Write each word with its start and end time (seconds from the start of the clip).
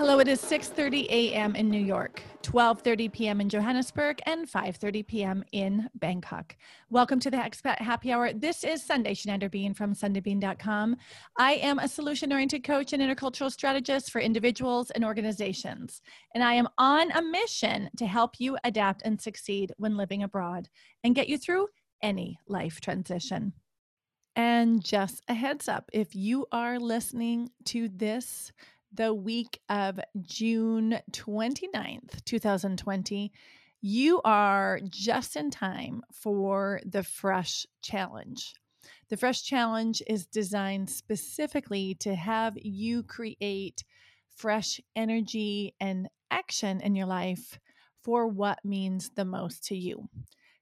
Hello, 0.00 0.18
it 0.18 0.28
is 0.28 0.40
6:30 0.40 1.10
a.m. 1.10 1.54
in 1.54 1.68
New 1.68 1.78
York, 1.78 2.22
12:30 2.42 3.12
p.m. 3.12 3.38
in 3.42 3.50
Johannesburg, 3.50 4.18
and 4.24 4.50
5:30 4.50 5.06
p.m. 5.06 5.44
in 5.52 5.90
Bangkok. 5.94 6.56
Welcome 6.88 7.20
to 7.20 7.30
the 7.30 7.36
Expat 7.36 7.76
Happy 7.82 8.10
Hour. 8.10 8.32
This 8.32 8.64
is 8.64 8.82
Sundae 8.82 9.12
Schneider-Bean 9.12 9.74
from 9.74 9.92
SundaeBean.com. 9.92 10.96
I 11.36 11.52
am 11.56 11.78
a 11.78 11.86
solution-oriented 11.86 12.64
coach 12.64 12.94
and 12.94 13.02
intercultural 13.02 13.52
strategist 13.52 14.10
for 14.10 14.22
individuals 14.22 14.90
and 14.90 15.04
organizations, 15.04 16.00
and 16.34 16.42
I 16.42 16.54
am 16.54 16.68
on 16.78 17.10
a 17.12 17.20
mission 17.20 17.90
to 17.98 18.06
help 18.06 18.40
you 18.40 18.56
adapt 18.64 19.02
and 19.04 19.20
succeed 19.20 19.74
when 19.76 19.98
living 19.98 20.22
abroad 20.22 20.70
and 21.04 21.14
get 21.14 21.28
you 21.28 21.36
through 21.36 21.68
any 22.00 22.38
life 22.48 22.80
transition. 22.80 23.52
And 24.34 24.82
just 24.82 25.22
a 25.28 25.34
heads 25.34 25.68
up, 25.68 25.90
if 25.92 26.14
you 26.14 26.46
are 26.52 26.78
listening 26.78 27.50
to 27.66 27.90
this 27.90 28.50
the 28.92 29.14
week 29.14 29.60
of 29.68 30.00
June 30.20 30.98
29th, 31.12 32.24
2020, 32.24 33.32
you 33.80 34.20
are 34.24 34.80
just 34.88 35.36
in 35.36 35.50
time 35.50 36.02
for 36.12 36.80
the 36.84 37.02
Fresh 37.02 37.66
Challenge. 37.82 38.54
The 39.08 39.16
Fresh 39.16 39.44
Challenge 39.44 40.02
is 40.06 40.26
designed 40.26 40.90
specifically 40.90 41.94
to 42.00 42.14
have 42.14 42.54
you 42.56 43.02
create 43.02 43.84
fresh 44.36 44.80
energy 44.96 45.74
and 45.80 46.08
action 46.30 46.80
in 46.80 46.94
your 46.94 47.06
life 47.06 47.58
for 48.02 48.26
what 48.26 48.64
means 48.64 49.10
the 49.14 49.24
most 49.24 49.64
to 49.66 49.76
you. 49.76 50.08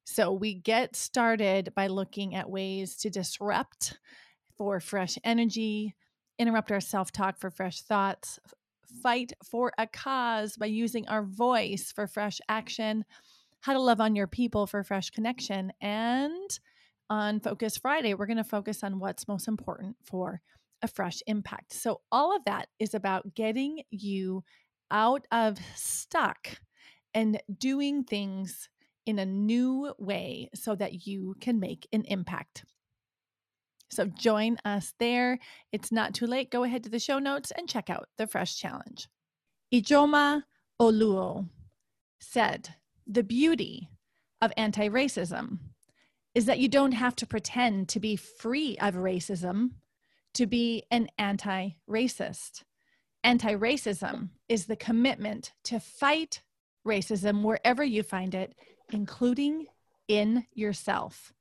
So, 0.04 0.32
we 0.32 0.54
get 0.54 0.96
started 0.96 1.72
by 1.74 1.86
looking 1.86 2.34
at 2.34 2.50
ways 2.50 2.96
to 2.98 3.10
disrupt 3.10 3.98
for 4.56 4.80
fresh 4.80 5.18
energy, 5.22 5.94
interrupt 6.38 6.72
our 6.72 6.80
self 6.80 7.12
talk 7.12 7.38
for 7.38 7.50
fresh 7.50 7.82
thoughts, 7.82 8.38
fight 9.02 9.32
for 9.44 9.72
a 9.78 9.86
cause 9.86 10.56
by 10.56 10.66
using 10.66 11.06
our 11.08 11.22
voice 11.22 11.92
for 11.92 12.06
fresh 12.06 12.40
action, 12.48 13.04
how 13.60 13.72
to 13.72 13.80
love 13.80 14.00
on 14.00 14.16
your 14.16 14.26
people 14.26 14.66
for 14.66 14.82
fresh 14.82 15.10
connection. 15.10 15.72
And 15.80 16.58
on 17.10 17.40
Focus 17.40 17.76
Friday, 17.76 18.14
we're 18.14 18.26
going 18.26 18.36
to 18.36 18.44
focus 18.44 18.84
on 18.84 18.98
what's 18.98 19.28
most 19.28 19.48
important 19.48 19.96
for 20.04 20.40
a 20.82 20.88
fresh 20.88 21.22
impact. 21.26 21.72
So, 21.72 22.00
all 22.12 22.34
of 22.36 22.44
that 22.44 22.68
is 22.78 22.94
about 22.94 23.34
getting 23.34 23.82
you 23.90 24.44
out 24.90 25.26
of 25.32 25.58
stuck 25.74 26.60
and 27.14 27.40
doing 27.58 28.04
things 28.04 28.68
in 29.06 29.18
a 29.18 29.26
new 29.26 29.92
way 29.98 30.50
so 30.54 30.74
that 30.74 31.06
you 31.06 31.34
can 31.40 31.58
make 31.58 31.88
an 31.92 32.04
impact. 32.04 32.64
So 33.90 34.06
join 34.06 34.58
us 34.64 34.94
there. 34.98 35.38
It's 35.72 35.90
not 35.90 36.14
too 36.14 36.26
late. 36.26 36.50
Go 36.50 36.64
ahead 36.64 36.84
to 36.84 36.90
the 36.90 36.98
show 36.98 37.18
notes 37.18 37.50
and 37.50 37.68
check 37.68 37.90
out 37.90 38.08
the 38.18 38.26
Fresh 38.26 38.58
Challenge. 38.58 39.08
Ijeoma 39.72 40.42
Oluo 40.80 41.48
said, 42.20 42.74
The 43.06 43.22
beauty 43.22 43.88
of 44.40 44.52
anti 44.56 44.88
racism 44.88 45.58
is 46.34 46.44
that 46.46 46.58
you 46.58 46.68
don't 46.68 46.92
have 46.92 47.16
to 47.16 47.26
pretend 47.26 47.88
to 47.88 48.00
be 48.00 48.16
free 48.16 48.76
of 48.78 48.94
racism 48.94 49.70
to 50.34 50.46
be 50.46 50.84
an 50.90 51.08
anti 51.18 51.70
racist. 51.90 52.62
Anti 53.24 53.54
racism 53.54 54.28
is 54.48 54.66
the 54.66 54.76
commitment 54.76 55.52
to 55.64 55.80
fight 55.80 56.42
racism 56.86 57.42
wherever 57.42 57.82
you 57.82 58.02
find 58.02 58.34
it, 58.34 58.54
including 58.92 59.66
in 60.06 60.46
yourself. 60.54 61.32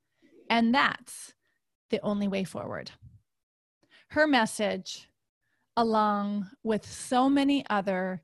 And 0.50 0.74
that's 0.74 1.34
the 1.90 2.00
only 2.02 2.28
way 2.28 2.44
forward. 2.44 2.90
Her 4.08 4.26
message, 4.26 5.08
along 5.76 6.48
with 6.62 6.86
so 6.86 7.28
many 7.28 7.64
other 7.68 8.22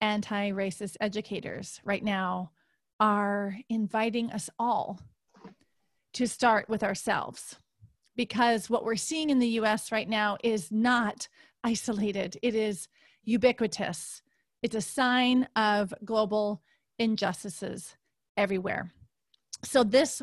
anti 0.00 0.50
racist 0.50 0.96
educators 1.00 1.80
right 1.84 2.02
now, 2.02 2.52
are 2.98 3.56
inviting 3.68 4.30
us 4.32 4.50
all 4.58 5.00
to 6.14 6.26
start 6.26 6.68
with 6.68 6.82
ourselves. 6.82 7.56
Because 8.16 8.68
what 8.68 8.84
we're 8.84 8.96
seeing 8.96 9.30
in 9.30 9.38
the 9.38 9.48
US 9.60 9.92
right 9.92 10.08
now 10.08 10.36
is 10.42 10.70
not 10.70 11.28
isolated, 11.64 12.36
it 12.42 12.54
is 12.54 12.88
ubiquitous. 13.24 14.22
It's 14.62 14.74
a 14.74 14.80
sign 14.80 15.48
of 15.56 15.94
global 16.04 16.62
injustices 16.98 17.96
everywhere. 18.36 18.92
So, 19.64 19.84
this 19.84 20.22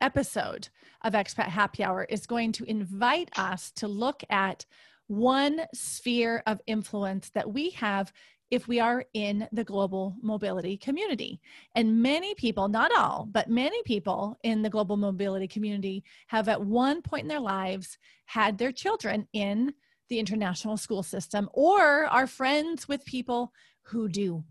episode 0.00 0.68
of 1.04 1.12
Expat 1.12 1.48
Happy 1.48 1.84
Hour 1.84 2.04
is 2.04 2.26
going 2.26 2.52
to 2.52 2.64
invite 2.64 3.30
us 3.38 3.70
to 3.76 3.88
look 3.88 4.22
at 4.30 4.64
one 5.06 5.62
sphere 5.74 6.42
of 6.46 6.60
influence 6.66 7.30
that 7.30 7.50
we 7.50 7.70
have 7.70 8.12
if 8.50 8.66
we 8.66 8.80
are 8.80 9.04
in 9.12 9.46
the 9.52 9.64
global 9.64 10.16
mobility 10.22 10.76
community. 10.76 11.40
And 11.74 12.02
many 12.02 12.34
people, 12.34 12.68
not 12.68 12.90
all, 12.96 13.28
but 13.30 13.50
many 13.50 13.82
people 13.82 14.38
in 14.42 14.62
the 14.62 14.70
global 14.70 14.96
mobility 14.96 15.46
community 15.46 16.02
have 16.28 16.48
at 16.48 16.62
one 16.62 17.02
point 17.02 17.22
in 17.22 17.28
their 17.28 17.40
lives 17.40 17.98
had 18.24 18.56
their 18.56 18.72
children 18.72 19.28
in 19.32 19.74
the 20.08 20.18
international 20.18 20.78
school 20.78 21.02
system 21.02 21.48
or 21.52 22.06
are 22.06 22.26
friends 22.26 22.88
with 22.88 23.04
people 23.04 23.52
who 23.82 24.08
do. 24.08 24.44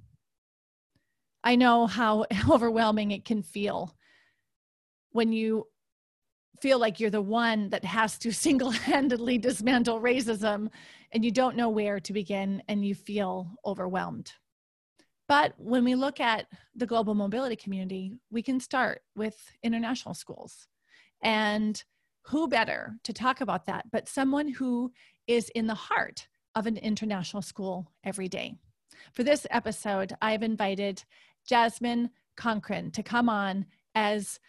I 1.44 1.56
know 1.56 1.88
how 1.88 2.26
overwhelming 2.50 3.12
it 3.12 3.26
can 3.26 3.42
feel 3.42 3.96
when 5.12 5.32
you 5.32 5.66
feel 6.62 6.80
like 6.80 7.00
you're 7.00 7.10
the 7.10 7.22
one 7.22 7.70
that 7.70 7.86
has 7.86 8.18
to 8.20 8.32
single-handedly 8.48 9.38
dismantle 9.38 10.02
racism 10.02 10.70
and 11.12 11.24
you 11.24 11.32
don't 11.32 11.56
know 11.56 11.70
where 11.70 12.00
to 12.00 12.14
begin 12.14 12.62
and 12.68 12.86
you 12.86 12.96
feel 12.96 13.50
overwhelmed. 13.66 14.32
But 15.28 15.54
when 15.58 15.84
we 15.84 15.96
look 15.96 16.20
at 16.20 16.48
the 16.76 16.86
global 16.86 17.14
mobility 17.14 17.56
community 17.56 18.14
we 18.30 18.42
can 18.42 18.60
start 18.60 19.02
with 19.16 19.36
international 19.64 20.14
schools. 20.14 20.68
And 21.22 21.84
who 22.24 22.48
better 22.48 22.98
to 23.04 23.14
talk 23.14 23.42
about 23.42 23.66
that 23.66 23.86
but 23.92 24.08
someone 24.08 24.48
who 24.48 24.92
is 25.28 25.50
in 25.50 25.68
the 25.68 25.76
heart 25.76 26.28
of 26.56 26.66
an 26.66 26.78
international 26.78 27.42
school 27.42 27.92
every 28.04 28.28
day? 28.28 28.56
For 29.14 29.24
this 29.24 29.46
episode 29.52 30.16
i've 30.22 30.44
invited 30.44 31.04
jasmine 31.48 32.10
Cochran 32.38 32.92
to 32.92 33.04
come 33.04 33.30
on 33.30 33.66
as 33.96 34.40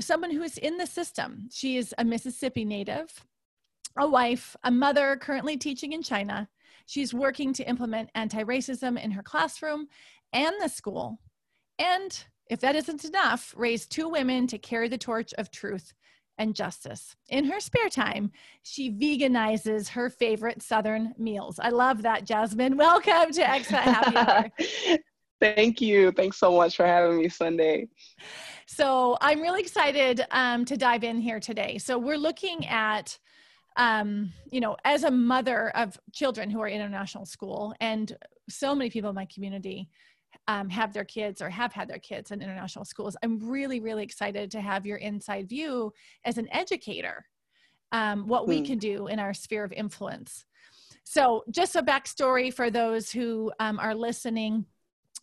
someone 0.00 0.30
who 0.30 0.42
is 0.42 0.58
in 0.58 0.76
the 0.76 0.86
system. 0.86 1.48
She 1.52 1.76
is 1.76 1.94
a 1.98 2.04
Mississippi 2.04 2.64
native, 2.64 3.24
a 3.96 4.08
wife, 4.08 4.56
a 4.62 4.70
mother 4.70 5.16
currently 5.16 5.56
teaching 5.56 5.92
in 5.92 6.02
China. 6.02 6.48
She's 6.86 7.12
working 7.12 7.52
to 7.54 7.68
implement 7.68 8.10
anti 8.14 8.42
racism 8.42 9.02
in 9.02 9.10
her 9.10 9.22
classroom 9.22 9.88
and 10.32 10.54
the 10.60 10.68
school. 10.68 11.18
And 11.78 12.24
if 12.50 12.60
that 12.60 12.76
isn't 12.76 13.04
enough, 13.04 13.54
raise 13.56 13.86
two 13.86 14.08
women 14.08 14.46
to 14.48 14.58
carry 14.58 14.88
the 14.88 14.98
torch 14.98 15.34
of 15.34 15.50
truth 15.50 15.92
and 16.38 16.54
justice. 16.54 17.16
In 17.28 17.44
her 17.44 17.60
spare 17.60 17.88
time, 17.88 18.30
she 18.62 18.90
veganizes 18.90 19.88
her 19.88 20.08
favorite 20.08 20.62
Southern 20.62 21.14
meals. 21.18 21.58
I 21.58 21.70
love 21.70 22.02
that, 22.02 22.24
Jasmine. 22.24 22.76
Welcome 22.76 23.32
to 23.32 23.42
Expat 23.42 23.80
Happy 23.80 24.16
Hour. 24.16 24.98
Thank 25.40 25.80
you. 25.80 26.12
Thanks 26.12 26.38
so 26.38 26.56
much 26.56 26.76
for 26.76 26.86
having 26.86 27.18
me 27.18 27.28
Sundae. 27.28 27.86
So 28.66 29.16
I'm 29.20 29.40
really 29.40 29.60
excited 29.60 30.24
um, 30.30 30.64
to 30.66 30.76
dive 30.76 31.04
in 31.04 31.18
here 31.20 31.40
today. 31.40 31.78
So 31.78 31.98
we're 31.98 32.18
looking 32.18 32.66
at, 32.66 33.18
um, 33.76 34.32
you 34.50 34.60
know, 34.60 34.76
as 34.84 35.04
a 35.04 35.10
mother 35.10 35.70
of 35.70 35.98
children 36.12 36.50
who 36.50 36.60
are 36.60 36.68
in 36.68 36.80
international 36.80 37.24
school, 37.24 37.74
and 37.80 38.16
so 38.48 38.74
many 38.74 38.90
people 38.90 39.10
in 39.10 39.16
my 39.16 39.26
community 39.26 39.88
um, 40.48 40.68
have 40.68 40.92
their 40.92 41.04
kids 41.04 41.40
or 41.40 41.50
have 41.50 41.72
had 41.72 41.88
their 41.88 41.98
kids 41.98 42.30
in 42.30 42.42
international 42.42 42.84
schools. 42.84 43.16
I'm 43.22 43.38
really, 43.48 43.80
really 43.80 44.02
excited 44.02 44.50
to 44.52 44.60
have 44.60 44.86
your 44.86 44.96
inside 44.98 45.48
view 45.48 45.92
as 46.24 46.38
an 46.38 46.48
educator, 46.52 47.26
um, 47.92 48.26
what 48.26 48.48
we 48.48 48.58
hmm. 48.58 48.64
can 48.64 48.78
do 48.78 49.06
in 49.06 49.18
our 49.18 49.34
sphere 49.34 49.64
of 49.64 49.72
influence. 49.72 50.44
So, 51.04 51.44
just 51.50 51.76
a 51.76 51.82
backstory 51.82 52.52
for 52.52 52.70
those 52.70 53.10
who 53.10 53.50
um, 53.60 53.78
are 53.78 53.94
listening. 53.94 54.66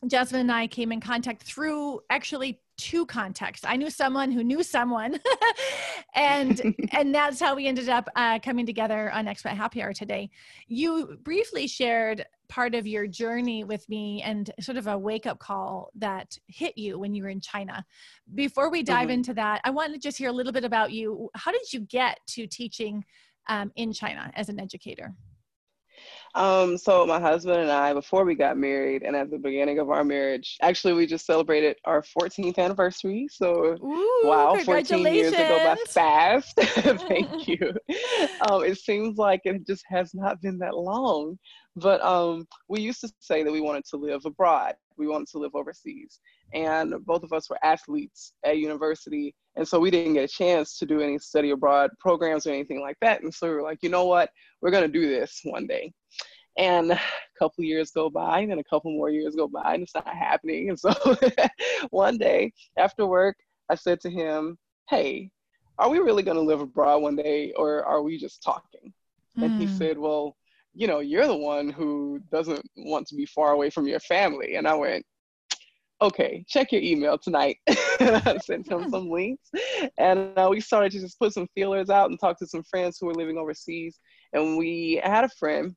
Jasmine 0.07 0.41
and 0.41 0.51
I 0.51 0.67
came 0.67 0.91
in 0.91 1.01
contact 1.01 1.43
through 1.43 2.01
actually 2.09 2.61
two 2.77 3.05
contexts. 3.05 3.65
I 3.65 3.77
knew 3.77 3.89
someone 3.89 4.31
who 4.31 4.43
knew 4.43 4.61
someone, 4.63 5.19
and 6.15 6.75
and 6.91 7.13
that's 7.13 7.39
how 7.39 7.55
we 7.55 7.67
ended 7.67 7.89
up 7.89 8.09
uh, 8.15 8.39
coming 8.39 8.65
together 8.65 9.11
on 9.11 9.25
Expat 9.25 9.55
Happy 9.55 9.81
Hour 9.81 9.93
today. 9.93 10.29
You 10.67 11.17
briefly 11.23 11.67
shared 11.67 12.25
part 12.47 12.75
of 12.75 12.85
your 12.85 13.07
journey 13.07 13.63
with 13.63 13.87
me 13.89 14.21
and 14.21 14.51
sort 14.59 14.77
of 14.77 14.87
a 14.87 14.97
wake 14.97 15.25
up 15.25 15.39
call 15.39 15.89
that 15.95 16.37
hit 16.47 16.77
you 16.77 16.99
when 16.99 17.15
you 17.15 17.23
were 17.23 17.29
in 17.29 17.41
China. 17.41 17.83
Before 18.35 18.69
we 18.69 18.83
dive 18.83 19.03
mm-hmm. 19.03 19.11
into 19.11 19.33
that, 19.35 19.61
I 19.63 19.71
want 19.71 19.93
to 19.93 19.99
just 19.99 20.17
hear 20.17 20.29
a 20.29 20.33
little 20.33 20.51
bit 20.51 20.63
about 20.63 20.91
you. 20.91 21.29
How 21.33 21.51
did 21.51 21.73
you 21.73 21.79
get 21.79 22.19
to 22.27 22.45
teaching 22.45 23.03
um, 23.47 23.71
in 23.75 23.93
China 23.93 24.31
as 24.35 24.49
an 24.49 24.59
educator? 24.59 25.15
Um, 26.35 26.77
so 26.77 27.05
my 27.05 27.19
husband 27.19 27.61
and 27.61 27.71
I, 27.71 27.93
before 27.93 28.25
we 28.25 28.35
got 28.35 28.57
married, 28.57 29.03
and 29.03 29.15
at 29.15 29.31
the 29.31 29.37
beginning 29.37 29.79
of 29.79 29.89
our 29.89 30.03
marriage, 30.03 30.57
actually 30.61 30.93
we 30.93 31.07
just 31.07 31.25
celebrated 31.25 31.77
our 31.85 32.01
14th 32.01 32.57
anniversary. 32.57 33.27
So 33.31 33.77
Ooh, 33.81 34.21
wow, 34.25 34.57
14 34.63 35.13
years 35.13 35.33
ago 35.33 35.59
by 35.63 35.77
fast. 35.87 36.55
Thank 36.59 37.47
you. 37.47 37.73
Um, 38.49 38.65
it 38.65 38.77
seems 38.77 39.17
like 39.17 39.41
it 39.45 39.65
just 39.65 39.85
has 39.87 40.13
not 40.13 40.41
been 40.41 40.57
that 40.59 40.75
long. 40.75 41.37
But 41.77 42.01
um, 42.03 42.47
we 42.69 42.81
used 42.81 43.01
to 43.01 43.11
say 43.19 43.43
that 43.43 43.51
we 43.51 43.61
wanted 43.61 43.85
to 43.91 43.97
live 43.97 44.25
abroad. 44.25 44.75
We 44.97 45.07
wanted 45.07 45.27
to 45.29 45.39
live 45.39 45.55
overseas. 45.55 46.19
And 46.53 46.93
both 47.05 47.23
of 47.23 47.33
us 47.33 47.49
were 47.49 47.59
athletes 47.63 48.33
at 48.45 48.57
university. 48.57 49.35
And 49.55 49.67
so 49.67 49.79
we 49.79 49.91
didn't 49.91 50.13
get 50.13 50.25
a 50.25 50.33
chance 50.33 50.77
to 50.79 50.85
do 50.85 50.99
any 51.01 51.17
study 51.17 51.51
abroad 51.51 51.91
programs 51.99 52.45
or 52.45 52.51
anything 52.51 52.81
like 52.81 52.97
that. 53.01 53.21
And 53.21 53.33
so 53.33 53.47
we 53.47 53.55
were 53.55 53.61
like, 53.61 53.79
you 53.81 53.89
know 53.89 54.05
what? 54.05 54.29
We're 54.61 54.71
going 54.71 54.83
to 54.83 54.99
do 54.99 55.07
this 55.07 55.41
one 55.43 55.65
day. 55.65 55.93
And 56.57 56.91
a 56.91 57.01
couple 57.37 57.63
years 57.63 57.91
go 57.91 58.09
by, 58.09 58.39
and 58.39 58.51
then 58.51 58.59
a 58.59 58.63
couple 58.63 58.91
more 58.91 59.09
years 59.09 59.35
go 59.35 59.47
by, 59.47 59.73
and 59.73 59.83
it's 59.83 59.95
not 59.95 60.07
happening. 60.07 60.69
And 60.69 60.79
so 60.79 60.93
one 61.89 62.17
day 62.17 62.53
after 62.77 63.05
work, 63.05 63.37
I 63.69 63.75
said 63.75 63.99
to 64.01 64.09
him, 64.09 64.57
Hey, 64.89 65.31
are 65.77 65.89
we 65.89 65.99
really 65.99 66.23
going 66.23 66.37
to 66.37 66.43
live 66.43 66.61
abroad 66.61 67.01
one 67.01 67.15
day, 67.15 67.51
or 67.57 67.83
are 67.83 68.01
we 68.01 68.17
just 68.17 68.41
talking? 68.41 68.93
Mm. 69.37 69.43
And 69.43 69.61
he 69.61 69.67
hmm. 69.67 69.77
said, 69.77 69.97
Well, 69.97 70.37
you 70.73 70.87
know, 70.87 70.99
you're 70.99 71.27
the 71.27 71.35
one 71.35 71.69
who 71.69 72.21
doesn't 72.31 72.65
want 72.77 73.07
to 73.07 73.15
be 73.15 73.25
far 73.25 73.51
away 73.51 73.69
from 73.69 73.87
your 73.87 73.99
family. 73.99 74.55
And 74.55 74.67
I 74.67 74.75
went, 74.75 75.05
okay, 76.01 76.45
check 76.47 76.71
your 76.71 76.81
email 76.81 77.17
tonight. 77.17 77.57
I 77.67 78.37
sent 78.43 78.67
him 78.67 78.89
some 78.89 79.09
links. 79.09 79.49
And 79.97 80.37
uh, 80.37 80.47
we 80.49 80.59
started 80.59 80.91
to 80.93 80.99
just 80.99 81.19
put 81.19 81.33
some 81.33 81.47
feelers 81.55 81.89
out 81.89 82.09
and 82.09 82.19
talk 82.19 82.37
to 82.39 82.47
some 82.47 82.63
friends 82.63 82.97
who 82.99 83.07
were 83.07 83.13
living 83.13 83.37
overseas. 83.37 83.99
And 84.33 84.57
we 84.57 85.01
had 85.03 85.23
a 85.23 85.29
friend 85.29 85.75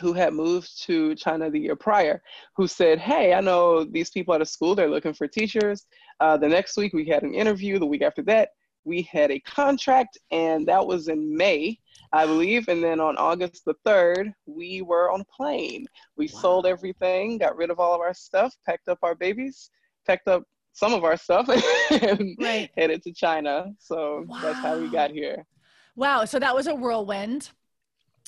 who 0.00 0.14
had 0.14 0.32
moved 0.32 0.82
to 0.84 1.14
China 1.14 1.50
the 1.50 1.58
year 1.58 1.76
prior 1.76 2.22
who 2.56 2.66
said, 2.66 2.98
Hey, 2.98 3.34
I 3.34 3.40
know 3.40 3.84
these 3.84 4.10
people 4.10 4.34
at 4.34 4.40
a 4.40 4.46
school, 4.46 4.74
they're 4.74 4.88
looking 4.88 5.14
for 5.14 5.28
teachers. 5.28 5.86
Uh, 6.20 6.36
the 6.36 6.48
next 6.48 6.76
week 6.76 6.94
we 6.94 7.06
had 7.06 7.22
an 7.22 7.34
interview, 7.34 7.78
the 7.78 7.86
week 7.86 8.02
after 8.02 8.22
that, 8.22 8.50
we 8.84 9.02
had 9.02 9.30
a 9.30 9.40
contract, 9.40 10.18
and 10.30 10.66
that 10.66 10.84
was 10.84 11.08
in 11.08 11.36
May. 11.36 11.78
I 12.12 12.26
believe. 12.26 12.68
And 12.68 12.82
then 12.82 13.00
on 13.00 13.16
August 13.16 13.64
the 13.64 13.74
3rd, 13.86 14.32
we 14.46 14.82
were 14.82 15.10
on 15.10 15.22
a 15.22 15.24
plane. 15.24 15.86
We 16.16 16.28
wow. 16.32 16.40
sold 16.40 16.66
everything, 16.66 17.38
got 17.38 17.56
rid 17.56 17.70
of 17.70 17.80
all 17.80 17.94
of 17.94 18.00
our 18.00 18.14
stuff, 18.14 18.54
packed 18.66 18.88
up 18.88 18.98
our 19.02 19.14
babies, 19.14 19.70
packed 20.06 20.28
up 20.28 20.44
some 20.72 20.92
of 20.92 21.04
our 21.04 21.16
stuff, 21.16 21.48
and 21.90 22.36
right. 22.40 22.70
headed 22.76 23.02
to 23.04 23.12
China. 23.12 23.72
So 23.78 24.24
wow. 24.28 24.40
that's 24.42 24.58
how 24.58 24.78
we 24.78 24.88
got 24.88 25.10
here. 25.10 25.46
Wow. 25.96 26.24
So 26.24 26.38
that 26.38 26.54
was 26.54 26.66
a 26.66 26.74
whirlwind. 26.74 27.50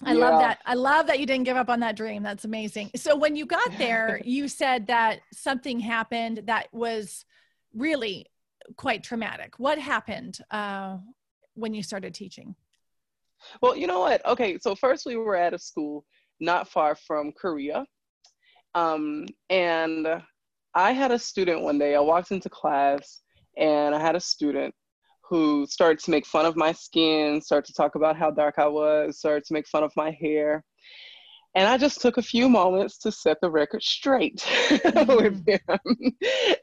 I 0.02 0.12
yeah. 0.12 0.20
love 0.20 0.40
that. 0.40 0.58
I 0.66 0.74
love 0.74 1.06
that 1.06 1.20
you 1.20 1.26
didn't 1.26 1.44
give 1.44 1.56
up 1.56 1.68
on 1.68 1.80
that 1.80 1.96
dream. 1.96 2.22
That's 2.22 2.44
amazing. 2.44 2.90
So 2.96 3.14
when 3.16 3.36
you 3.36 3.46
got 3.46 3.70
there, 3.78 4.20
you 4.24 4.48
said 4.48 4.86
that 4.88 5.20
something 5.32 5.78
happened 5.78 6.42
that 6.46 6.68
was 6.72 7.24
really 7.74 8.26
quite 8.76 9.02
traumatic. 9.02 9.58
What 9.58 9.78
happened 9.78 10.38
uh, 10.50 10.98
when 11.54 11.74
you 11.74 11.82
started 11.82 12.14
teaching? 12.14 12.54
Well, 13.60 13.76
you 13.76 13.86
know 13.86 14.00
what? 14.00 14.24
Okay, 14.26 14.58
so 14.58 14.74
first 14.74 15.06
we 15.06 15.16
were 15.16 15.36
at 15.36 15.54
a 15.54 15.58
school 15.58 16.04
not 16.40 16.68
far 16.68 16.94
from 16.94 17.32
Korea. 17.32 17.86
Um, 18.74 19.26
and 19.50 20.06
I 20.74 20.92
had 20.92 21.12
a 21.12 21.18
student 21.18 21.62
one 21.62 21.78
day, 21.78 21.94
I 21.94 22.00
walked 22.00 22.32
into 22.32 22.48
class 22.48 23.22
and 23.56 23.94
I 23.94 24.00
had 24.00 24.16
a 24.16 24.20
student 24.20 24.74
who 25.28 25.66
started 25.68 26.00
to 26.00 26.10
make 26.10 26.26
fun 26.26 26.44
of 26.44 26.56
my 26.56 26.72
skin, 26.72 27.40
started 27.40 27.66
to 27.66 27.74
talk 27.74 27.94
about 27.94 28.16
how 28.16 28.30
dark 28.30 28.56
I 28.58 28.66
was, 28.66 29.18
started 29.18 29.44
to 29.44 29.54
make 29.54 29.66
fun 29.68 29.84
of 29.84 29.92
my 29.96 30.10
hair. 30.20 30.62
And 31.56 31.68
I 31.68 31.78
just 31.78 32.00
took 32.00 32.16
a 32.16 32.22
few 32.22 32.48
moments 32.48 32.98
to 32.98 33.12
set 33.12 33.36
the 33.40 33.50
record 33.50 33.82
straight 33.82 34.38
mm-hmm. 34.38 35.16
with 35.16 35.46
him. 35.48 36.12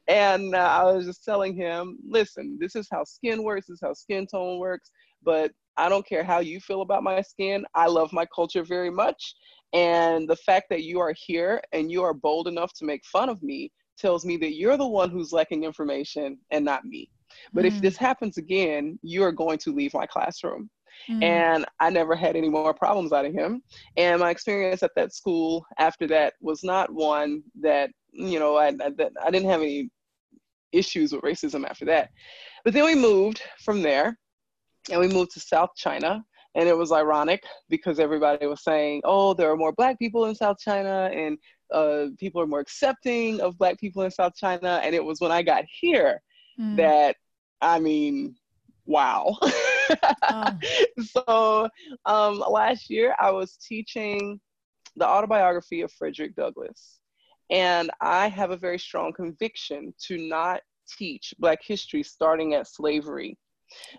and 0.08 0.54
uh, 0.54 0.58
I 0.58 0.84
was 0.92 1.06
just 1.06 1.24
telling 1.24 1.56
him, 1.56 1.98
listen, 2.06 2.58
this 2.60 2.76
is 2.76 2.88
how 2.92 3.06
skin 3.06 3.44
works, 3.44 3.68
this 3.68 3.76
is 3.76 3.82
how 3.82 3.94
skin 3.94 4.28
tone 4.28 4.60
works. 4.60 4.92
But 5.24 5.52
I 5.82 5.90
don't 5.90 6.08
care 6.08 6.24
how 6.24 6.40
you 6.40 6.60
feel 6.60 6.82
about 6.82 7.02
my 7.02 7.22
skin. 7.22 7.66
I 7.74 7.88
love 7.88 8.14
my 8.14 8.28
culture 8.28 8.64
very 8.64 8.92
much. 8.92 9.34
And 9.74 10.30
the 10.30 10.36
fact 10.36 10.68
that 10.70 10.84
you 10.84 11.00
are 11.00 11.14
here 11.18 11.60
and 11.72 11.92
you 11.92 12.04
are 12.04 12.14
bold 12.14 12.48
enough 12.48 12.72
to 12.74 12.86
make 12.86 13.04
fun 13.06 13.30
of 13.30 13.42
me 13.42 13.72
tells 13.98 14.24
me 14.24 14.38
that 14.38 14.54
you're 14.54 14.78
the 14.78 14.88
one 14.88 15.10
who's 15.10 15.34
lacking 15.34 15.64
information 15.64 16.38
and 16.52 16.64
not 16.64 16.86
me. 16.86 17.10
But 17.52 17.64
mm. 17.64 17.70
if 17.70 17.82
this 17.82 17.98
happens 17.98 18.38
again, 18.38 19.00
you 19.02 19.24
are 19.24 19.32
going 19.32 19.58
to 19.60 19.74
leave 19.74 19.96
my 19.96 20.06
classroom. 20.06 20.70
Mm. 21.10 21.24
And 21.24 21.66
I 21.80 21.90
never 21.90 22.16
had 22.16 22.36
any 22.36 22.50
more 22.50 22.76
problems 22.76 23.12
out 23.12 23.26
of 23.26 23.34
him. 23.34 23.64
And 23.98 24.20
my 24.20 24.30
experience 24.30 24.84
at 24.84 24.92
that 24.96 25.16
school 25.16 25.66
after 25.80 26.06
that 26.08 26.34
was 26.42 26.64
not 26.64 26.94
one 26.94 27.42
that, 27.60 27.90
you 28.12 28.38
know, 28.38 28.56
I, 28.56 28.68
I, 28.68 28.92
that 28.98 29.14
I 29.24 29.32
didn't 29.32 29.50
have 29.50 29.62
any 29.62 29.90
issues 30.74 31.12
with 31.12 31.24
racism 31.24 31.68
after 31.68 31.86
that. 31.86 32.12
But 32.64 32.74
then 32.74 32.86
we 32.86 32.94
moved 32.94 33.42
from 33.64 33.82
there 33.82 34.20
and 34.90 35.00
we 35.00 35.08
moved 35.08 35.32
to 35.34 35.40
South 35.40 35.70
China. 35.76 36.24
And 36.54 36.68
it 36.68 36.78
was 36.78 36.92
ironic 36.92 37.44
because 37.70 37.98
everybody 37.98 38.46
was 38.46 38.62
saying, 38.64 39.02
oh, 39.06 39.34
there 39.34 39.50
are 39.50 39.56
more 39.56 39.72
Black 39.72 39.98
people 39.98 40.26
in 40.26 40.36
South 40.36 40.58
China 40.60 41.10
and 41.14 41.38
uh, 41.74 42.08
people 42.20 42.42
are 42.42 42.48
more 42.48 42.60
accepting 42.60 43.40
of 43.40 43.58
Black 43.58 43.80
people 43.80 44.02
in 44.04 44.12
South 44.12 44.34
China. 44.36 44.82
And 44.84 44.94
it 44.94 45.04
was 45.04 45.22
when 45.22 45.32
I 45.32 45.44
got 45.44 45.64
here 45.80 46.22
mm. 46.60 46.76
that, 46.76 47.16
I 47.62 47.80
mean, 47.80 48.36
wow. 48.86 49.38
oh. 49.42 50.58
So 51.00 51.70
um, 52.06 52.40
last 52.40 52.90
year 52.90 53.16
I 53.18 53.32
was 53.32 53.56
teaching 53.56 54.40
the 54.98 55.08
autobiography 55.08 55.82
of 55.82 55.92
Frederick 55.94 56.36
Douglass. 56.36 57.00
And 57.50 57.92
I 58.02 58.28
have 58.28 58.52
a 58.52 58.58
very 58.58 58.80
strong 58.80 59.14
conviction 59.14 59.94
to 60.08 60.18
not 60.18 60.62
teach 60.98 61.34
Black 61.40 61.60
history 61.64 62.04
starting 62.04 62.54
at 62.54 62.68
slavery 62.68 63.38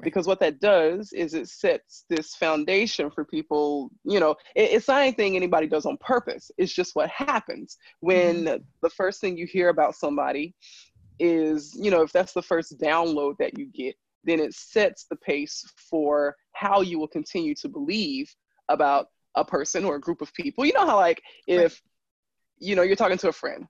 because 0.03 0.27
what 0.27 0.41
that 0.41 0.61
does 0.61 1.13
is 1.13 1.35
it 1.35 1.49
sets 1.49 2.05
this 2.09 2.35
foundation 2.35 3.11
for 3.11 3.25
people 3.25 3.91
you 4.05 4.21
know 4.21 4.33
it, 4.55 4.71
it's 4.73 4.89
not 4.89 5.03
anything 5.03 5.37
anybody 5.37 5.67
does 5.67 5.87
on 5.87 5.97
purpose. 5.99 6.51
It's 6.59 6.73
just 6.73 6.95
what 6.95 7.11
happens 7.11 7.79
when 8.01 8.45
mm-hmm. 8.45 8.63
the 8.83 8.91
first 8.91 9.21
thing 9.21 9.37
you 9.37 9.47
hear 9.47 9.69
about 9.69 9.95
somebody 9.95 10.55
is 11.19 11.75
you 11.79 11.91
know 11.91 12.03
if 12.03 12.13
that's 12.13 12.33
the 12.33 12.43
first 12.43 12.79
download 12.79 13.37
that 13.39 13.59
you 13.59 13.67
get 13.67 13.95
then 14.25 14.41
it 14.41 14.55
sets 14.55 15.05
the 15.05 15.17
pace 15.17 15.65
for 15.77 16.37
how 16.53 16.81
you 16.81 16.99
will 16.99 17.09
continue 17.09 17.55
to 17.57 17.69
believe 17.69 18.33
about 18.69 19.09
a 19.35 19.45
person 19.45 19.85
or 19.85 19.97
a 19.97 20.01
group 20.01 20.21
of 20.21 20.33
people. 20.35 20.65
You 20.65 20.73
know 20.75 20.87
how 20.87 20.97
like 20.97 21.23
if 21.47 21.83
you 22.59 22.77
know 22.77 22.83
you're 22.83 22.97
talking 22.97 23.19
to 23.19 23.29
a 23.29 23.33
friend 23.33 23.67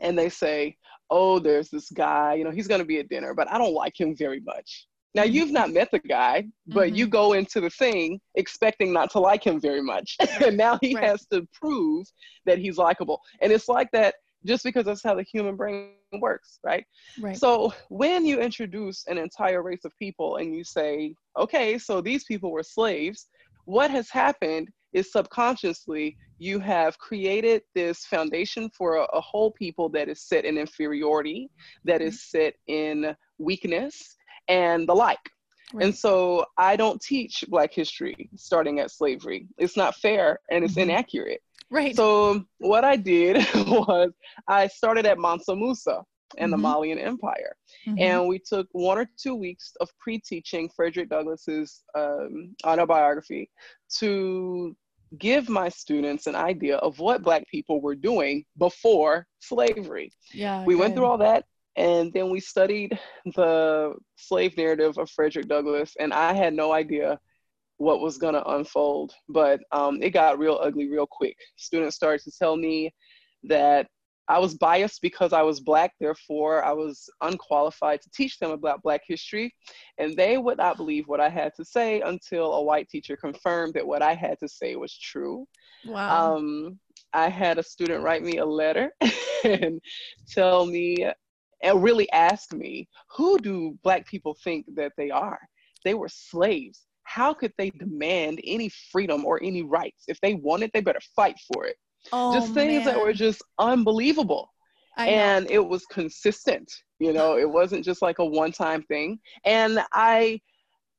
and 0.00 0.18
they 0.18 0.28
say 0.28 0.76
oh 1.10 1.38
there's 1.38 1.68
this 1.68 1.90
guy 1.90 2.34
you 2.34 2.44
know 2.44 2.50
he's 2.50 2.66
going 2.66 2.80
to 2.80 2.86
be 2.86 2.98
at 2.98 3.08
dinner 3.08 3.34
but 3.34 3.50
i 3.50 3.58
don't 3.58 3.74
like 3.74 3.98
him 3.98 4.16
very 4.16 4.40
much 4.40 4.86
now 5.14 5.24
you've 5.24 5.52
not 5.52 5.72
met 5.72 5.90
the 5.90 5.98
guy, 5.98 6.46
but 6.66 6.88
mm-hmm. 6.88 6.96
you 6.96 7.06
go 7.06 7.34
into 7.34 7.60
the 7.60 7.70
thing 7.70 8.20
expecting 8.34 8.92
not 8.92 9.10
to 9.10 9.18
like 9.18 9.46
him 9.46 9.60
very 9.60 9.82
much. 9.82 10.16
and 10.44 10.56
now 10.56 10.78
he 10.80 10.94
right. 10.94 11.04
has 11.04 11.26
to 11.26 11.46
prove 11.52 12.06
that 12.46 12.58
he's 12.58 12.78
likable. 12.78 13.20
And 13.40 13.52
it's 13.52 13.68
like 13.68 13.90
that 13.92 14.14
just 14.44 14.64
because 14.64 14.84
that's 14.84 15.02
how 15.02 15.14
the 15.14 15.22
human 15.22 15.56
brain 15.56 15.90
works, 16.18 16.58
right? 16.64 16.84
right? 17.20 17.36
So 17.36 17.72
when 17.88 18.26
you 18.26 18.40
introduce 18.40 19.06
an 19.06 19.18
entire 19.18 19.62
race 19.62 19.84
of 19.84 19.92
people 19.98 20.36
and 20.36 20.54
you 20.54 20.64
say, 20.64 21.14
okay, 21.38 21.78
so 21.78 22.00
these 22.00 22.24
people 22.24 22.50
were 22.50 22.62
slaves, 22.62 23.28
what 23.64 23.90
has 23.90 24.10
happened 24.10 24.68
is 24.92 25.12
subconsciously 25.12 26.16
you 26.38 26.58
have 26.58 26.98
created 26.98 27.62
this 27.74 28.04
foundation 28.04 28.68
for 28.76 28.96
a, 28.96 29.04
a 29.14 29.20
whole 29.20 29.52
people 29.52 29.88
that 29.88 30.08
is 30.08 30.22
set 30.22 30.44
in 30.44 30.58
inferiority, 30.58 31.48
that 31.84 32.00
mm-hmm. 32.00 32.08
is 32.08 32.24
set 32.24 32.54
in 32.66 33.14
weakness, 33.38 34.16
and 34.48 34.88
the 34.88 34.94
like. 34.94 35.18
Right. 35.72 35.86
And 35.86 35.94
so 35.94 36.44
I 36.58 36.76
don't 36.76 37.00
teach 37.00 37.44
Black 37.48 37.72
history 37.72 38.28
starting 38.36 38.78
at 38.80 38.90
slavery. 38.90 39.46
It's 39.56 39.76
not 39.76 39.96
fair 39.96 40.40
and 40.50 40.64
it's 40.64 40.74
mm-hmm. 40.74 40.90
inaccurate. 40.90 41.40
Right. 41.70 41.96
So 41.96 42.44
what 42.58 42.84
I 42.84 42.96
did 42.96 43.36
was 43.54 44.12
I 44.46 44.66
started 44.66 45.06
at 45.06 45.18
Mansa 45.18 45.56
Musa 45.56 46.02
and 46.36 46.52
mm-hmm. 46.52 46.62
the 46.62 46.68
Malian 46.68 46.98
Empire. 46.98 47.56
Mm-hmm. 47.86 47.98
And 47.98 48.28
we 48.28 48.38
took 48.38 48.68
one 48.72 48.98
or 48.98 49.08
two 49.16 49.34
weeks 49.34 49.72
of 49.80 49.88
pre-teaching 49.98 50.68
Frederick 50.74 51.08
Douglass's 51.08 51.82
um, 51.94 52.54
autobiography 52.64 53.50
to 53.98 54.76
give 55.18 55.48
my 55.48 55.68
students 55.68 56.26
an 56.26 56.34
idea 56.34 56.76
of 56.76 56.98
what 56.98 57.22
Black 57.22 57.46
people 57.48 57.80
were 57.80 57.94
doing 57.94 58.44
before 58.58 59.26
slavery. 59.40 60.10
Yeah, 60.32 60.64
we 60.64 60.74
went 60.74 60.94
through 60.94 61.04
all 61.04 61.18
that 61.18 61.44
and 61.76 62.12
then 62.12 62.30
we 62.30 62.40
studied 62.40 62.98
the 63.34 63.94
slave 64.16 64.56
narrative 64.56 64.98
of 64.98 65.10
Frederick 65.10 65.48
Douglass, 65.48 65.94
and 65.98 66.12
I 66.12 66.32
had 66.32 66.54
no 66.54 66.72
idea 66.72 67.18
what 67.78 68.00
was 68.00 68.18
going 68.18 68.34
to 68.34 68.48
unfold, 68.50 69.12
but 69.28 69.60
um, 69.72 70.02
it 70.02 70.10
got 70.10 70.38
real 70.38 70.58
ugly 70.62 70.88
real 70.88 71.06
quick. 71.06 71.36
Students 71.56 71.96
started 71.96 72.22
to 72.24 72.32
tell 72.38 72.56
me 72.56 72.94
that 73.44 73.88
I 74.28 74.38
was 74.38 74.54
biased 74.54 75.02
because 75.02 75.32
I 75.32 75.42
was 75.42 75.60
black, 75.60 75.92
therefore 75.98 76.64
I 76.64 76.72
was 76.72 77.10
unqualified 77.22 78.00
to 78.02 78.10
teach 78.14 78.38
them 78.38 78.52
about 78.52 78.82
black 78.82 79.02
history. 79.06 79.52
And 79.98 80.16
they 80.16 80.38
would 80.38 80.58
not 80.58 80.76
believe 80.76 81.08
what 81.08 81.20
I 81.20 81.28
had 81.28 81.52
to 81.56 81.64
say 81.64 82.00
until 82.02 82.52
a 82.52 82.62
white 82.62 82.88
teacher 82.88 83.16
confirmed 83.16 83.74
that 83.74 83.86
what 83.86 84.00
I 84.00 84.14
had 84.14 84.38
to 84.40 84.48
say 84.48 84.76
was 84.76 84.96
true. 84.96 85.46
Wow. 85.84 86.36
Um, 86.36 86.78
I 87.12 87.28
had 87.28 87.58
a 87.58 87.62
student 87.62 88.04
write 88.04 88.22
me 88.22 88.38
a 88.38 88.46
letter 88.46 88.92
and 89.44 89.80
tell 90.30 90.66
me 90.66 91.10
and 91.62 91.82
really 91.82 92.10
ask 92.12 92.52
me, 92.52 92.88
who 93.10 93.38
do 93.38 93.78
black 93.82 94.06
people 94.06 94.36
think 94.42 94.66
that 94.74 94.92
they 94.96 95.10
are? 95.10 95.38
They 95.84 95.94
were 95.94 96.08
slaves. 96.08 96.86
How 97.04 97.34
could 97.34 97.52
they 97.58 97.70
demand 97.70 98.40
any 98.44 98.70
freedom 98.90 99.24
or 99.24 99.42
any 99.42 99.62
rights? 99.62 100.04
If 100.08 100.20
they 100.20 100.34
want 100.34 100.62
it, 100.62 100.70
they 100.72 100.80
better 100.80 101.00
fight 101.16 101.38
for 101.52 101.66
it. 101.66 101.76
Oh, 102.12 102.32
just 102.32 102.52
things 102.54 102.84
man. 102.84 102.94
that 102.94 103.00
were 103.00 103.12
just 103.12 103.42
unbelievable. 103.58 104.52
I 104.96 105.06
know. 105.06 105.12
and 105.12 105.50
it 105.50 105.66
was 105.66 105.86
consistent, 105.86 106.70
you 106.98 107.14
know, 107.14 107.38
it 107.38 107.48
wasn't 107.48 107.82
just 107.82 108.02
like 108.02 108.18
a 108.18 108.24
one 108.26 108.52
time 108.52 108.82
thing. 108.82 109.18
And 109.46 109.82
I, 109.92 110.38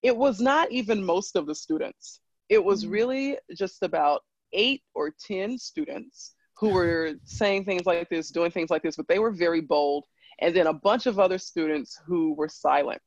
it 0.02 0.18
was 0.18 0.42
not 0.42 0.72
even 0.72 1.06
most 1.06 1.36
of 1.36 1.46
the 1.46 1.54
students, 1.54 2.20
it 2.50 2.64
was 2.64 2.86
Mhm. 2.86 2.92
really 2.92 3.38
just 3.56 3.84
about 3.84 4.22
eight 4.52 4.82
or 4.96 5.14
10 5.28 5.60
students 5.60 6.34
who 6.58 6.70
were 6.74 7.14
saying 7.24 7.66
things 7.66 7.86
like 7.86 8.10
this, 8.10 8.32
doing 8.32 8.50
things 8.52 8.72
like 8.72 8.82
this, 8.82 8.96
but 8.96 9.08
they 9.08 9.20
were 9.20 9.32
very 9.32 9.62
bold. 9.62 10.06
And 10.40 10.56
then 10.56 10.68
a 10.68 10.74
bunch 10.74 11.06
of 11.06 11.20
other 11.20 11.38
students 11.38 12.00
who 12.06 12.34
were 12.34 12.50
silent. 12.50 13.02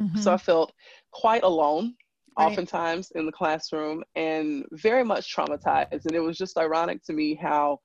Mhm. 0.00 0.18
So 0.18 0.32
I 0.32 0.36
felt 0.36 0.72
quite 1.10 1.42
alone, 1.42 1.96
Right. 2.38 2.46
oftentimes 2.46 3.10
in 3.12 3.26
the 3.26 3.32
classroom, 3.32 4.04
and 4.14 4.64
very 4.72 5.04
much 5.04 5.34
traumatized. 5.34 6.06
And 6.06 6.14
it 6.14 6.20
was 6.20 6.38
just 6.38 6.56
ironic 6.56 7.02
to 7.04 7.12
me 7.12 7.34
how, 7.34 7.80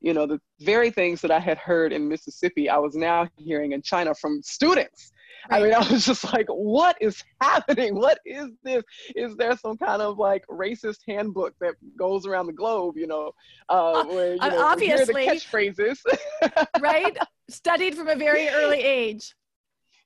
you 0.00 0.14
know, 0.14 0.26
the 0.26 0.40
very 0.60 0.90
things 0.90 1.20
that 1.22 1.30
I 1.30 1.40
had 1.40 1.58
heard 1.58 1.92
in 1.92 2.08
Mississippi, 2.08 2.68
I 2.68 2.78
was 2.78 2.94
now 2.94 3.28
hearing 3.36 3.72
in 3.72 3.82
China 3.82 4.14
from 4.14 4.42
students. 4.42 5.12
I 5.50 5.60
mean, 5.60 5.74
I 5.74 5.78
was 5.90 6.06
just 6.06 6.24
like, 6.32 6.46
what 6.48 6.96
is 7.00 7.22
happening? 7.40 7.94
What 7.96 8.20
is 8.24 8.50
this? 8.62 8.82
Is 9.14 9.36
there 9.36 9.56
some 9.56 9.76
kind 9.76 10.00
of 10.00 10.18
like 10.18 10.46
racist 10.48 11.00
handbook 11.06 11.54
that 11.60 11.74
goes 11.96 12.26
around 12.26 12.46
the 12.46 12.52
globe, 12.52 12.96
you 12.96 13.06
know, 13.06 13.32
uh, 13.68 14.04
where, 14.04 14.34
you 14.34 14.40
uh, 14.40 14.48
know, 14.48 14.76
here 14.78 15.02
are 15.02 15.06
the 15.06 15.12
catchphrases? 15.12 15.98
right? 16.80 17.16
Studied 17.48 17.94
from 17.94 18.08
a 18.08 18.16
very 18.16 18.48
early 18.48 18.80
age. 18.82 19.34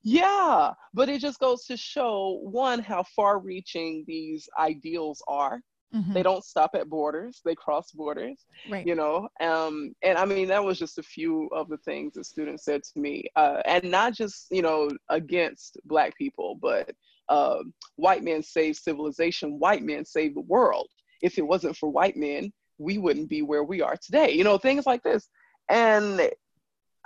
Yeah, 0.03 0.73
but 0.95 1.09
it 1.09 1.21
just 1.21 1.39
goes 1.41 1.65
to 1.67 1.77
show 1.77 2.41
one 2.43 2.79
how 2.79 3.03
far 3.03 3.39
reaching 3.39 4.05
these 4.07 4.49
ideals 4.59 5.23
are. 5.29 5.63
Mhm. 5.95 6.15
They 6.15 6.23
don't 6.23 6.45
stop 6.45 6.71
at 6.75 6.89
borders, 6.89 7.41
they 7.45 7.55
cross 7.55 7.91
borders, 7.91 8.47
Right. 8.69 8.87
you 8.87 8.95
know. 8.95 9.29
Um, 9.41 9.95
and 10.03 10.17
I 10.17 10.25
mean, 10.25 10.49
that 10.49 10.63
was 10.65 10.79
just 10.79 10.99
a 10.99 11.03
few 11.03 11.49
of 11.49 11.69
the 11.69 11.79
things 11.79 12.15
that 12.15 12.25
students 12.25 12.65
said 12.65 12.83
to 12.85 12.99
me, 13.01 13.25
uh, 13.37 13.61
and 13.65 13.91
not 13.91 14.15
just, 14.15 14.47
you 14.51 14.63
know, 14.63 14.91
against 15.09 15.79
Black 15.85 16.17
people, 16.17 16.55
but 16.55 16.95
uh, 17.29 17.63
white 17.97 18.23
men 18.23 18.43
saved 18.43 18.79
civilization, 18.79 19.59
white 19.59 19.83
men 19.83 20.05
saved 20.05 20.37
the 20.37 20.41
world. 20.43 20.89
If 21.23 21.39
it 21.39 21.43
wasn't 21.47 21.77
for 21.77 21.89
white 21.89 22.17
men, 22.17 22.53
we 22.79 22.99
wouldn't 22.99 23.29
be 23.29 23.43
where 23.43 23.65
we 23.65 23.83
are 23.83 23.97
today, 23.97 24.31
you 24.33 24.45
know, 24.45 24.59
things 24.59 24.87
like 24.87 25.03
this. 25.03 25.29
And 25.69 26.31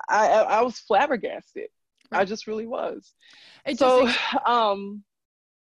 I, 0.09 0.29
I, 0.29 0.63
was 0.63 0.79
flabbergasted. 0.79 1.69
I 2.13 2.25
just 2.25 2.47
really 2.47 2.67
was. 2.67 3.13
It 3.67 3.79
So, 3.79 4.05
makes- 4.05 4.19
um, 4.47 5.03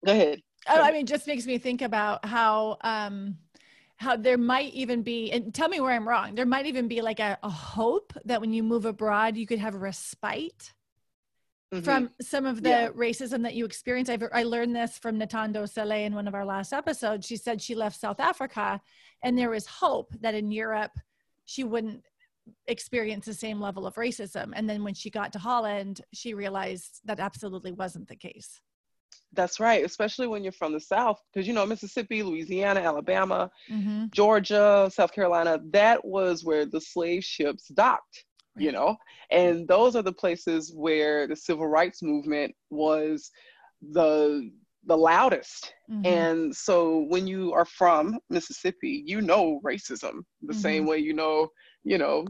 go 0.05 0.13
ahead. 0.13 0.41
Oh, 0.69 0.81
I 0.81 0.93
mean, 0.93 1.05
just 1.07 1.27
makes 1.27 1.45
me 1.47 1.59
think 1.59 1.83
about 1.83 2.25
how 2.25 2.79
um, 2.83 3.37
how 3.97 4.17
there 4.17 4.39
might 4.39 4.73
even 4.73 5.03
be, 5.03 5.31
and 5.31 5.55
tell 5.55 5.69
me 5.69 5.79
where 5.81 5.93
I'm 5.93 6.09
wrong. 6.09 6.35
There 6.35 6.47
might 6.47 6.67
even 6.67 6.89
be 6.89 7.01
like 7.03 7.21
a, 7.21 7.39
a 7.43 7.51
hope 7.51 8.13
that 8.25 8.41
when 8.41 8.53
you 8.53 8.63
move 8.63 8.87
abroad, 8.87 9.37
you 9.37 9.47
could 9.47 9.59
have 9.59 9.75
a 9.75 9.79
respite 9.79 10.73
Mhm. 11.73 11.83
from 11.85 12.11
some 12.21 12.47
of 12.47 12.63
the 12.63 12.69
Yeah. 12.69 12.89
racism 12.91 13.43
that 13.43 13.55
you 13.55 13.65
experience. 13.65 14.09
I've, 14.09 14.23
I 14.33 14.43
learned 14.45 14.77
this 14.77 14.97
from 14.99 15.19
Natando 15.19 15.69
Saleh 15.69 16.05
in 16.07 16.15
one 16.15 16.29
of 16.29 16.35
our 16.35 16.45
last 16.45 16.73
episodes. 16.73 17.27
She 17.27 17.37
said 17.37 17.61
she 17.61 17.75
left 17.75 17.99
South 17.99 18.21
Africa, 18.21 18.81
and 19.23 19.37
there 19.39 19.51
was 19.51 19.67
hope 19.67 20.13
that 20.21 20.35
in 20.35 20.51
Europe 20.53 20.93
she 21.47 21.65
wouldn't 21.65 22.05
experience 22.67 23.27
the 23.27 23.35
same 23.35 23.61
level 23.61 23.87
of 23.87 23.95
racism. 23.95 24.53
And 24.55 24.69
then 24.69 24.85
when 24.85 24.95
she 24.95 25.11
got 25.11 25.33
to 25.33 25.39
Holland, 25.39 26.01
she 26.13 26.35
realized 26.35 27.01
that 27.05 27.21
absolutely 27.21 27.73
wasn't 27.73 28.09
the 28.09 28.17
case. 28.17 28.61
That's 29.33 29.59
right, 29.59 29.85
especially 29.85 30.27
when 30.29 30.43
you're 30.45 30.53
from 30.53 30.73
the 30.73 30.81
South, 30.81 31.21
because 31.33 31.47
you 31.49 31.55
know 31.55 31.67
Mississippi, 31.67 32.23
Louisiana, 32.23 32.81
Alabama, 32.81 33.51
Mm-hmm. 33.71 34.07
Georgia, 34.13 34.91
South 34.93 35.13
Carolina. 35.13 35.59
That 35.71 36.05
was 36.05 36.45
where 36.45 36.67
the 36.67 36.81
slave 36.81 37.25
ships 37.25 37.69
docked. 37.69 38.25
You 38.57 38.71
know, 38.71 38.97
and 39.33 39.67
those 39.67 39.97
are 39.97 40.03
the 40.03 40.13
places 40.13 40.73
where 40.77 41.27
the 41.27 41.35
civil 41.35 41.67
rights 41.67 42.05
movement 42.05 42.55
was 42.71 43.33
the 43.91 44.49
the 44.87 44.97
loudest. 44.97 45.73
Mhm. 45.91 46.07
And 46.07 46.55
so 46.55 47.07
when 47.09 47.27
you 47.27 47.53
are 47.53 47.65
from 47.65 48.21
Mississippi, 48.31 49.03
you 49.05 49.21
know 49.23 49.61
racism 49.65 50.23
the 50.43 50.53
Mm-hmm. 50.53 50.61
same 50.61 50.87
way 50.87 50.99
you 50.99 51.15
know, 51.15 51.49
you 51.85 51.99
know, 51.99 52.27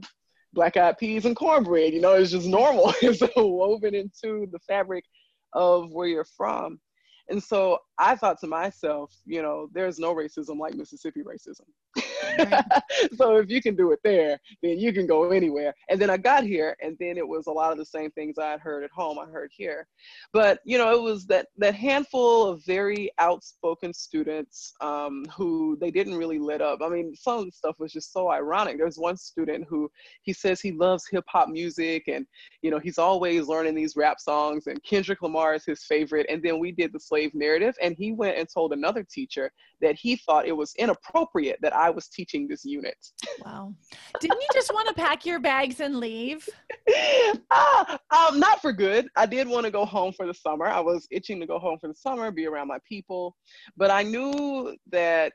black 0.53 0.77
eyed 0.77 0.99
peas 0.99 1.25
and 1.25 1.37
cornbread. 1.37 1.93
You 1.93 2.01
know, 2.01 2.13
it's 2.15 2.31
just 2.31 2.47
normal. 2.47 2.93
it's 3.03 3.23
woven 3.37 3.95
into 3.95 4.47
the 4.53 4.59
fabric 4.67 5.05
of 5.53 5.93
where 5.93 6.09
you're 6.09 6.27
from. 6.37 6.81
And 7.29 7.43
so 7.43 7.79
I 7.99 8.17
thought 8.17 8.39
to 8.41 8.47
myself, 8.47 9.15
you 9.25 9.41
know, 9.41 9.69
there's 9.73 9.99
no 9.99 10.15
racism 10.15 10.59
like 10.59 10.75
Mississippi 10.75 11.23
racism. 11.23 11.67
So 13.17 13.37
if 13.37 13.51
you 13.51 13.61
can 13.61 13.77
do 13.77 13.93
it 13.93 14.01
there, 14.05 14.39
then 14.63 14.79
you 14.79 14.93
can 14.93 15.07
go 15.07 15.31
anywhere. 15.31 15.75
And 15.89 16.01
then 16.01 16.11
I 16.11 16.17
got 16.17 16.45
here, 16.45 16.77
and 16.83 16.97
then 16.99 17.17
it 17.19 17.27
was 17.27 17.47
a 17.47 17.53
lot 17.53 17.73
of 17.73 17.79
the 17.79 17.85
same 17.85 18.11
things 18.13 18.39
I 18.39 18.51
had 18.51 18.61
heard 18.61 18.85
at 18.85 18.91
home. 18.91 19.19
I 19.19 19.27
heard 19.27 19.51
here, 19.55 19.87
but 20.33 20.61
you 20.65 20.79
know, 20.79 20.93
it 20.95 21.01
was 21.01 21.27
that 21.27 21.49
that 21.59 21.75
handful 21.75 22.47
of 22.47 22.65
very 22.65 23.11
outspoken 23.19 23.93
students 23.93 24.75
um, 24.81 25.25
who 25.37 25.77
they 25.81 25.91
didn't 25.91 26.17
really 26.17 26.39
lit 26.39 26.61
up. 26.61 26.81
I 26.83 26.89
mean, 26.89 27.15
some 27.15 27.41
of 27.41 27.47
the 27.47 27.53
stuff 27.53 27.77
was 27.79 27.93
just 27.93 28.13
so 28.13 28.31
ironic. 28.31 28.79
There's 28.79 28.99
one 28.99 29.17
student 29.17 29.67
who 29.69 29.91
he 30.23 30.33
says 30.33 30.61
he 30.61 30.73
loves 30.73 31.07
hip 31.11 31.25
hop 31.29 31.49
music, 31.49 32.05
and 32.09 32.27
you 32.63 32.71
know, 32.71 32.79
he's 32.79 32.99
always 32.99 33.49
learning 33.49 33.75
these 33.75 33.97
rap 33.97 34.21
songs, 34.21 34.67
and 34.67 34.83
Kendrick 34.85 35.23
Lamar 35.23 35.55
is 35.55 35.65
his 35.65 35.85
favorite. 35.85 36.27
And 36.29 36.43
then 36.43 36.59
we 36.59 36.73
did 36.73 36.93
the 36.93 37.01
slave 37.01 37.35
narrative, 37.35 37.75
and 37.83 37.97
he 37.97 38.13
went 38.13 38.39
and 38.39 38.49
told 38.49 38.73
another 38.73 39.05
teacher 39.05 39.51
that 39.81 39.97
he 39.97 40.17
thought 40.17 40.47
it 40.47 40.57
was 40.57 40.75
inappropriate 40.77 41.59
that 41.63 41.75
I 41.75 41.91
was 41.91 42.09
teaching 42.15 42.47
this 42.49 42.65
unit. 42.65 42.97
Wow. 43.45 43.75
Didn't 44.21 44.41
you 44.41 44.49
just 44.53 44.73
want 44.73 44.89
to 44.89 44.95
pack 44.95 45.27
your 45.27 45.41
bags 45.41 45.81
and 45.81 45.97
leave? 45.97 46.49
ah, 47.51 47.99
um, 48.11 48.39
not 48.39 48.61
for 48.61 48.73
good. 48.73 49.09
I 49.17 49.27
did 49.27 49.49
want 49.49 49.65
to 49.65 49.71
go 49.71 49.85
home 49.85 50.13
for 50.13 50.27
the 50.27 50.35
summer. 50.35 50.67
I 50.67 50.81
was 50.81 51.07
itching 51.11 51.41
to 51.41 51.47
go 51.47 51.59
home 51.59 51.79
for 51.79 51.89
the 51.89 51.95
summer, 51.95 52.31
be 52.31 52.47
around 52.47 52.69
my 52.69 52.79
people, 52.89 53.37
but 53.77 53.91
I 53.91 54.03
knew 54.03 54.77
that 54.91 55.33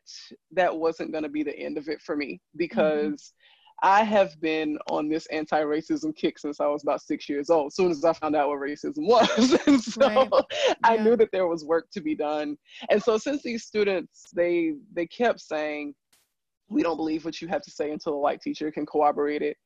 that 0.51 0.75
wasn't 0.75 1.11
going 1.11 1.23
to 1.23 1.29
be 1.29 1.43
the 1.43 1.57
end 1.57 1.77
of 1.77 1.87
it 1.87 2.01
for 2.01 2.15
me 2.15 2.39
because 2.55 3.33
I 3.81 4.03
have 4.03 4.39
been 4.41 4.77
on 4.89 5.07
this 5.07 5.25
anti-racism 5.27 6.15
kick 6.15 6.37
since 6.37 6.59
I 6.59 6.67
was 6.67 6.83
about 6.83 7.01
six 7.01 7.29
years 7.29 7.49
old. 7.49 7.67
As 7.67 7.75
soon 7.75 7.91
as 7.91 8.03
I 8.03 8.13
found 8.13 8.35
out 8.35 8.49
what 8.49 8.59
racism 8.59 8.93
was, 9.07 9.57
and 9.67 9.81
so 9.81 9.99
Right. 9.99 10.29
I 10.83 10.97
knew 10.97 11.15
that 11.17 11.29
there 11.31 11.47
was 11.47 11.65
work 11.65 11.89
to 11.91 12.01
be 12.01 12.15
done. 12.15 12.57
And 12.89 13.01
so 13.01 13.17
since 13.17 13.41
these 13.41 13.65
students, 13.65 14.25
they 14.33 14.73
they 14.93 15.07
kept 15.07 15.39
saying, 15.39 15.93
"We 16.69 16.83
don't 16.83 16.97
believe 16.97 17.25
what 17.25 17.41
you 17.41 17.47
have 17.47 17.61
to 17.63 17.71
say 17.71 17.91
until 17.91 18.13
a 18.13 18.19
white 18.19 18.41
teacher 18.41 18.71
can 18.71 18.85
corroborate 18.85 19.41
it." 19.41 19.57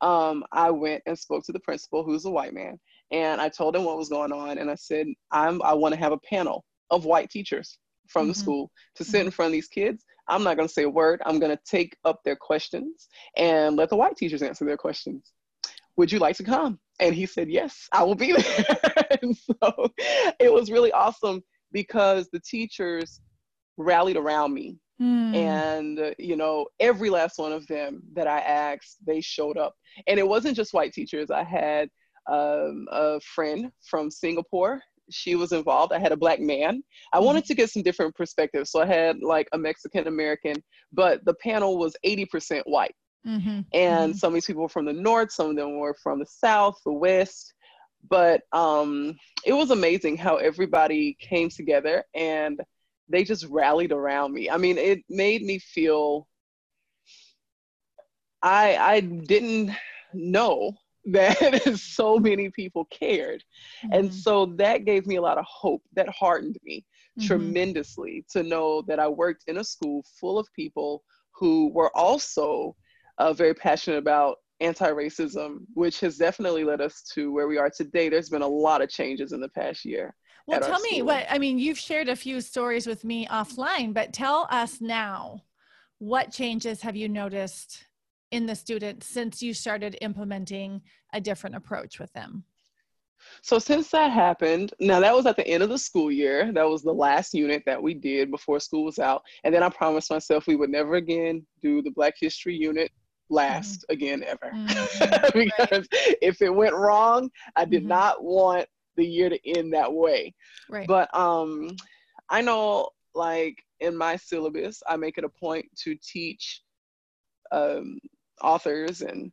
Um, 0.00 0.44
I 0.52 0.70
went 0.70 1.02
and 1.06 1.18
spoke 1.18 1.44
to 1.44 1.52
the 1.52 1.60
principal, 1.60 2.02
who's 2.02 2.24
a 2.24 2.30
white 2.30 2.54
man, 2.54 2.78
and 3.10 3.40
I 3.40 3.48
told 3.48 3.76
him 3.76 3.84
what 3.84 3.98
was 3.98 4.08
going 4.08 4.32
on, 4.32 4.58
and 4.58 4.70
I 4.70 4.74
said, 4.74 5.06
"I'm 5.30 5.62
I 5.62 5.74
want 5.74 5.94
to 5.94 6.00
have 6.00 6.12
a 6.12 6.18
panel 6.18 6.64
of 6.90 7.04
white 7.04 7.30
teachers 7.30 7.78
from 8.08 8.26
the 8.28 8.34
Mhm. 8.34 8.38
school 8.38 8.70
to 8.96 9.04
sit 9.04 9.24
in 9.24 9.30
front 9.30 9.48
of 9.48 9.52
these 9.52 9.68
kids. 9.68 10.04
I'm 10.28 10.42
not 10.42 10.56
going 10.56 10.68
to 10.68 10.72
say 10.72 10.82
a 10.82 10.90
word. 10.90 11.22
I'm 11.24 11.38
going 11.38 11.56
to 11.56 11.62
take 11.64 11.96
up 12.04 12.22
their 12.24 12.36
questions 12.36 13.08
and 13.36 13.76
let 13.76 13.88
the 13.90 13.96
white 13.96 14.16
teachers 14.16 14.42
answer 14.42 14.64
their 14.64 14.76
questions. 14.76 15.32
Would 15.96 16.10
you 16.10 16.18
like 16.18 16.36
to 16.36 16.44
come?" 16.44 16.80
And 17.00 17.14
he 17.14 17.26
said, 17.26 17.48
"Yes, 17.48 17.88
I 17.92 18.02
will 18.02 18.14
be 18.14 18.32
there." 18.32 18.66
and 19.22 19.36
so 19.62 19.92
it 20.38 20.52
was 20.52 20.70
really 20.70 20.92
awesome 20.92 21.42
because 21.70 22.28
the 22.30 22.40
teachers 22.40 23.20
rallied 23.78 24.16
around 24.16 24.52
me 24.52 24.78
Hmm. 24.98 25.34
and 25.34 25.98
uh, 25.98 26.10
you 26.18 26.36
know 26.36 26.66
every 26.78 27.10
last 27.10 27.38
one 27.38 27.52
of 27.52 27.66
them 27.66 28.02
that 28.12 28.26
i 28.26 28.38
asked 28.40 28.98
they 29.06 29.20
showed 29.20 29.56
up. 29.56 29.74
And 30.06 30.18
it 30.18 30.26
wasn't 30.28 30.56
just 30.56 30.74
white 30.74 30.92
teachers. 30.92 31.30
I 31.30 31.42
had 31.44 31.88
um, 32.30 32.86
a 32.92 33.20
friend 33.20 33.70
from 33.90 34.10
singapore. 34.10 34.80
She 35.10 35.34
was 35.34 35.52
involved. 35.52 35.92
I 35.92 35.98
had 35.98 36.12
a 36.12 36.16
black 36.16 36.40
man. 36.40 36.82
I 37.12 37.18
Mhm. 37.18 37.24
wanted 37.24 37.44
to 37.46 37.54
get 37.54 37.70
some 37.70 37.82
different 37.82 38.14
perspectives. 38.14 38.70
So 38.70 38.80
i 38.82 38.86
had 38.86 39.20
like 39.22 39.48
a 39.52 39.58
mexican 39.58 40.06
american 40.06 40.56
but 40.92 41.24
the 41.24 41.34
panel 41.34 41.78
was 41.78 41.96
80% 42.04 42.62
white. 42.66 42.94
Mhm. 43.26 43.64
and 43.72 44.12
Mhm. 44.14 44.18
some 44.18 44.28
of 44.28 44.34
these 44.34 44.46
people 44.46 44.62
were 44.62 44.68
from 44.68 44.84
the 44.86 44.92
north 44.92 45.30
some 45.32 45.50
of 45.50 45.56
them 45.56 45.78
were 45.78 45.96
from 46.02 46.18
the 46.18 46.26
south 46.26 46.76
the 46.84 46.92
west. 46.92 47.54
But 48.08 48.42
um, 48.52 49.16
it 49.46 49.52
was 49.52 49.70
amazing 49.70 50.16
how 50.16 50.36
everybody 50.36 51.16
came 51.20 51.48
together. 51.48 52.04
And 52.14 52.60
they 53.08 53.24
just 53.24 53.46
rallied 53.46 53.92
around 53.92 54.32
me 54.32 54.50
i 54.50 54.56
mean 54.56 54.78
it 54.78 55.00
made 55.08 55.42
me 55.42 55.58
feel 55.58 56.26
i 58.42 58.76
i 58.76 59.00
didn't 59.00 59.70
know 60.12 60.72
that 61.06 61.78
so 61.78 62.18
many 62.18 62.50
people 62.50 62.84
cared. 62.86 63.42
Mm-hmm. 63.84 63.92
And 63.92 64.14
so 64.14 64.46
that 64.56 64.84
gave 64.84 65.06
me 65.06 65.16
a 65.16 65.22
lot 65.22 65.38
of 65.38 65.44
hope. 65.48 65.82
That 65.94 66.08
heartened 66.08 66.58
me 66.62 66.84
mm-hmm. 67.18 67.26
tremendously 67.26 68.24
to 68.30 68.42
know 68.42 68.82
that 68.82 69.00
I 69.00 69.08
worked 69.08 69.44
in 69.48 69.58
a 69.58 69.64
school 69.64 70.04
full 70.20 70.38
of 70.38 70.46
people 70.54 71.02
who 71.34 71.72
were 71.72 71.90
also 71.96 72.76
uh, 73.18 73.32
very 73.32 73.54
passionate 73.54 73.98
about 73.98 74.36
anti-racism, 74.60 75.58
which 75.74 75.98
has 76.00 76.18
definitely 76.18 76.62
led 76.62 76.80
us 76.80 77.02
to 77.14 77.32
where 77.32 77.48
we 77.48 77.58
are 77.58 77.70
today. 77.70 78.08
There's 78.08 78.30
been 78.30 78.42
a 78.42 78.46
lot 78.46 78.80
of 78.80 78.88
changes 78.88 79.32
in 79.32 79.40
the 79.40 79.48
past 79.48 79.84
year. 79.84 80.14
Well, 80.46 80.60
tell 80.60 80.80
me 80.80 81.02
what 81.02 81.26
I 81.30 81.38
mean. 81.38 81.58
You've 81.58 81.78
shared 81.78 82.08
a 82.08 82.16
few 82.16 82.40
stories 82.40 82.86
with 82.86 83.04
me 83.04 83.26
offline, 83.26 83.94
but 83.94 84.12
tell 84.12 84.48
us 84.50 84.80
now, 84.80 85.42
what 85.98 86.32
changes 86.32 86.80
have 86.82 86.96
you 86.96 87.08
noticed 87.08 87.86
in 88.32 88.46
the 88.46 88.54
students 88.54 89.06
since 89.06 89.42
you 89.42 89.54
started 89.54 89.96
implementing 90.00 90.82
a 91.12 91.20
different 91.20 91.54
approach 91.54 92.00
with 92.00 92.12
them? 92.12 92.44
So 93.42 93.58
since 93.58 93.90
that 93.90 94.10
happened, 94.10 94.72
now 94.80 95.00
that 95.00 95.14
was 95.14 95.26
at 95.26 95.36
the 95.36 95.46
end 95.46 95.62
of 95.62 95.68
the 95.68 95.78
school 95.78 96.10
year. 96.10 96.52
That 96.52 96.68
was 96.68 96.82
the 96.82 96.92
last 96.92 97.34
unit 97.34 97.62
that 97.66 97.80
we 97.80 97.94
did 97.94 98.30
before 98.30 98.58
school 98.58 98.84
was 98.84 98.98
out. 98.98 99.22
And 99.44 99.54
then 99.54 99.62
I 99.62 99.68
promised 99.68 100.10
myself 100.10 100.46
we 100.46 100.56
would 100.56 100.70
never 100.70 100.96
again 100.96 101.46
do 101.62 101.82
the 101.82 101.90
Black 101.90 102.14
History 102.18 102.56
unit 102.56 102.90
last 103.30 103.82
mm-hmm. 103.82 103.92
again 103.92 104.24
ever. 104.24 104.52
Mm-hmm. 104.52 105.38
because 105.38 105.88
right. 105.92 106.16
if 106.20 106.42
it 106.42 106.50
went 106.50 106.74
wrong, 106.74 107.30
I 107.56 107.64
did 107.64 107.82
mm-hmm. 107.82 107.88
not 107.88 108.24
want 108.24 108.66
the 108.96 109.06
year 109.06 109.28
to 109.28 109.58
end 109.58 109.72
that 109.72 109.92
way. 109.92 110.34
Right. 110.68 110.86
But 110.86 111.14
um 111.14 111.76
I 112.28 112.40
know 112.40 112.88
like 113.14 113.62
in 113.80 113.96
my 113.96 114.16
syllabus, 114.16 114.82
I 114.88 114.96
make 114.96 115.18
it 115.18 115.24
a 115.24 115.28
point 115.28 115.66
to 115.84 115.96
teach 115.96 116.62
um, 117.50 117.98
authors 118.40 119.02
and 119.02 119.30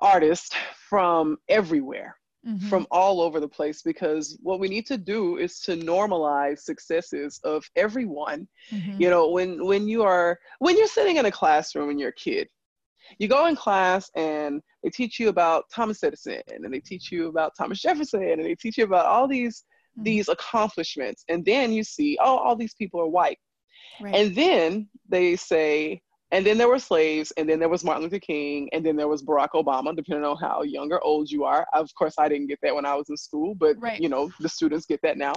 artists 0.00 0.54
from 0.88 1.36
everywhere 1.48 2.16
mm-hmm. 2.46 2.68
from 2.68 2.86
all 2.90 3.20
over 3.20 3.40
the 3.40 3.48
place 3.48 3.82
because 3.82 4.38
what 4.42 4.60
we 4.60 4.68
need 4.68 4.86
to 4.86 4.96
do 4.96 5.38
is 5.38 5.60
to 5.60 5.76
normalize 5.76 6.60
successes 6.60 7.40
of 7.42 7.64
everyone 7.74 8.46
mm-hmm. 8.70 9.00
you 9.00 9.10
know 9.10 9.28
when 9.30 9.64
when 9.66 9.88
you 9.88 10.04
are 10.04 10.38
when 10.60 10.76
you're 10.78 10.86
sitting 10.86 11.16
in 11.16 11.26
a 11.26 11.30
classroom 11.30 11.90
and 11.90 11.98
you're 11.98 12.10
a 12.10 12.14
kid 12.14 12.48
you 13.18 13.28
go 13.28 13.46
in 13.46 13.56
class 13.56 14.10
and 14.16 14.60
they 14.82 14.90
teach 14.90 15.18
you 15.18 15.28
about 15.28 15.64
thomas 15.74 16.02
edison 16.02 16.40
and 16.48 16.72
they 16.72 16.80
teach 16.80 17.10
you 17.10 17.28
about 17.28 17.52
thomas 17.56 17.80
jefferson 17.80 18.22
and 18.22 18.44
they 18.44 18.54
teach 18.54 18.78
you 18.78 18.84
about 18.84 19.06
all 19.06 19.26
these 19.28 19.64
mm-hmm. 19.96 20.04
these 20.04 20.28
accomplishments 20.28 21.24
and 21.28 21.44
then 21.44 21.72
you 21.72 21.82
see 21.82 22.18
oh 22.20 22.36
all 22.36 22.56
these 22.56 22.74
people 22.74 23.00
are 23.00 23.08
white 23.08 23.38
right. 24.00 24.14
and 24.14 24.34
then 24.34 24.88
they 25.08 25.36
say 25.36 26.00
and 26.30 26.44
then 26.44 26.58
there 26.58 26.68
were 26.68 26.78
slaves, 26.78 27.32
and 27.36 27.48
then 27.48 27.58
there 27.58 27.70
was 27.70 27.84
Martin 27.84 28.02
Luther 28.02 28.18
King, 28.18 28.68
and 28.72 28.84
then 28.84 28.96
there 28.96 29.08
was 29.08 29.22
Barack 29.22 29.50
Obama, 29.54 29.96
depending 29.96 30.24
on 30.24 30.36
how 30.36 30.62
young 30.62 30.92
or 30.92 31.02
old 31.02 31.30
you 31.30 31.44
are. 31.44 31.66
Of 31.72 31.88
course, 31.94 32.14
I 32.18 32.28
didn't 32.28 32.48
get 32.48 32.58
that 32.62 32.74
when 32.74 32.84
I 32.84 32.94
was 32.94 33.08
in 33.08 33.16
school, 33.16 33.54
but 33.54 33.76
right. 33.80 34.00
you 34.00 34.10
know, 34.10 34.30
the 34.40 34.48
students 34.48 34.84
get 34.84 35.00
that 35.02 35.16
now. 35.16 35.32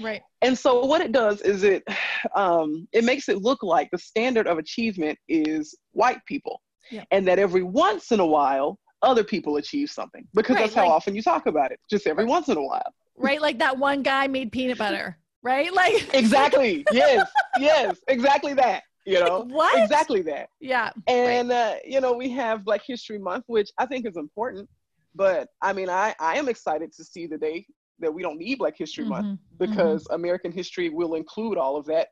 Right. 0.00 0.22
And 0.40 0.56
so 0.56 0.84
what 0.86 1.02
it 1.02 1.12
does 1.12 1.42
is 1.42 1.62
it 1.62 1.82
um, 2.34 2.88
it 2.92 3.04
makes 3.04 3.28
it 3.28 3.42
look 3.42 3.62
like 3.62 3.90
the 3.90 3.98
standard 3.98 4.46
of 4.46 4.56
achievement 4.56 5.18
is 5.28 5.76
white 5.92 6.24
people, 6.26 6.62
yeah. 6.90 7.04
and 7.10 7.26
that 7.28 7.38
every 7.38 7.62
once 7.62 8.12
in 8.12 8.20
a 8.20 8.26
while 8.26 8.78
other 9.02 9.24
people 9.24 9.56
achieve 9.56 9.90
something 9.90 10.26
because 10.34 10.56
right, 10.56 10.62
that's 10.62 10.74
how 10.74 10.82
like, 10.82 10.90
often 10.90 11.14
you 11.14 11.22
talk 11.22 11.46
about 11.46 11.72
it, 11.72 11.80
just 11.88 12.06
every 12.06 12.24
once 12.24 12.48
in 12.48 12.56
a 12.56 12.62
while. 12.62 12.92
Right, 13.16 13.40
like 13.40 13.58
that 13.58 13.78
one 13.78 14.02
guy 14.02 14.26
made 14.26 14.52
peanut 14.52 14.78
butter. 14.78 15.16
Right, 15.42 15.72
like 15.72 16.10
exactly. 16.14 16.84
yes, 16.92 17.26
yes, 17.58 17.96
exactly 18.08 18.52
that 18.54 18.82
you 19.06 19.18
know 19.18 19.46
what 19.48 19.82
exactly 19.82 20.22
that 20.22 20.48
yeah 20.60 20.90
and 21.06 21.48
right. 21.48 21.56
uh, 21.56 21.74
you 21.84 22.00
know 22.00 22.12
we 22.12 22.28
have 22.28 22.64
black 22.64 22.82
history 22.86 23.18
month 23.18 23.44
which 23.46 23.70
i 23.78 23.86
think 23.86 24.06
is 24.06 24.16
important 24.16 24.68
but 25.14 25.48
i 25.62 25.72
mean 25.72 25.88
i 25.88 26.14
i 26.20 26.36
am 26.36 26.48
excited 26.48 26.92
to 26.92 27.02
see 27.04 27.26
the 27.26 27.38
day 27.38 27.64
that 27.98 28.12
we 28.12 28.22
don't 28.22 28.38
need 28.38 28.58
black 28.58 28.74
history 28.76 29.04
mm-hmm. 29.04 29.12
month 29.12 29.26
mm-hmm. 29.26 29.64
because 29.72 30.04
mm-hmm. 30.04 30.14
american 30.14 30.52
history 30.52 30.88
will 30.90 31.14
include 31.14 31.56
all 31.56 31.76
of 31.76 31.86
that 31.86 32.08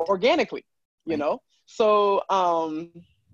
right. 0.00 0.08
organically 0.08 0.64
you 1.06 1.16
know 1.16 1.40
so 1.66 2.22
um 2.28 2.90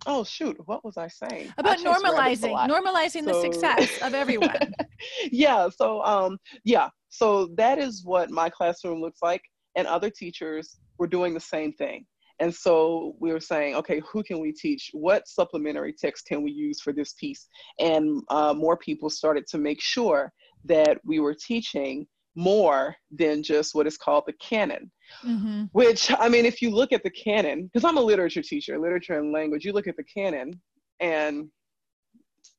oh 0.07 0.25
shoot 0.25 0.57
what 0.67 0.85
was 0.85 0.97
i 0.97 1.09
saying 1.09 1.53
about 1.59 1.79
I 1.79 1.85
normalizing 1.85 2.55
normalizing 2.69 3.25
so, 3.25 3.33
the 3.33 3.41
success 3.41 3.99
of 4.03 4.15
everyone 4.15 4.75
yeah 5.33 5.69
so 5.69 6.03
um 6.05 6.39
yeah 6.65 6.89
so 7.09 7.47
that 7.57 7.79
is 7.79 8.05
what 8.05 8.31
my 8.31 8.49
classroom 8.49 9.01
looks 9.01 9.21
like 9.23 9.43
and 9.77 9.87
other 9.87 10.11
teachers 10.11 10.79
were 10.99 11.07
doing 11.07 11.35
the 11.35 11.41
same 11.41 11.73
thing 11.73 12.05
and 12.41 12.55
so 12.55 13.17
we 13.19 13.33
were 13.33 13.41
saying, 13.41 13.75
okay, 13.75 14.01
who 14.11 14.23
can 14.23 14.39
we 14.39 14.53
teach? 14.53 14.91
What 14.93 15.27
supplementary 15.27 15.93
text 15.93 16.27
can 16.27 16.43
we 16.43 16.53
use 16.53 16.81
for 16.81 16.93
this 16.93 17.15
piece? 17.15 17.49
And 17.81 18.23
uh, 18.29 18.55
more 18.55 18.77
people 18.77 19.11
started 19.11 19.47
to 19.49 19.59
make 19.59 19.81
sure 19.81 20.33
that 20.65 20.99
we 21.05 21.19
were 21.19 21.35
teaching 21.35 22.07
more 22.39 22.95
than 23.11 23.43
just 23.43 23.75
what 23.75 23.87
is 23.87 23.99
called 23.99 24.23
the 24.27 24.33
canon. 24.35 24.91
Mm-hmm. 25.27 25.65
Which, 25.73 26.13
I 26.19 26.29
mean, 26.29 26.47
if 26.47 26.63
you 26.63 26.71
look 26.71 26.93
at 26.93 27.03
the 27.03 27.11
canon, 27.11 27.65
because 27.65 27.85
I'm 27.85 27.97
a 27.97 28.01
literature 28.01 28.43
teacher, 28.43 28.79
literature 28.79 29.19
and 29.19 29.33
language, 29.33 29.65
you 29.65 29.73
look 29.73 29.89
at 29.89 29.97
the 29.97 30.05
canon 30.05 30.61
and 31.01 31.49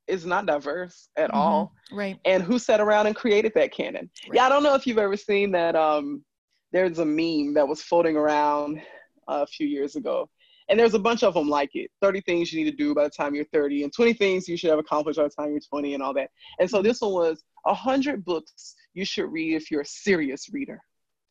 it's 0.05 0.25
not 0.25 0.45
diverse 0.45 1.07
at 1.15 1.29
mm-hmm. 1.29 1.39
all. 1.39 1.73
Right. 1.93 2.19
And 2.25 2.43
who 2.43 2.59
sat 2.59 2.81
around 2.81 3.07
and 3.07 3.15
created 3.15 3.53
that 3.55 3.71
canon? 3.71 4.09
Right. 4.27 4.35
Yeah, 4.35 4.47
I 4.47 4.49
don't 4.49 4.63
know 4.63 4.75
if 4.75 4.85
you've 4.85 4.97
ever 4.97 5.15
seen 5.15 5.51
that. 5.51 5.77
Um, 5.77 6.25
there's 6.73 6.99
a 6.99 7.05
meme 7.05 7.53
that 7.53 7.67
was 7.67 7.81
floating 7.81 8.17
around 8.17 8.81
a 9.29 9.47
few 9.47 9.65
years 9.65 9.95
ago. 9.95 10.29
And 10.67 10.77
there's 10.77 10.93
a 10.93 10.99
bunch 10.99 11.23
of 11.23 11.33
them 11.33 11.49
like 11.49 11.71
it 11.73 11.89
30 12.01 12.21
things 12.21 12.51
you 12.51 12.63
need 12.63 12.69
to 12.69 12.77
do 12.77 12.93
by 12.93 13.05
the 13.05 13.09
time 13.09 13.33
you're 13.33 13.45
30, 13.45 13.83
and 13.83 13.93
20 13.93 14.13
things 14.13 14.47
you 14.47 14.57
should 14.57 14.69
have 14.69 14.77
accomplished 14.77 15.17
by 15.17 15.23
the 15.23 15.29
time 15.29 15.51
you're 15.51 15.61
20, 15.61 15.93
and 15.93 16.03
all 16.03 16.13
that. 16.13 16.29
And 16.59 16.69
so 16.69 16.77
mm-hmm. 16.79 16.87
this 16.87 17.01
one 17.01 17.13
was 17.13 17.43
100 17.63 18.23
books 18.25 18.75
you 18.99 19.05
should 19.05 19.31
read 19.31 19.55
if 19.55 19.71
you're 19.71 19.81
a 19.81 19.85
serious 19.85 20.49
reader. 20.51 20.81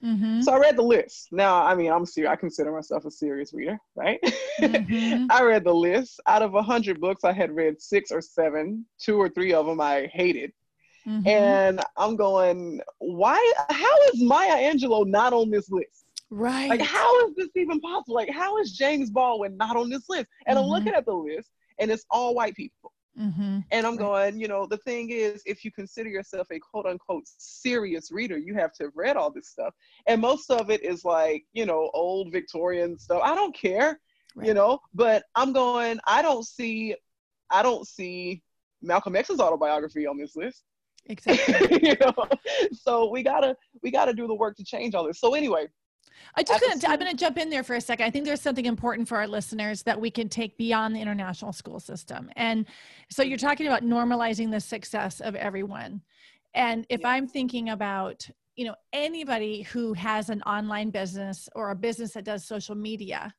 Mm-hmm. 0.03 0.41
So 0.43 0.53
I 0.53 0.59
read 0.59 0.77
the 0.77 0.83
list. 0.83 1.29
Now, 1.33 1.63
I 1.63 1.75
mean, 1.75 1.93
I'm 1.93 2.07
serious. 2.07 2.31
I 2.31 2.37
consider 2.37 2.73
myself 2.73 3.05
a 3.05 3.11
serious 3.11 3.53
reader, 3.53 3.79
right? 3.95 4.19
Mm-hmm. 4.59 5.27
I 5.31 5.43
read 5.43 5.65
the 5.65 5.75
list. 5.75 6.21
Out 6.27 6.43
of 6.43 6.53
100 6.53 7.01
books, 7.01 7.25
I 7.25 7.33
had 7.33 7.55
read 7.55 7.83
six 7.83 8.11
or 8.11 8.21
seven. 8.21 8.87
Two 8.99 9.21
or 9.21 9.29
three 9.29 9.53
of 9.53 9.67
them 9.67 9.81
I 9.81 10.09
hated. 10.13 10.53
Mm-hmm. 11.07 11.29
And 11.29 11.81
I'm 11.97 12.17
going, 12.17 12.81
why? 12.99 13.53
How 13.71 14.03
is 14.13 14.23
Maya 14.23 14.73
Angelou 14.73 15.07
not 15.07 15.33
on 15.33 15.51
this 15.51 15.71
list? 15.71 16.07
Right. 16.31 16.69
Like, 16.69 16.83
how 16.83 17.27
is 17.27 17.35
this 17.37 17.49
even 17.57 17.81
possible? 17.81 18.15
Like, 18.15 18.31
how 18.31 18.59
is 18.59 18.73
James 18.73 19.11
Baldwin 19.11 19.57
not 19.57 19.77
on 19.77 19.91
this 19.91 20.09
list? 20.09 20.27
And 20.47 20.57
mm-hmm. 20.57 20.65
I'm 20.65 20.71
looking 20.71 20.95
at 20.95 21.07
the 21.07 21.15
list, 21.15 21.51
and 21.79 21.91
it's 21.91 22.05
all 22.11 22.35
white 22.35 22.55
people. 22.55 22.93
Mm-hmm. 23.19 23.61
And 23.71 23.87
I'm 23.87 23.97
going, 23.97 24.39
you 24.39 24.49
know, 24.49 24.67
the 24.67 24.77
thing 24.79 25.11
is, 25.11 25.43
if 25.45 25.65
you 25.65 25.73
consider 25.73 26.09
yourself 26.09 26.47
a 26.51 26.59
quote 26.59 26.87
unquote 26.87 27.25
serious 27.27 28.13
reader, 28.13 28.39
you 28.39 28.55
have 28.55 28.73
to 28.75 28.85
have 28.85 28.93
read 28.95 29.17
all 29.17 29.31
this 29.31 29.49
stuff. 29.49 29.75
And 30.07 30.21
most 30.21 30.51
of 30.51 30.71
it 30.71 30.83
is 30.85 31.05
like, 31.05 31.45
you 31.53 31.67
know, 31.67 31.91
old 31.95 32.33
Victorian 32.33 32.99
stuff. 32.99 33.21
I 33.23 33.35
don't 33.35 33.55
care, 33.55 33.99
right. 34.37 34.47
you 34.47 34.55
know, 34.55 34.79
but 34.95 35.25
I'm 35.35 35.53
going, 35.53 35.99
I 36.07 36.23
don't 36.23 36.47
see, 36.47 36.95
I 37.51 37.63
don't 37.63 37.87
see 37.87 38.43
Malcolm 38.83 39.17
X's 39.17 39.41
autobiography 39.41 40.07
on 40.07 40.17
this 40.17 40.37
list. 40.37 40.65
Exactly. 41.07 41.81
you 41.89 41.97
know, 42.01 42.15
so 42.73 43.11
we 43.11 43.23
gotta 43.23 43.57
we 43.83 43.91
gotta 43.91 44.13
do 44.13 44.27
the 44.27 44.35
work 44.35 44.57
to 44.57 44.65
change 44.65 44.95
all 44.95 45.07
this. 45.07 45.21
So 45.21 45.35
anyway, 45.35 45.67
I 46.35 46.43
just 46.43 46.61
gonna, 46.61 46.93
I'm 46.93 46.99
going 46.99 47.11
to 47.11 47.17
jump 47.17 47.39
in 47.39 47.51
there 47.51 47.63
for 47.63 47.77
a 47.77 47.81
second. 47.81 48.07
I 48.07 48.11
think 48.11 48.25
there's 48.25 48.41
something 48.41 48.67
important 48.67 49.09
for 49.09 49.17
our 49.19 49.27
listeners 49.27 49.83
that 49.83 50.01
we 50.01 50.11
can 50.11 50.29
take 50.29 50.57
beyond 50.57 50.95
the 50.95 51.01
international 51.01 51.53
school 51.53 51.81
system. 51.81 52.31
And 52.37 52.67
so 53.11 53.23
you're 53.23 53.39
talking 53.39 53.67
about 53.67 53.83
normalizing 53.83 54.51
the 54.51 54.61
success 54.61 55.21
of 55.21 55.35
everyone. 55.35 56.03
And 56.55 56.87
if 56.89 57.01
yeah. 57.01 57.11
I'm 57.11 57.27
thinking 57.27 57.71
about, 57.71 58.29
you 58.57 58.65
know, 58.65 58.75
anybody 58.93 59.63
who 59.63 59.93
has 59.95 60.31
an 60.31 60.43
online 60.43 60.91
business 60.91 61.49
or 61.55 61.71
a 61.71 61.77
business 61.77 62.13
that 62.13 62.25
does 62.25 62.47
social 62.47 62.75
media, 62.75 63.35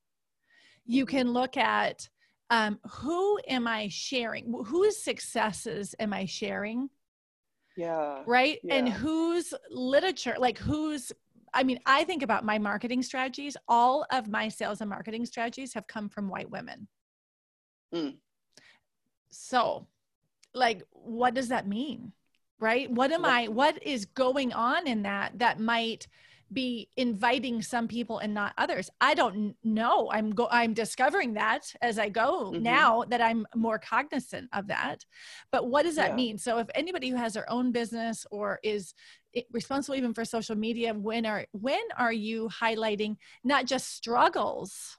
you 0.86 1.06
mm-hmm. 1.06 1.18
can 1.18 1.34
look 1.34 1.58
at 1.58 2.08
um, 2.50 2.80
who 2.90 3.40
am 3.48 3.68
I 3.68 3.90
sharing? 3.90 4.54
Whose 4.66 4.98
successes 4.98 5.94
am 6.00 6.14
I 6.14 6.26
sharing? 6.26 6.90
Yeah. 7.78 8.24
Right. 8.26 8.60
Yeah. 8.64 8.76
And 8.76 8.90
whose 8.90 9.54
literature, 9.70 10.36
like 10.38 10.58
whose 10.58 11.12
I 11.54 11.64
mean, 11.64 11.80
I 11.86 12.04
think 12.04 12.24
about 12.24 12.46
my 12.46 12.58
marketing 12.58 13.02
strategies. 13.02 13.56
All 13.68 14.06
of 14.12 14.28
my 14.28 14.50
sales 14.50 14.82
and 14.82 14.90
marketing 14.90 15.26
strategies 15.26 15.74
have 15.74 15.88
come 15.88 16.10
from 16.10 16.30
white 16.30 16.50
women. 16.50 16.88
Mm. 17.94 18.18
So, 19.32 19.88
like, 20.54 20.84
what 20.92 21.34
does 21.34 21.50
that 21.50 21.68
mean? 21.68 22.14
Right? 22.60 22.92
What 22.92 23.12
am 23.12 23.24
I, 23.24 23.48
what 23.48 23.82
is 23.84 24.06
going 24.06 24.52
on 24.54 24.88
in 24.88 25.04
that 25.04 25.40
that 25.40 25.60
might 25.60 26.08
be 26.52 26.90
inviting 26.98 27.62
some 27.62 27.88
people 27.88 28.20
and 28.20 28.34
not 28.34 28.54
others 28.58 28.90
i 29.02 29.14
don't 29.14 29.56
know 29.64 30.10
i'm 30.12 30.32
go 30.32 30.48
i'm 30.52 30.74
discovering 30.74 31.34
that 31.34 31.74
as 31.82 32.00
i 32.00 32.10
go 32.10 32.52
mm-hmm. 32.52 32.64
now 32.64 33.04
that 33.08 33.22
i'm 33.22 33.46
more 33.56 33.78
cognizant 33.78 34.50
of 34.54 34.68
that 34.68 35.06
but 35.52 35.68
what 35.68 35.84
does 35.84 35.96
that 35.96 36.12
yeah. 36.12 36.16
mean 36.16 36.38
so 36.38 36.58
if 36.58 36.68
anybody 36.74 37.10
who 37.10 37.16
has 37.16 37.34
their 37.34 37.50
own 37.52 37.72
business 37.72 38.26
or 38.32 38.60
is 38.64 38.94
responsible 39.52 39.96
even 39.96 40.14
for 40.14 40.26
social 40.26 40.56
media 40.56 40.94
when 40.94 41.26
are 41.26 41.46
when 41.52 41.82
are 41.98 42.12
you 42.12 42.50
highlighting 42.50 43.16
not 43.44 43.66
just 43.66 43.96
struggles 43.96 44.98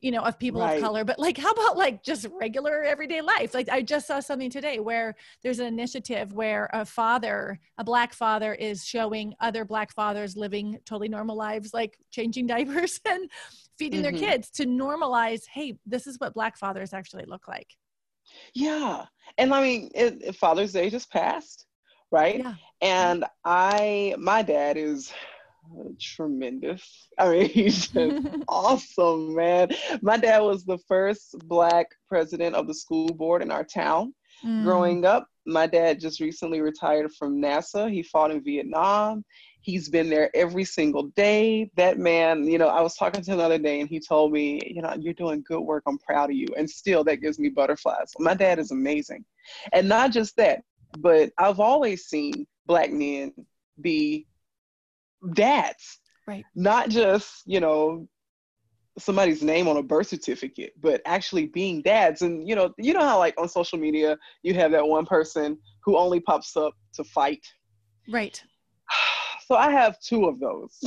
you 0.00 0.12
know, 0.12 0.22
of 0.22 0.38
people 0.38 0.60
right. 0.60 0.76
of 0.76 0.82
color, 0.82 1.04
but 1.04 1.18
like, 1.18 1.36
how 1.36 1.50
about 1.50 1.76
like 1.76 2.04
just 2.04 2.26
regular 2.40 2.84
everyday 2.84 3.20
life? 3.20 3.52
Like, 3.52 3.68
I 3.68 3.82
just 3.82 4.06
saw 4.06 4.20
something 4.20 4.50
today 4.50 4.78
where 4.78 5.16
there's 5.42 5.58
an 5.58 5.66
initiative 5.66 6.32
where 6.32 6.70
a 6.72 6.84
father, 6.84 7.58
a 7.78 7.84
black 7.84 8.12
father, 8.14 8.54
is 8.54 8.84
showing 8.84 9.34
other 9.40 9.64
black 9.64 9.92
fathers 9.92 10.36
living 10.36 10.78
totally 10.86 11.08
normal 11.08 11.36
lives, 11.36 11.74
like 11.74 11.98
changing 12.12 12.46
diapers 12.54 13.00
and 13.06 13.28
feeding 13.76 14.02
mm-hmm. 14.02 14.16
their 14.16 14.30
kids 14.30 14.50
to 14.50 14.66
normalize, 14.66 15.42
hey, 15.52 15.76
this 15.84 16.06
is 16.06 16.18
what 16.20 16.34
black 16.34 16.56
fathers 16.56 16.92
actually 16.92 17.24
look 17.26 17.48
like. 17.48 17.74
Yeah. 18.54 19.06
And 19.36 19.52
I 19.52 19.62
mean, 19.62 19.90
it, 19.94 20.36
Father's 20.36 20.72
Day 20.72 20.90
just 20.90 21.10
passed, 21.10 21.66
right? 22.10 22.38
Yeah. 22.38 22.54
And 22.80 23.24
I, 23.44 24.14
my 24.18 24.42
dad 24.42 24.76
is 24.76 25.12
tremendous. 26.00 27.08
I 27.18 27.30
mean, 27.30 27.48
he's 27.50 27.88
just 27.88 28.26
awesome, 28.48 29.34
man. 29.34 29.70
My 30.02 30.16
dad 30.16 30.40
was 30.40 30.64
the 30.64 30.78
first 30.88 31.38
Black 31.46 31.86
president 32.08 32.54
of 32.54 32.66
the 32.66 32.74
school 32.74 33.08
board 33.08 33.42
in 33.42 33.50
our 33.50 33.64
town. 33.64 34.14
Mm. 34.44 34.62
Growing 34.62 35.04
up, 35.04 35.28
my 35.46 35.66
dad 35.66 35.98
just 36.00 36.20
recently 36.20 36.60
retired 36.60 37.12
from 37.12 37.40
NASA. 37.40 37.90
He 37.90 38.02
fought 38.02 38.30
in 38.30 38.42
Vietnam. 38.42 39.24
He's 39.60 39.88
been 39.88 40.08
there 40.08 40.30
every 40.34 40.64
single 40.64 41.08
day. 41.16 41.70
That 41.76 41.98
man, 41.98 42.44
you 42.44 42.58
know, 42.58 42.68
I 42.68 42.80
was 42.80 42.94
talking 42.94 43.22
to 43.22 43.32
him 43.32 43.38
the 43.38 43.44
other 43.44 43.58
day 43.58 43.80
and 43.80 43.88
he 43.88 43.98
told 43.98 44.32
me, 44.32 44.60
you 44.64 44.80
know, 44.80 44.94
you're 44.98 45.14
doing 45.14 45.42
good 45.46 45.60
work. 45.60 45.82
I'm 45.86 45.98
proud 45.98 46.30
of 46.30 46.36
you. 46.36 46.46
And 46.56 46.70
still, 46.70 47.02
that 47.04 47.16
gives 47.16 47.38
me 47.38 47.48
butterflies. 47.48 48.12
My 48.20 48.34
dad 48.34 48.58
is 48.60 48.70
amazing. 48.70 49.24
And 49.72 49.88
not 49.88 50.12
just 50.12 50.36
that, 50.36 50.62
but 50.98 51.32
I've 51.38 51.60
always 51.60 52.06
seen 52.06 52.46
Black 52.66 52.92
men 52.92 53.32
be 53.80 54.26
dads. 55.32 55.98
Right. 56.26 56.44
Not 56.54 56.90
just, 56.90 57.42
you 57.46 57.60
know, 57.60 58.08
somebody's 58.98 59.42
name 59.42 59.68
on 59.68 59.76
a 59.76 59.82
birth 59.82 60.08
certificate, 60.08 60.72
but 60.80 61.00
actually 61.06 61.46
being 61.46 61.82
dads. 61.82 62.22
And 62.22 62.46
you 62.48 62.54
know, 62.54 62.74
you 62.78 62.92
know 62.92 63.00
how 63.00 63.18
like 63.18 63.34
on 63.38 63.48
social 63.48 63.78
media 63.78 64.18
you 64.42 64.54
have 64.54 64.72
that 64.72 64.86
one 64.86 65.06
person 65.06 65.58
who 65.84 65.96
only 65.96 66.20
pops 66.20 66.56
up 66.56 66.74
to 66.94 67.04
fight. 67.04 67.46
Right. 68.08 68.42
So 69.46 69.54
I 69.54 69.70
have 69.70 69.98
two 70.00 70.26
of 70.26 70.38
those. 70.40 70.78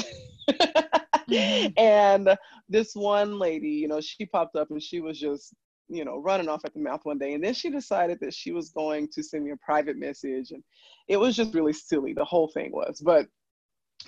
mm-hmm. 0.52 1.74
And 1.78 2.38
this 2.70 2.94
one 2.94 3.40
lady, 3.40 3.70
you 3.70 3.88
know, 3.88 4.00
she 4.00 4.28
popped 4.28 4.56
up 4.56 4.70
and 4.70 4.80
she 4.80 5.02
was 5.02 5.20
just, 5.20 5.56
you 5.92 6.06
know, 6.06 6.18
running 6.18 6.48
off 6.48 6.66
at 6.66 6.74
the 6.74 6.80
mouth 6.80 7.02
one 7.04 7.18
day. 7.18 7.34
And 7.34 7.44
then 7.44 7.54
she 7.54 7.70
decided 7.70 8.20
that 8.22 8.34
she 8.34 8.52
was 8.52 8.70
going 8.70 9.10
to 9.10 9.22
send 9.22 9.44
me 9.44 9.52
a 9.52 9.58
private 9.58 9.98
message. 9.98 10.52
And 10.52 10.64
it 11.08 11.18
was 11.18 11.36
just 11.36 11.54
really 11.54 11.74
silly. 11.74 12.14
The 12.14 12.26
whole 12.26 12.48
thing 12.48 12.72
was. 12.72 13.02
But 13.04 13.28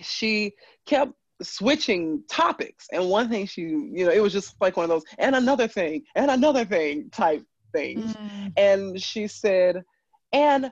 she 0.02 0.54
kept 0.86 1.14
switching 1.42 2.24
topics. 2.30 2.88
And 2.92 3.10
one 3.10 3.30
thing 3.30 3.46
she, 3.46 3.62
you 3.62 4.06
know, 4.06 4.12
it 4.12 4.22
was 4.22 4.34
just 4.34 4.56
like 4.62 4.78
one 4.78 4.86
of 4.86 4.90
those, 4.90 5.04
and 5.18 5.36
another 5.36 5.68
thing, 5.68 6.04
and 6.16 6.32
another 6.32 6.66
thing 6.66 7.10
type 7.12 7.44
things. 7.72 8.14
Mm. 8.14 8.54
And 8.56 9.02
she 9.02 9.28
said, 9.28 9.84
and 10.32 10.72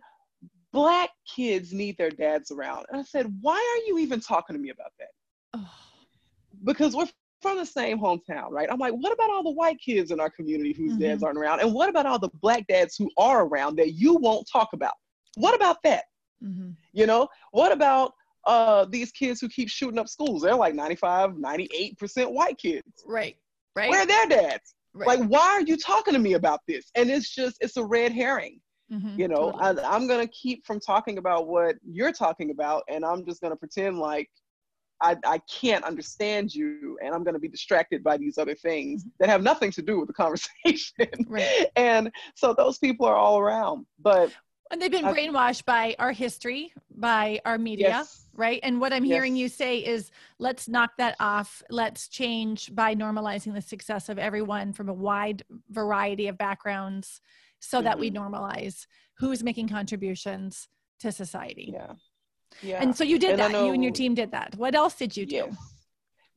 black 0.72 1.10
kids 1.28 1.74
need 1.74 1.98
their 1.98 2.10
dads 2.10 2.52
around. 2.52 2.86
And 2.90 3.00
I 3.00 3.04
said, 3.04 3.32
why 3.42 3.56
are 3.56 3.88
you 3.88 4.00
even 4.00 4.22
talking 4.22 4.56
to 4.56 4.62
me 4.62 4.70
about 4.70 4.92
that? 5.00 5.10
Oh. 5.54 5.70
Because 6.64 6.96
we're 6.96 7.10
from 7.42 7.58
the 7.58 7.66
same 7.66 8.00
hometown, 8.00 8.50
right? 8.50 8.70
I'm 8.72 8.80
like, 8.80 8.94
what 8.94 9.12
about 9.12 9.30
all 9.30 9.44
the 9.44 9.52
white 9.52 9.80
kids 9.80 10.12
in 10.12 10.20
our 10.20 10.30
community 10.30 10.74
whose 10.74 10.94
mm-hmm. 10.94 11.02
dads 11.02 11.24
aren't 11.24 11.38
around? 11.38 11.62
And 11.62 11.74
what 11.74 11.90
about 11.90 12.06
all 12.06 12.20
the 12.20 12.30
black 12.42 12.68
dads 12.68 12.96
who 12.96 13.10
are 13.18 13.46
around 13.46 13.78
that 13.78 13.94
you 13.94 14.16
won't 14.16 14.48
talk 14.52 14.70
about? 14.74 14.94
What 15.36 15.56
about 15.56 15.78
that? 15.84 16.04
Mm-hmm. 16.44 16.72
You 16.94 17.06
know, 17.08 17.28
what 17.52 17.72
about 17.72 18.14
uh, 18.46 18.86
these 18.86 19.12
kids 19.12 19.40
who 19.40 19.50
keep 19.50 19.70
shooting 19.70 20.00
up 20.00 20.08
schools. 20.08 20.42
They're 20.42 20.56
like 20.56 20.76
95, 20.76 21.32
98% 21.32 22.34
white 22.34 22.58
kids. 22.58 23.04
Right. 23.06 23.36
Right. 23.76 23.90
Where 23.90 24.02
are 24.02 24.06
their 24.06 24.28
dads? 24.28 24.74
Right. 24.94 25.08
Like, 25.08 25.30
why 25.30 25.42
are 25.42 25.62
you 25.62 25.78
talking 25.78 26.14
to 26.14 26.20
me 26.20 26.34
about 26.34 26.60
this? 26.68 26.92
And 26.96 27.10
it's 27.10 27.34
just, 27.34 27.58
it's 27.62 27.78
a 27.78 27.84
red 27.84 28.12
herring. 28.12 28.60
Mm-hmm, 28.92 29.22
you 29.22 29.28
know, 29.30 29.54
totally. 29.54 29.84
I, 29.84 29.96
I'm 29.96 30.06
going 30.06 30.26
to 30.26 30.34
keep 30.34 30.66
from 30.66 30.80
talking 30.82 31.18
about 31.18 31.48
what 31.48 31.76
you're 31.82 32.12
talking 32.12 32.52
about, 32.52 32.84
and 32.90 33.06
I'm 33.06 33.26
just 33.26 33.40
going 33.40 33.54
to 33.54 33.58
pretend 33.58 34.00
like 34.00 34.30
I, 35.02 35.18
I 35.26 35.40
can't 35.40 35.84
understand 35.84 36.54
you, 36.54 36.98
and 37.04 37.14
I'm 37.14 37.24
going 37.24 37.34
to 37.34 37.40
be 37.40 37.48
distracted 37.48 38.04
by 38.04 38.18
these 38.18 38.38
other 38.38 38.56
things 38.56 39.06
that 39.20 39.30
have 39.30 39.42
nothing 39.44 39.72
to 39.72 39.82
do 39.82 40.00
with 40.00 40.08
the 40.08 40.14
conversation. 40.14 41.08
Right. 41.28 41.68
and 41.76 42.12
so 42.36 42.54
those 42.54 42.78
people 42.78 43.06
are 43.06 43.16
all 43.16 43.40
around. 43.40 43.86
But 44.00 44.32
and 44.72 44.82
they've 44.82 44.92
been 44.92 45.06
brainwashed 45.06 45.66
by 45.66 45.96
our 46.00 46.12
history, 46.12 46.74
by 46.96 47.40
our 47.46 47.58
media. 47.58 47.90
Yes 47.90 48.22
right? 48.34 48.60
And 48.64 48.80
what 48.80 48.94
I'm 48.94 49.06
yes. 49.06 49.16
hearing 49.16 49.36
you 49.36 49.48
say 49.50 49.80
is 49.80 50.12
let's 50.40 50.68
knock 50.68 50.92
that 50.98 51.16
off. 51.20 51.62
Let's 51.70 52.08
change 52.08 52.74
by 52.74 52.96
normalizing 52.96 53.54
the 53.54 53.62
success 53.62 54.10
of 54.10 54.18
everyone 54.18 54.74
from 54.74 54.90
a 54.90 54.94
wide 54.94 55.44
variety 55.70 56.28
of 56.28 56.38
backgrounds 56.38 57.22
so 57.60 57.78
mm-hmm. 57.78 57.86
that 57.86 58.00
we 58.00 58.12
mm-hmm. 58.12 58.34
normalize 58.34 58.88
who's 59.18 59.44
making 59.44 59.68
contributions 59.68 60.68
to 61.00 61.12
society. 61.12 61.72
Yeah. 61.74 61.94
Yeah. 62.62 62.82
And 62.82 62.96
so 62.96 63.04
you 63.04 63.18
did 63.20 63.32
and 63.32 63.40
that. 63.40 63.52
Know, 63.52 63.66
you 63.66 63.74
and 63.74 63.84
your 63.84 63.94
team 63.94 64.14
did 64.14 64.32
that. 64.32 64.56
What 64.56 64.76
else 64.76 64.96
did 64.96 65.16
you 65.16 65.26
do? 65.26 65.36
Yes. 65.36 65.56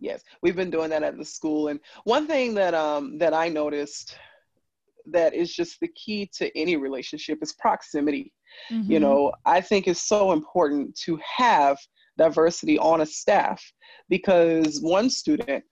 yes. 0.01 0.23
We've 0.43 0.57
been 0.57 0.71
doing 0.71 0.91
that 0.91 1.03
at 1.03 1.19
the 1.19 1.25
school. 1.25 1.69
And 1.69 1.81
one 2.05 2.27
thing 2.27 2.55
that 2.55 2.75
um 2.75 3.19
that 3.19 3.35
I 3.35 3.49
noticed 3.49 4.17
that 5.07 5.35
is 5.35 5.55
just 5.55 5.81
the 5.81 5.89
key 5.89 6.31
to 6.35 6.57
any 6.59 6.77
relationship 6.77 7.39
is 7.43 7.53
proximity. 7.53 8.33
Mm-hmm. 8.71 8.91
You 8.91 9.01
know, 9.01 9.33
I 9.45 9.61
think 9.61 9.87
it's 9.87 10.03
so 10.03 10.33
important 10.33 10.97
to 11.05 11.19
have 11.37 11.79
diversity 12.17 12.79
on 12.79 13.01
a 13.01 13.07
staff 13.07 13.63
because 14.09 14.81
one 14.81 15.11
student, 15.11 15.65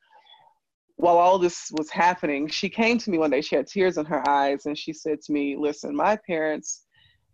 while 0.96 1.16
all 1.16 1.38
this 1.38 1.70
was 1.72 1.90
happening, 1.90 2.48
she 2.48 2.68
came 2.68 2.98
to 2.98 3.10
me 3.10 3.18
one 3.18 3.30
day, 3.30 3.40
she 3.40 3.56
had 3.56 3.66
tears 3.66 3.98
in 3.98 4.04
her 4.06 4.28
eyes, 4.28 4.66
and 4.66 4.76
she 4.76 4.92
said 4.92 5.20
to 5.22 5.32
me, 5.32 5.56
Listen, 5.56 5.94
my 5.96 6.16
parents, 6.26 6.84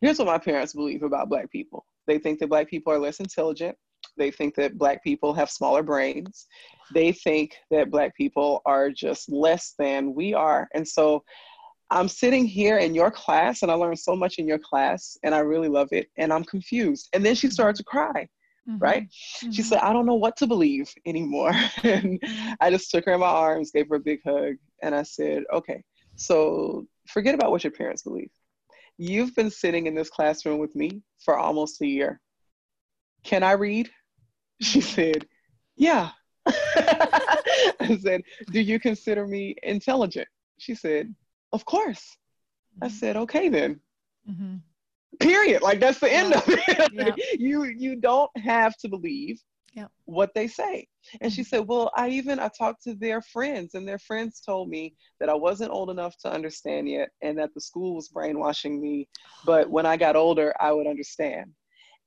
here's 0.00 0.18
what 0.18 0.26
my 0.26 0.38
parents 0.38 0.74
believe 0.74 1.02
about 1.02 1.28
Black 1.28 1.50
people. 1.50 1.84
They 2.08 2.18
think 2.18 2.40
that 2.40 2.48
Black 2.48 2.68
people 2.68 2.92
are 2.92 2.98
less 2.98 3.20
intelligent. 3.20 3.76
They 4.16 4.32
think 4.32 4.56
that 4.56 4.78
Black 4.78 5.04
people 5.04 5.32
have 5.34 5.50
smaller 5.50 5.82
brains. 5.84 6.48
They 6.92 7.12
think 7.12 7.54
that 7.70 7.90
Black 7.90 8.16
people 8.16 8.62
are 8.66 8.90
just 8.90 9.30
less 9.30 9.74
than 9.78 10.14
we 10.14 10.34
are. 10.34 10.68
And 10.74 10.88
so 10.88 11.22
I'm 11.90 12.08
sitting 12.08 12.46
here 12.46 12.78
in 12.78 12.94
your 12.94 13.10
class 13.10 13.62
and 13.62 13.70
I 13.70 13.74
learned 13.74 13.98
so 13.98 14.16
much 14.16 14.38
in 14.38 14.48
your 14.48 14.58
class 14.58 15.16
and 15.22 15.34
I 15.34 15.38
really 15.38 15.68
love 15.68 15.88
it 15.92 16.08
and 16.16 16.32
I'm 16.32 16.44
confused. 16.44 17.08
And 17.12 17.24
then 17.24 17.34
she 17.34 17.48
started 17.50 17.76
to 17.76 17.84
cry, 17.84 18.28
mm-hmm. 18.68 18.78
right? 18.78 19.02
Mm-hmm. 19.04 19.52
She 19.52 19.62
said, 19.62 19.78
I 19.78 19.92
don't 19.92 20.06
know 20.06 20.14
what 20.14 20.36
to 20.38 20.46
believe 20.46 20.92
anymore. 21.06 21.50
and 21.82 22.20
mm-hmm. 22.20 22.52
I 22.60 22.70
just 22.70 22.90
took 22.90 23.04
her 23.04 23.12
in 23.12 23.20
my 23.20 23.26
arms, 23.26 23.70
gave 23.70 23.88
her 23.88 23.96
a 23.96 24.00
big 24.00 24.20
hug, 24.26 24.54
and 24.82 24.94
I 24.94 25.02
said, 25.02 25.44
okay, 25.52 25.82
so 26.16 26.86
forget 27.06 27.34
about 27.34 27.50
what 27.50 27.64
your 27.64 27.70
parents 27.70 28.02
believe. 28.02 28.30
You've 28.98 29.34
been 29.34 29.50
sitting 29.50 29.86
in 29.86 29.94
this 29.94 30.10
classroom 30.10 30.58
with 30.58 30.74
me 30.74 31.02
for 31.24 31.38
almost 31.38 31.80
a 31.80 31.86
year. 31.86 32.20
Can 33.24 33.42
I 33.42 33.52
read? 33.52 33.90
She 34.60 34.80
said, 34.80 35.24
yeah. 35.76 36.10
I 36.46 37.96
said, 38.02 38.22
do 38.50 38.60
you 38.60 38.80
consider 38.80 39.24
me 39.24 39.54
intelligent? 39.62 40.26
She 40.58 40.74
said, 40.74 41.14
of 41.52 41.64
course. 41.64 42.16
Mm-hmm. 42.74 42.84
I 42.84 42.88
said, 42.88 43.16
okay 43.16 43.48
then. 43.48 43.78
Mm-hmm. 44.28 44.56
Period. 45.20 45.62
Like 45.62 45.78
that's 45.78 46.00
the 46.00 46.12
end 46.12 46.34
of 46.34 46.42
it. 46.48 46.92
Yeah. 46.92 47.14
you 47.38 47.64
you 47.64 47.96
don't 47.96 48.36
have 48.36 48.76
to 48.78 48.88
believe 48.88 49.40
yep. 49.78 49.90
what 50.04 50.34
they 50.34 50.46
say. 50.48 50.86
And 51.20 51.32
she 51.32 51.42
mm-hmm. 51.42 51.48
said, 51.48 51.68
Well, 51.68 51.90
I 51.96 52.08
even 52.10 52.38
I 52.38 52.48
talked 52.48 52.82
to 52.84 52.94
their 52.94 53.22
friends, 53.22 53.74
and 53.74 53.86
their 53.86 53.98
friends 53.98 54.40
told 54.40 54.68
me 54.68 54.94
that 55.20 55.28
I 55.28 55.34
wasn't 55.34 55.72
old 55.72 55.90
enough 55.90 56.16
to 56.18 56.32
understand 56.32 56.88
yet 56.88 57.10
and 57.22 57.38
that 57.38 57.54
the 57.54 57.60
school 57.60 57.94
was 57.94 58.08
brainwashing 58.08 58.80
me. 58.80 59.08
But 59.44 59.70
when 59.70 59.86
I 59.86 59.96
got 59.96 60.16
older, 60.16 60.54
I 60.60 60.72
would 60.72 60.86
understand. 60.86 61.52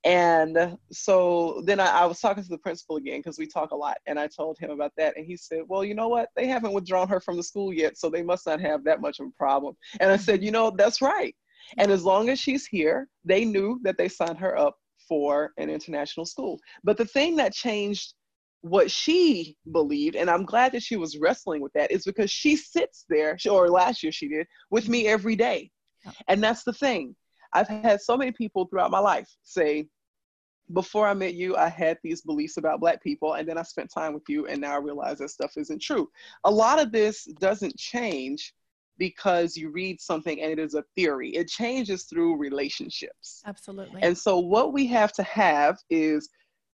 And 0.03 0.77
so 0.91 1.61
then 1.65 1.79
I, 1.79 1.85
I, 1.85 2.05
was 2.05 2.19
talking 2.19 2.41
to 2.41 2.49
the 2.49 2.57
principal 2.57 2.95
again 2.95 3.19
because 3.19 3.37
we 3.37 3.45
talk 3.45 3.69
a 3.69 3.75
lot. 3.75 3.97
And 4.07 4.19
I 4.19 4.27
told 4.27 4.57
him 4.57 4.71
about 4.71 4.93
that. 4.97 5.15
And 5.15 5.25
he 5.25 5.37
said, 5.37 5.61
Well, 5.67 5.83
you 5.83 5.93
know 5.93 6.07
what? 6.07 6.29
They 6.35 6.47
haven't 6.47 6.73
withdrawn 6.73 7.07
her 7.09 7.19
from 7.19 7.37
the 7.37 7.43
school 7.43 7.71
yet. 7.71 7.97
So 7.97 8.09
they 8.09 8.23
must 8.23 8.47
not 8.47 8.59
have 8.61 8.83
that 8.85 9.01
much 9.01 9.19
of 9.19 9.27
a 9.27 9.37
problem. 9.37 9.75
And 9.99 10.11
I 10.11 10.17
said, 10.17 10.43
You 10.43 10.51
know, 10.51 10.71
that's 10.71 11.01
right. 11.01 11.35
And 11.77 11.91
as 11.91 12.03
long 12.03 12.29
as 12.29 12.39
she's 12.39 12.65
here, 12.65 13.07
they 13.23 13.45
knew 13.45 13.79
that 13.83 13.97
they 13.97 14.07
signed 14.07 14.39
her 14.39 14.57
up 14.57 14.75
for 15.11 15.51
an 15.57 15.69
international 15.69 16.25
school. 16.25 16.57
But 16.85 16.95
the 16.95 17.03
thing 17.03 17.35
that 17.35 17.51
changed 17.51 18.13
what 18.61 18.89
she 18.89 19.57
believed, 19.73 20.15
and 20.15 20.29
I'm 20.29 20.45
glad 20.45 20.71
that 20.71 20.83
she 20.83 20.95
was 20.95 21.17
wrestling 21.17 21.61
with 21.61 21.73
that, 21.73 21.91
is 21.91 22.05
because 22.05 22.31
she 22.31 22.55
sits 22.55 23.03
there, 23.09 23.37
or 23.49 23.69
last 23.69 24.03
year 24.03 24.13
she 24.13 24.29
did, 24.29 24.47
with 24.69 24.87
me 24.87 25.07
every 25.07 25.35
day. 25.35 25.69
And 26.29 26.41
that's 26.41 26.63
the 26.63 26.71
thing. 26.71 27.13
I've 27.51 27.67
had 27.67 27.99
so 27.99 28.15
many 28.15 28.31
people 28.31 28.67
throughout 28.67 28.89
my 28.89 28.99
life 28.99 29.27
say, 29.43 29.89
before 30.71 31.05
I 31.05 31.13
met 31.13 31.33
you, 31.33 31.57
I 31.57 31.67
had 31.67 31.97
these 32.01 32.21
beliefs 32.21 32.55
about 32.55 32.79
Black 32.79 33.03
people, 33.03 33.33
and 33.33 33.45
then 33.45 33.57
I 33.57 33.63
spent 33.63 33.91
time 33.91 34.13
with 34.13 34.23
you, 34.29 34.47
and 34.47 34.61
now 34.61 34.75
I 34.75 34.79
realize 34.79 35.17
that 35.17 35.31
stuff 35.31 35.57
isn't 35.57 35.81
true. 35.81 36.07
A 36.45 36.51
lot 36.51 36.79
of 36.79 36.93
this 36.93 37.25
doesn't 37.41 37.75
change 37.75 38.53
because 39.01 39.57
you 39.57 39.71
read 39.71 39.99
something 39.99 40.39
and 40.39 40.51
it 40.51 40.59
is 40.59 40.75
a 40.75 40.83
theory. 40.95 41.31
It 41.31 41.47
changes 41.47 42.03
through 42.03 42.37
relationships. 42.37 43.41
Absolutely. 43.47 43.99
And 44.03 44.15
so, 44.15 44.37
what 44.37 44.73
we 44.73 44.85
have 44.87 45.11
to 45.13 45.23
have 45.23 45.79
is 45.89 46.29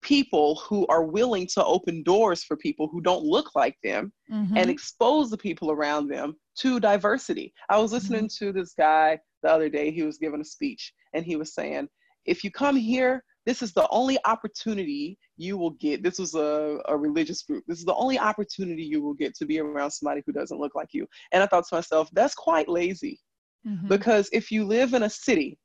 people 0.03 0.55
who 0.65 0.87
are 0.87 1.03
willing 1.03 1.49
to 1.49 1.65
open 1.65 2.05
doors 2.05 2.45
for 2.45 2.57
people 2.57 2.87
who 2.87 3.01
don't 3.01 3.25
look 3.25 3.57
like 3.57 3.77
them 3.83 4.13
mm-hmm. 4.31 4.57
and 4.57 4.71
expose 4.71 5.31
the 5.31 5.37
people 5.37 5.73
around 5.73 6.07
them 6.07 6.37
to 6.59 6.79
diversity. 6.79 7.53
I 7.69 7.79
was 7.79 7.93
listening 7.93 8.27
mm-hmm. 8.27 8.47
to 8.47 8.53
this 8.53 8.73
guy 8.73 9.19
the 9.43 9.51
other 9.51 9.69
day, 9.69 9.91
he 9.91 10.05
was 10.05 10.19
giving 10.19 10.41
a 10.41 10.45
speech 10.45 10.93
and 11.15 11.25
he 11.25 11.35
was 11.35 11.55
saying, 11.55 11.89
if 12.25 12.45
you 12.45 12.53
come 12.53 12.77
here, 12.77 13.25
this 13.47 13.63
is 13.63 13.73
the 13.73 13.89
only 13.91 14.17
opportunity 14.25 15.19
you 15.43 15.57
will 15.57 15.71
get. 15.71 16.03
This 16.03 16.19
was 16.19 16.35
a, 16.35 16.79
a 16.87 16.97
religious 16.97 17.43
group. 17.43 17.65
This 17.67 17.79
is 17.79 17.85
the 17.85 17.95
only 17.95 18.19
opportunity 18.19 18.83
you 18.83 19.03
will 19.03 19.15
get 19.15 19.35
to 19.37 19.47
be 19.47 19.59
around 19.59 19.91
somebody 19.91 20.23
who 20.25 20.33
doesn't 20.33 20.59
look 20.59 20.75
like 20.75 20.89
you. 20.93 21.07
And 21.33 21.43
I 21.43 21.47
thought 21.47 21.67
to 21.69 21.75
myself, 21.75 22.09
that's 22.13 22.35
quite 22.35 22.69
lazy. 22.69 23.21
Mm-hmm. 23.67 23.89
Because 23.89 24.29
if 24.33 24.51
you 24.51 24.65
live 24.65 24.95
in 24.95 25.03
a 25.03 25.11
city, 25.11 25.59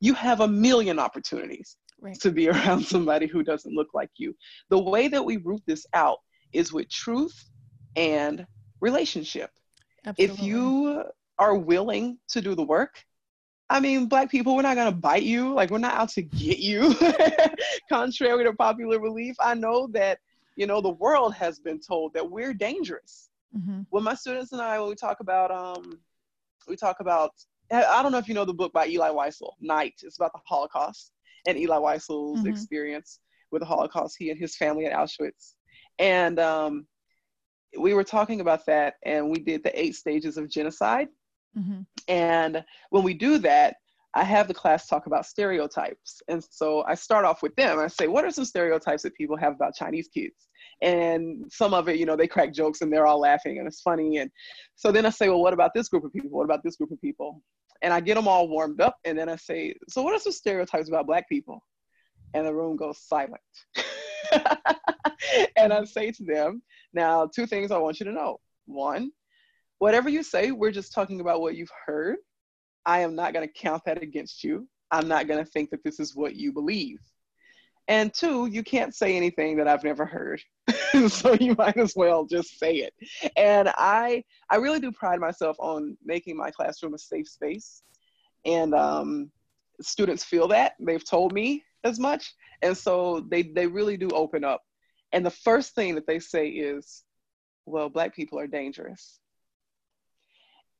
you 0.00 0.14
have 0.14 0.40
a 0.40 0.48
million 0.48 0.98
opportunities 0.98 1.76
right. 2.00 2.18
to 2.20 2.30
be 2.30 2.48
around 2.52 2.84
somebody 2.84 3.26
who 3.26 3.42
doesn't 3.42 3.74
look 3.74 3.88
like 3.94 4.10
you. 4.16 4.34
The 4.70 4.82
way 4.82 5.08
that 5.08 5.24
we 5.24 5.38
root 5.38 5.62
this 5.66 5.86
out 5.94 6.18
is 6.52 6.72
with 6.72 6.88
truth 6.88 7.34
and 7.96 8.46
relationship. 8.80 9.50
Absolutely. 10.06 10.34
If 10.34 10.42
you 10.42 11.04
are 11.38 11.56
willing 11.56 12.18
to 12.28 12.40
do 12.40 12.54
the 12.54 12.62
work, 12.62 12.94
I 13.70 13.80
mean, 13.80 14.06
black 14.06 14.30
people, 14.30 14.54
we're 14.54 14.62
not 14.62 14.76
gonna 14.76 14.92
bite 14.92 15.22
you. 15.22 15.54
Like 15.54 15.70
we're 15.70 15.78
not 15.78 15.94
out 15.94 16.10
to 16.10 16.22
get 16.22 16.58
you. 16.58 16.94
Contrary 17.88 18.44
to 18.44 18.52
popular 18.52 18.98
belief, 18.98 19.36
I 19.40 19.54
know 19.54 19.88
that 19.88 20.18
you 20.56 20.66
know 20.66 20.80
the 20.80 20.90
world 20.90 21.34
has 21.34 21.58
been 21.58 21.80
told 21.80 22.14
that 22.14 22.30
we're 22.30 22.54
dangerous. 22.54 23.30
Mm-hmm. 23.56 23.82
When 23.90 24.04
my 24.04 24.14
students 24.14 24.52
and 24.52 24.60
I, 24.60 24.78
when 24.80 24.90
we 24.90 24.94
talk 24.94 25.20
about, 25.20 25.50
um, 25.50 25.98
we 26.68 26.76
talk 26.76 27.00
about. 27.00 27.32
I 27.72 28.02
don't 28.02 28.12
know 28.12 28.18
if 28.18 28.28
you 28.28 28.34
know 28.34 28.44
the 28.44 28.52
book 28.52 28.74
by 28.74 28.84
Elie 28.84 28.98
Wiesel, 28.98 29.52
Night. 29.58 29.94
It's 30.02 30.16
about 30.16 30.32
the 30.34 30.40
Holocaust 30.44 31.12
and 31.46 31.56
Elie 31.56 31.68
Wiesel's 31.68 32.40
mm-hmm. 32.40 32.46
experience 32.46 33.20
with 33.50 33.60
the 33.60 33.66
Holocaust, 33.66 34.16
he 34.18 34.30
and 34.30 34.38
his 34.38 34.54
family 34.54 34.84
at 34.84 34.92
Auschwitz. 34.92 35.54
And 35.98 36.38
um, 36.38 36.86
we 37.78 37.94
were 37.94 38.04
talking 38.04 38.40
about 38.40 38.66
that, 38.66 38.94
and 39.04 39.30
we 39.30 39.38
did 39.38 39.62
the 39.62 39.80
eight 39.80 39.94
stages 39.94 40.36
of 40.36 40.50
genocide. 40.50 41.08
Mm-hmm. 41.56 41.82
And 42.08 42.64
when 42.90 43.02
we 43.02 43.14
do 43.14 43.38
that, 43.38 43.76
I 44.16 44.22
have 44.22 44.46
the 44.46 44.54
class 44.54 44.86
talk 44.86 45.06
about 45.06 45.26
stereotypes. 45.26 46.22
And 46.28 46.44
so 46.48 46.84
I 46.86 46.94
start 46.94 47.24
off 47.24 47.42
with 47.42 47.54
them. 47.56 47.80
I 47.80 47.88
say, 47.88 48.06
what 48.06 48.24
are 48.24 48.30
some 48.30 48.44
stereotypes 48.44 49.02
that 49.02 49.14
people 49.14 49.36
have 49.36 49.54
about 49.54 49.74
Chinese 49.74 50.08
kids? 50.08 50.48
And 50.82 51.44
some 51.50 51.74
of 51.74 51.88
it, 51.88 51.98
you 51.98 52.06
know, 52.06 52.14
they 52.14 52.28
crack 52.28 52.52
jokes 52.52 52.80
and 52.80 52.92
they're 52.92 53.06
all 53.06 53.20
laughing 53.20 53.58
and 53.58 53.66
it's 53.66 53.80
funny. 53.80 54.18
And 54.18 54.30
so 54.76 54.92
then 54.92 55.04
I 55.04 55.10
say, 55.10 55.28
well, 55.28 55.42
what 55.42 55.52
about 55.52 55.74
this 55.74 55.88
group 55.88 56.04
of 56.04 56.12
people? 56.12 56.30
What 56.30 56.44
about 56.44 56.62
this 56.62 56.76
group 56.76 56.92
of 56.92 57.00
people? 57.00 57.42
and 57.84 57.92
I 57.92 58.00
get 58.00 58.14
them 58.14 58.26
all 58.26 58.48
warmed 58.48 58.80
up, 58.80 58.96
and 59.04 59.16
then 59.16 59.28
I 59.28 59.36
say, 59.36 59.74
"So, 59.88 60.02
what 60.02 60.14
are 60.14 60.18
some 60.18 60.32
stereotypes 60.32 60.88
about 60.88 61.06
Black 61.06 61.28
people?" 61.28 61.62
And 62.32 62.46
the 62.46 62.54
room 62.54 62.76
goes 62.76 62.98
silent. 62.98 63.42
and 65.56 65.72
I 65.72 65.84
say 65.84 66.10
to 66.10 66.24
them, 66.24 66.62
"Now, 66.94 67.26
two 67.26 67.46
things 67.46 67.70
I 67.70 67.78
want 67.78 68.00
you 68.00 68.06
to 68.06 68.12
know. 68.12 68.40
One, 68.64 69.12
whatever 69.84 70.08
you 70.08 70.22
say, 70.22 70.50
we're 70.50 70.70
just 70.70 70.94
talking 70.94 71.20
about 71.20 71.42
what 71.42 71.56
you've 71.56 71.70
heard. 71.84 72.16
I 72.86 73.00
am 73.00 73.14
not 73.14 73.34
going 73.34 73.46
to 73.46 73.52
count 73.52 73.82
that 73.84 74.02
against 74.02 74.42
you. 74.42 74.66
I'm 74.90 75.06
not 75.08 75.28
going 75.28 75.44
to 75.44 75.50
think 75.50 75.68
that 75.68 75.84
this 75.84 76.00
is 76.00 76.16
what 76.16 76.36
you 76.36 76.54
believe. 76.54 77.00
And 77.86 78.10
two, 78.14 78.46
you 78.46 78.62
can't 78.62 78.94
say 78.94 79.14
anything 79.14 79.58
that 79.58 79.68
I've 79.68 79.84
never 79.84 80.06
heard. 80.06 80.40
so 81.08 81.34
you 81.34 81.54
might 81.58 81.76
as 81.76 81.92
well 81.94 82.24
just 82.24 82.58
say 82.58 82.76
it. 82.76 82.94
And 83.36 83.68
I 83.76 84.24
I 84.48 84.56
really 84.56 84.80
do 84.80 84.90
pride 84.90 85.20
myself 85.20 85.54
on 85.58 85.98
making 86.02 86.34
my 86.34 86.50
classroom 86.50 86.94
a 86.94 86.98
safe 86.98 87.28
space. 87.28 87.82
And 88.46 88.74
um, 88.74 89.30
students 89.82 90.24
feel 90.24 90.48
that. 90.48 90.76
They've 90.80 91.04
told 91.04 91.34
me 91.34 91.62
as 91.84 92.00
much. 92.00 92.32
And 92.62 92.74
so 92.74 93.20
they, 93.28 93.42
they 93.42 93.66
really 93.66 93.98
do 93.98 94.08
open 94.14 94.44
up. 94.44 94.62
And 95.12 95.26
the 95.26 95.30
first 95.48 95.74
thing 95.74 95.94
that 95.96 96.06
they 96.06 96.20
say 96.20 96.48
is, 96.48 97.04
well, 97.66 97.90
Black 97.90 98.16
people 98.16 98.38
are 98.38 98.46
dangerous. 98.46 99.20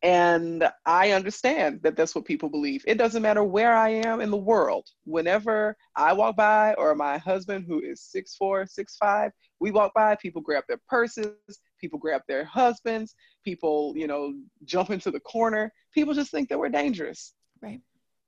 And 0.04 0.68
I 0.84 1.12
understand 1.12 1.80
that 1.82 1.96
that's 1.96 2.14
what 2.14 2.26
people 2.26 2.50
believe. 2.50 2.84
It 2.86 2.98
doesn't 2.98 3.22
matter 3.22 3.42
where 3.42 3.74
I 3.74 3.88
am 3.88 4.20
in 4.20 4.30
the 4.30 4.36
world. 4.36 4.86
Whenever 5.06 5.78
I 5.96 6.12
walk 6.12 6.36
by, 6.36 6.74
or 6.74 6.94
my 6.94 7.16
husband, 7.16 7.64
who 7.66 7.80
is 7.80 8.02
six 8.02 8.36
four, 8.36 8.66
six 8.66 8.96
five, 8.96 9.32
we 9.60 9.70
walk 9.70 9.94
by, 9.94 10.14
people 10.16 10.42
grab 10.42 10.64
their 10.68 10.80
purses, 10.90 11.38
people 11.80 11.98
grab 11.98 12.20
their 12.28 12.44
husbands, 12.44 13.14
people, 13.46 13.94
you 13.96 14.06
know, 14.06 14.34
jump 14.66 14.90
into 14.90 15.10
the 15.10 15.20
corner. 15.20 15.72
People 15.94 16.12
just 16.12 16.30
think 16.30 16.50
that 16.50 16.58
we're 16.58 16.68
dangerous. 16.68 17.32
Right. 17.62 17.80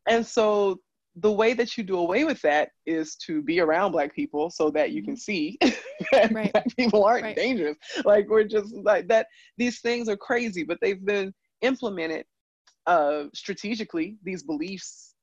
And 0.07 0.25
so 0.27 0.81
the 1.17 1.33
way 1.33 1.53
that 1.53 1.77
you 1.77 1.85
do 1.85 1.99
away 1.99 2.25
with 2.25 2.41
that 2.41 2.71
is 2.87 3.17
to 3.17 3.43
be 3.43 3.61
around 3.61 3.93
black 3.93 4.15
people 4.15 4.49
so 4.49 4.71
that 4.71 4.93
you 4.93 5.03
can 5.03 5.15
mm-hmm. 5.15 5.19
see 5.19 5.59
that 6.13 6.33
right. 6.33 6.53
black 6.53 6.75
people 6.75 7.05
aren't 7.05 7.25
right. 7.25 7.37
dangerous. 7.37 7.77
Like 8.07 8.31
we're 8.31 8.45
just 8.45 8.75
like 8.75 9.09
that. 9.09 9.27
These 9.59 9.81
things 9.81 10.09
are 10.09 10.17
crazy, 10.17 10.63
but 10.65 10.79
they've 10.81 11.05
been 11.05 11.35
implemented 11.63 12.25
uh, 12.87 13.25
strategically, 13.35 14.17
these 14.23 14.43
beliefs, 14.43 15.15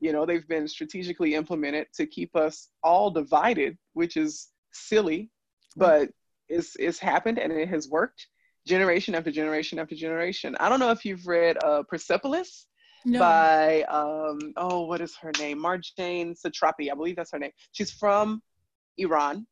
you 0.00 0.12
know, 0.12 0.24
they've 0.24 0.48
been 0.48 0.66
strategically 0.66 1.34
implemented 1.34 1.86
to 1.94 2.06
keep 2.06 2.34
us 2.34 2.68
all 2.82 3.10
divided, 3.10 3.76
which 3.92 4.16
is 4.16 4.48
silly, 4.72 5.30
but 5.76 6.08
it's, 6.48 6.76
it's 6.76 6.98
happened 6.98 7.38
and 7.38 7.52
it 7.52 7.68
has 7.68 7.88
worked 7.88 8.26
generation 8.66 9.14
after 9.14 9.30
generation 9.30 9.78
after 9.78 9.94
generation. 9.94 10.56
I 10.58 10.68
don't 10.68 10.80
know 10.80 10.90
if 10.90 11.04
you've 11.04 11.26
read 11.26 11.62
uh, 11.62 11.82
Persepolis 11.88 12.66
no. 13.04 13.18
by, 13.18 13.82
um, 13.82 14.38
oh, 14.56 14.86
what 14.86 15.00
is 15.00 15.14
her 15.16 15.32
name? 15.38 15.62
Marjane 15.62 16.34
Satrapi, 16.34 16.90
I 16.90 16.94
believe 16.94 17.16
that's 17.16 17.32
her 17.32 17.38
name. 17.38 17.52
She's 17.72 17.90
from 17.90 18.42
Iran 18.96 19.46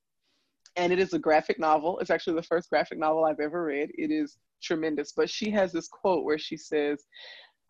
and 0.76 0.92
it 0.92 0.98
is 0.98 1.12
a 1.12 1.18
graphic 1.18 1.58
novel. 1.58 1.98
It's 1.98 2.10
actually 2.10 2.36
the 2.36 2.42
first 2.42 2.70
graphic 2.70 2.98
novel 2.98 3.24
I've 3.24 3.40
ever 3.40 3.64
read. 3.64 3.90
It 3.94 4.10
is 4.10 4.38
tremendous. 4.62 5.12
But 5.12 5.30
she 5.30 5.50
has 5.50 5.72
this 5.72 5.88
quote 5.88 6.24
where 6.24 6.38
she 6.38 6.56
says, 6.56 7.04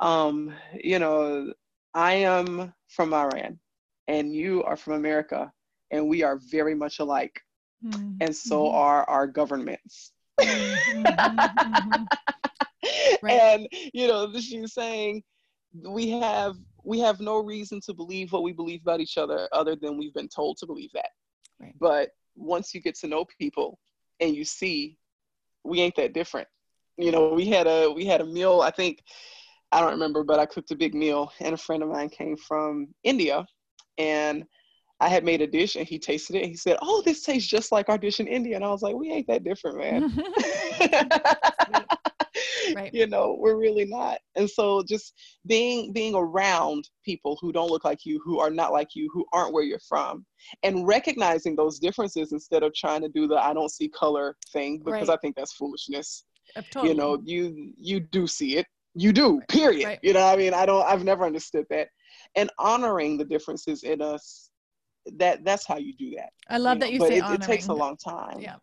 um, 0.00 0.54
you 0.74 0.98
know, 0.98 1.52
I 1.94 2.14
am 2.14 2.72
from 2.88 3.14
Iran 3.14 3.58
and 4.06 4.34
you 4.34 4.62
are 4.64 4.76
from 4.76 4.94
America 4.94 5.50
and 5.90 6.08
we 6.08 6.22
are 6.22 6.38
very 6.50 6.74
much 6.74 6.98
alike. 6.98 7.40
Mm-hmm. 7.84 8.16
And 8.20 8.34
so 8.34 8.64
mm-hmm. 8.64 8.76
are 8.76 9.04
our 9.04 9.26
governments. 9.26 10.12
Mm-hmm. 10.40 11.02
mm-hmm. 11.02 12.04
right. 13.22 13.40
And, 13.40 13.68
you 13.92 14.08
know, 14.08 14.32
she's 14.38 14.72
saying 14.72 15.22
we 15.86 16.10
have 16.10 16.56
we 16.84 16.98
have 17.00 17.20
no 17.20 17.38
reason 17.38 17.80
to 17.82 17.92
believe 17.92 18.32
what 18.32 18.42
we 18.42 18.52
believe 18.52 18.80
about 18.82 19.00
each 19.00 19.18
other 19.18 19.48
other 19.52 19.76
than 19.76 19.98
we've 19.98 20.14
been 20.14 20.28
told 20.28 20.56
to 20.58 20.66
believe 20.66 20.90
that. 20.94 21.10
Right. 21.60 21.74
But 21.78 22.10
once 22.34 22.74
you 22.74 22.80
get 22.80 22.96
to 23.00 23.08
know 23.08 23.26
people 23.38 23.78
and 24.20 24.34
you 24.34 24.44
see 24.44 24.96
we 25.64 25.80
ain't 25.80 25.96
that 25.96 26.14
different 26.14 26.48
you 26.98 27.12
know, 27.12 27.32
we 27.34 27.46
had 27.46 27.66
a 27.66 27.90
we 27.90 28.04
had 28.04 28.20
a 28.20 28.26
meal. 28.26 28.60
I 28.60 28.70
think 28.70 29.02
I 29.72 29.80
don't 29.80 29.92
remember, 29.92 30.24
but 30.24 30.38
I 30.38 30.46
cooked 30.46 30.70
a 30.70 30.76
big 30.76 30.94
meal, 30.94 31.30
and 31.40 31.54
a 31.54 31.58
friend 31.58 31.82
of 31.82 31.90
mine 31.90 32.10
came 32.10 32.36
from 32.36 32.88
India, 33.04 33.46
and 33.98 34.44
I 35.00 35.08
had 35.08 35.24
made 35.24 35.42
a 35.42 35.46
dish, 35.46 35.76
and 35.76 35.86
he 35.86 35.98
tasted 35.98 36.36
it, 36.36 36.42
and 36.42 36.50
he 36.50 36.56
said, 36.56 36.76
"Oh, 36.82 37.02
this 37.04 37.22
tastes 37.22 37.48
just 37.48 37.70
like 37.70 37.88
our 37.88 37.98
dish 37.98 38.20
in 38.20 38.26
India." 38.26 38.56
And 38.56 38.64
I 38.64 38.70
was 38.70 38.82
like, 38.82 38.96
"We 38.96 39.12
ain't 39.12 39.28
that 39.28 39.44
different, 39.44 39.78
man." 39.78 40.24
right. 42.74 42.90
You 42.94 43.06
know, 43.06 43.36
we're 43.38 43.56
really 43.56 43.84
not. 43.84 44.18
And 44.36 44.48
so, 44.48 44.82
just 44.86 45.14
being 45.46 45.92
being 45.92 46.14
around 46.14 46.88
people 47.04 47.36
who 47.40 47.52
don't 47.52 47.70
look 47.70 47.84
like 47.84 48.04
you, 48.04 48.20
who 48.24 48.38
are 48.38 48.50
not 48.50 48.72
like 48.72 48.94
you, 48.94 49.10
who 49.12 49.26
aren't 49.32 49.52
where 49.52 49.64
you're 49.64 49.80
from, 49.88 50.24
and 50.62 50.86
recognizing 50.86 51.56
those 51.56 51.80
differences 51.80 52.32
instead 52.32 52.62
of 52.62 52.72
trying 52.74 53.02
to 53.02 53.08
do 53.08 53.26
the 53.26 53.36
"I 53.36 53.54
don't 53.54 53.72
see 53.72 53.88
color" 53.88 54.36
thing, 54.52 54.82
because 54.84 55.08
right. 55.08 55.10
I 55.10 55.16
think 55.16 55.34
that's 55.36 55.54
foolishness. 55.54 56.24
Totally. 56.70 56.88
You 56.88 56.94
know, 56.94 57.22
you 57.24 57.72
you 57.76 58.00
do 58.00 58.26
see 58.26 58.56
it. 58.56 58.66
You 58.94 59.12
do. 59.12 59.40
Period. 59.48 59.86
Right. 59.86 59.98
You 60.02 60.12
know, 60.12 60.26
I 60.26 60.36
mean, 60.36 60.54
I 60.54 60.66
don't. 60.66 60.84
I've 60.84 61.04
never 61.04 61.24
understood 61.24 61.66
that. 61.70 61.88
And 62.34 62.50
honoring 62.58 63.16
the 63.18 63.24
differences 63.24 63.82
in 63.84 64.02
us, 64.02 64.50
that 65.16 65.44
that's 65.44 65.66
how 65.66 65.76
you 65.76 65.94
do 65.96 66.14
that. 66.16 66.30
I 66.48 66.58
love 66.58 66.76
you 66.76 66.80
that 66.80 66.86
know? 66.86 66.92
you 66.92 66.98
but 66.98 67.08
say 67.08 67.16
it, 67.18 67.22
honoring. 67.22 67.42
it 67.42 67.46
takes 67.46 67.68
a 67.68 67.74
long 67.74 67.96
time. 67.96 68.40
Yeah 68.40 68.56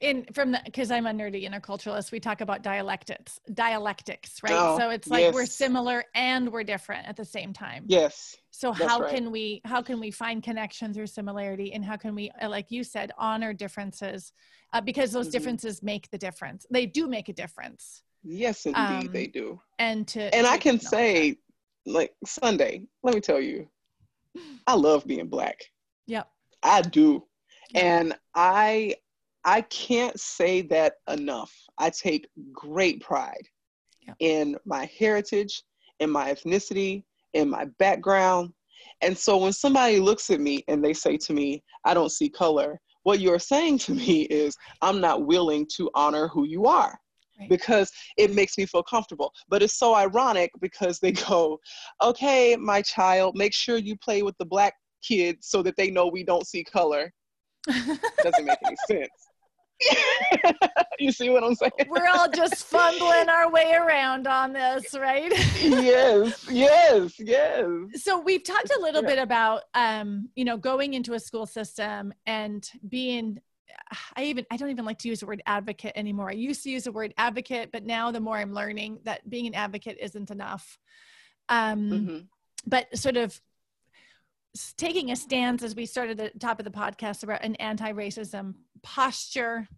in 0.00 0.24
from 0.32 0.52
the 0.52 0.60
because 0.64 0.90
i'm 0.90 1.06
a 1.06 1.10
nerdy 1.10 1.48
interculturalist 1.48 2.12
we 2.12 2.20
talk 2.20 2.40
about 2.40 2.62
dialectics 2.62 3.40
dialectics 3.54 4.42
right? 4.42 4.52
Oh, 4.54 4.78
so 4.78 4.90
it's 4.90 5.08
like 5.08 5.22
yes. 5.22 5.34
we're 5.34 5.46
similar 5.46 6.04
and 6.14 6.50
we're 6.50 6.64
different 6.64 7.06
at 7.06 7.16
the 7.16 7.24
same 7.24 7.52
time. 7.52 7.84
Yes 7.86 8.36
so 8.50 8.72
how 8.72 9.00
right. 9.00 9.14
can 9.14 9.30
we 9.30 9.60
how 9.64 9.80
can 9.80 10.00
we 10.00 10.10
find 10.10 10.42
connections 10.42 10.98
or 10.98 11.06
similarity 11.06 11.72
and 11.72 11.84
how 11.84 11.96
can 11.96 12.14
we 12.14 12.30
uh, 12.42 12.48
like 12.48 12.70
you 12.70 12.84
said 12.84 13.10
honor 13.16 13.52
differences 13.52 14.32
uh, 14.72 14.80
because 14.80 15.12
those 15.12 15.26
mm-hmm. 15.26 15.32
differences 15.32 15.82
make 15.82 16.10
the 16.10 16.18
difference. 16.18 16.66
They 16.70 16.86
do 16.86 17.08
make 17.08 17.28
a 17.28 17.32
difference. 17.32 18.02
Yes 18.22 18.66
indeed 18.66 18.78
um, 18.78 19.10
they 19.12 19.26
do. 19.26 19.60
and 19.78 20.06
to 20.08 20.34
and 20.34 20.46
i 20.46 20.58
can 20.58 20.78
say 20.78 21.38
like 21.86 22.12
Sundae 22.24 22.82
let 23.02 23.14
me 23.14 23.20
tell 23.20 23.40
you 23.40 23.68
i 24.66 24.74
love 24.74 25.06
being 25.06 25.28
black. 25.28 25.64
Yep. 26.06 26.28
I 26.62 26.82
do. 26.82 27.24
And 27.74 28.14
i 28.34 28.96
I 29.44 29.62
can't 29.62 30.18
say 30.18 30.62
that 30.62 30.94
enough. 31.08 31.52
I 31.78 31.90
take 31.90 32.28
great 32.52 33.00
pride 33.00 33.48
yeah. 34.06 34.14
in 34.20 34.56
my 34.64 34.88
heritage, 34.98 35.62
in 36.00 36.10
my 36.10 36.32
ethnicity, 36.32 37.04
in 37.34 37.48
my 37.48 37.66
background. 37.78 38.52
And 39.02 39.16
so 39.16 39.36
when 39.38 39.52
somebody 39.52 39.98
looks 39.98 40.30
at 40.30 40.40
me 40.40 40.64
and 40.68 40.84
they 40.84 40.92
say 40.92 41.16
to 41.18 41.32
me, 41.32 41.62
I 41.84 41.94
don't 41.94 42.12
see 42.12 42.28
color, 42.28 42.80
what 43.02 43.20
you're 43.20 43.38
saying 43.38 43.78
to 43.78 43.94
me 43.94 44.22
is, 44.22 44.54
I'm 44.82 45.00
not 45.00 45.26
willing 45.26 45.66
to 45.76 45.90
honor 45.94 46.28
who 46.28 46.44
you 46.44 46.66
are. 46.66 46.98
Right. 47.38 47.48
Because 47.48 47.90
it 48.18 48.34
makes 48.34 48.58
me 48.58 48.66
feel 48.66 48.82
comfortable. 48.82 49.32
But 49.48 49.62
it's 49.62 49.78
so 49.78 49.94
ironic 49.94 50.50
because 50.60 50.98
they 50.98 51.12
go, 51.12 51.58
okay, 52.02 52.56
my 52.56 52.82
child, 52.82 53.36
make 53.36 53.54
sure 53.54 53.78
you 53.78 53.96
play 53.96 54.22
with 54.22 54.36
the 54.38 54.44
black 54.44 54.74
kids 55.02 55.48
so 55.48 55.62
that 55.62 55.76
they 55.76 55.90
know 55.90 56.06
we 56.06 56.24
don't 56.24 56.46
see 56.46 56.62
color. 56.62 57.10
Doesn't 57.66 58.44
make 58.44 58.58
any 58.66 58.76
sense. 58.86 59.29
you 60.98 61.12
see 61.12 61.30
what 61.30 61.42
I'm 61.42 61.54
saying? 61.54 61.72
We're 61.88 62.08
all 62.08 62.28
just 62.28 62.66
fumbling 62.66 63.28
our 63.28 63.50
way 63.50 63.72
around 63.72 64.26
on 64.26 64.52
this, 64.52 64.94
right? 64.94 65.30
yes, 65.60 66.46
yes, 66.50 67.18
yes. 67.18 67.66
So 67.96 68.20
we've 68.20 68.44
talked 68.44 68.70
a 68.76 68.80
little 68.80 69.02
yeah. 69.02 69.08
bit 69.08 69.18
about 69.18 69.62
um, 69.74 70.28
you 70.34 70.44
know, 70.44 70.56
going 70.56 70.94
into 70.94 71.14
a 71.14 71.20
school 71.20 71.46
system 71.46 72.12
and 72.26 72.68
being 72.88 73.40
I 74.16 74.24
even 74.24 74.46
I 74.50 74.56
don't 74.56 74.70
even 74.70 74.84
like 74.84 74.98
to 74.98 75.08
use 75.08 75.20
the 75.20 75.26
word 75.26 75.42
advocate 75.46 75.92
anymore. 75.94 76.30
I 76.30 76.34
used 76.34 76.62
to 76.64 76.70
use 76.70 76.84
the 76.84 76.92
word 76.92 77.14
advocate, 77.16 77.70
but 77.72 77.84
now 77.84 78.10
the 78.10 78.20
more 78.20 78.36
I'm 78.36 78.54
learning 78.54 79.00
that 79.04 79.28
being 79.28 79.46
an 79.46 79.54
advocate 79.54 79.98
isn't 80.00 80.30
enough. 80.30 80.78
Um, 81.48 81.90
mm-hmm. 81.90 82.18
but 82.66 82.96
sort 82.96 83.16
of 83.16 83.40
taking 84.76 85.10
a 85.10 85.16
stance 85.16 85.62
as 85.62 85.76
we 85.76 85.86
started 85.86 86.20
at 86.20 86.32
the 86.32 86.38
top 86.38 86.58
of 86.58 86.64
the 86.64 86.70
podcast 86.70 87.22
about 87.22 87.44
an 87.44 87.54
anti-racism 87.56 88.54
posture 88.82 89.68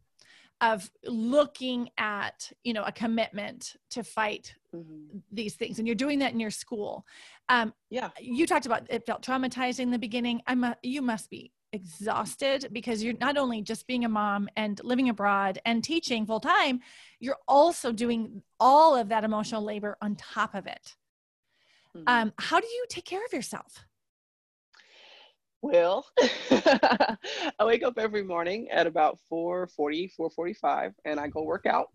of 0.60 0.88
looking 1.04 1.90
at 1.98 2.50
you 2.62 2.72
know 2.72 2.84
a 2.84 2.92
commitment 2.92 3.76
to 3.90 4.02
fight 4.02 4.54
mm-hmm. 4.74 5.18
these 5.30 5.56
things. 5.56 5.78
And 5.78 5.86
you're 5.86 5.94
doing 5.94 6.20
that 6.20 6.32
in 6.32 6.40
your 6.40 6.50
school. 6.50 7.04
Um, 7.48 7.74
yeah. 7.90 8.10
you 8.20 8.46
talked 8.46 8.66
about 8.66 8.86
it 8.88 9.04
felt 9.04 9.22
traumatizing 9.22 9.80
in 9.80 9.90
the 9.90 9.98
beginning. 9.98 10.40
I'm 10.46 10.64
a, 10.64 10.76
you 10.82 11.02
must 11.02 11.28
be 11.28 11.52
exhausted 11.72 12.68
because 12.72 13.02
you're 13.02 13.16
not 13.18 13.36
only 13.36 13.62
just 13.62 13.86
being 13.86 14.04
a 14.04 14.08
mom 14.08 14.48
and 14.56 14.80
living 14.84 15.08
abroad 15.08 15.58
and 15.64 15.82
teaching 15.82 16.26
full 16.26 16.38
time 16.38 16.80
you're 17.18 17.38
also 17.48 17.92
doing 17.92 18.42
all 18.60 18.94
of 18.94 19.08
that 19.08 19.24
emotional 19.24 19.62
labor 19.62 19.96
on 20.02 20.14
top 20.14 20.54
of 20.54 20.66
it. 20.66 20.94
Mm-hmm. 21.96 22.04
um, 22.06 22.32
how 22.38 22.60
do 22.60 22.66
you 22.66 22.84
take 22.88 23.06
care 23.06 23.24
of 23.24 23.32
yourself 23.32 23.84
well, 25.62 26.04
I 26.50 27.16
wake 27.60 27.84
up 27.84 27.98
every 27.98 28.24
morning 28.24 28.68
at 28.70 28.86
about 28.86 29.18
4:40, 29.32 30.10
4:45, 30.18 30.92
and 31.04 31.20
I 31.20 31.28
go 31.28 31.42
work 31.44 31.66
out. 31.66 31.86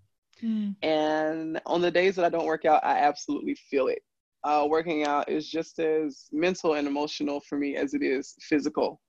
Mm. 0.42 0.76
And 0.84 1.60
on 1.66 1.82
the 1.82 1.92
days 1.92 2.16
that 2.16 2.26
I 2.26 2.30
don't 2.30 2.46
work 2.46 2.66
out, 2.66 2.84
I 2.86 3.00
absolutely 3.00 3.56
feel 3.70 3.88
it. 3.88 4.00
Uh, 4.44 4.66
working 4.70 5.04
out 5.04 5.30
is 5.30 5.50
just 5.50 5.80
as 5.80 6.28
mental 6.32 6.76
and 6.76 6.88
emotional 6.88 7.42
for 7.42 7.58
me 7.58 7.76
as 7.76 7.94
it 7.94 8.02
is 8.02 8.36
physical. 8.42 9.02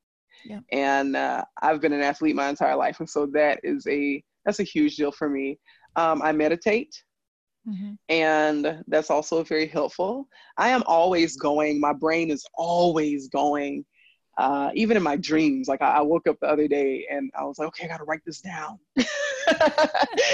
Yeah. 0.44 0.61
And 0.73 1.16
uh, 1.16 1.44
I've 1.62 1.81
been 1.81 1.92
an 1.92 2.03
athlete 2.03 2.35
my 2.35 2.49
entire 2.49 2.77
life, 2.77 2.99
and 2.99 3.09
so 3.09 3.27
that 3.27 3.61
is 3.62 3.87
a 3.87 4.23
that's 4.44 4.61
a 4.61 4.64
huge 4.64 4.97
deal 4.97 5.12
for 5.12 5.29
me. 5.29 5.59
Um, 5.94 6.21
I 6.23 6.33
meditate. 6.33 6.94
Mm-hmm. 7.68 7.94
And 8.09 8.83
that's 8.87 9.11
also 9.11 9.44
very 9.44 9.66
helpful. 9.66 10.27
I 10.57 10.71
am 10.71 10.83
always 10.87 11.37
going, 11.37 11.79
my 11.79 11.92
brain 11.92 12.31
is 12.31 12.47
always 12.57 13.29
going 13.29 13.85
uh, 14.38 14.70
even 14.72 14.96
in 14.96 15.03
my 15.03 15.16
dreams, 15.16 15.66
like 15.66 15.83
I, 15.83 15.96
I, 15.96 16.01
woke 16.01 16.29
up 16.29 16.38
the 16.40 16.46
other 16.46 16.68
day 16.68 17.05
and 17.11 17.29
I 17.37 17.42
was 17.42 17.59
like, 17.59 17.66
okay, 17.68 17.85
I 17.85 17.88
gotta 17.88 18.05
write 18.05 18.24
this 18.24 18.40
down. 18.40 18.79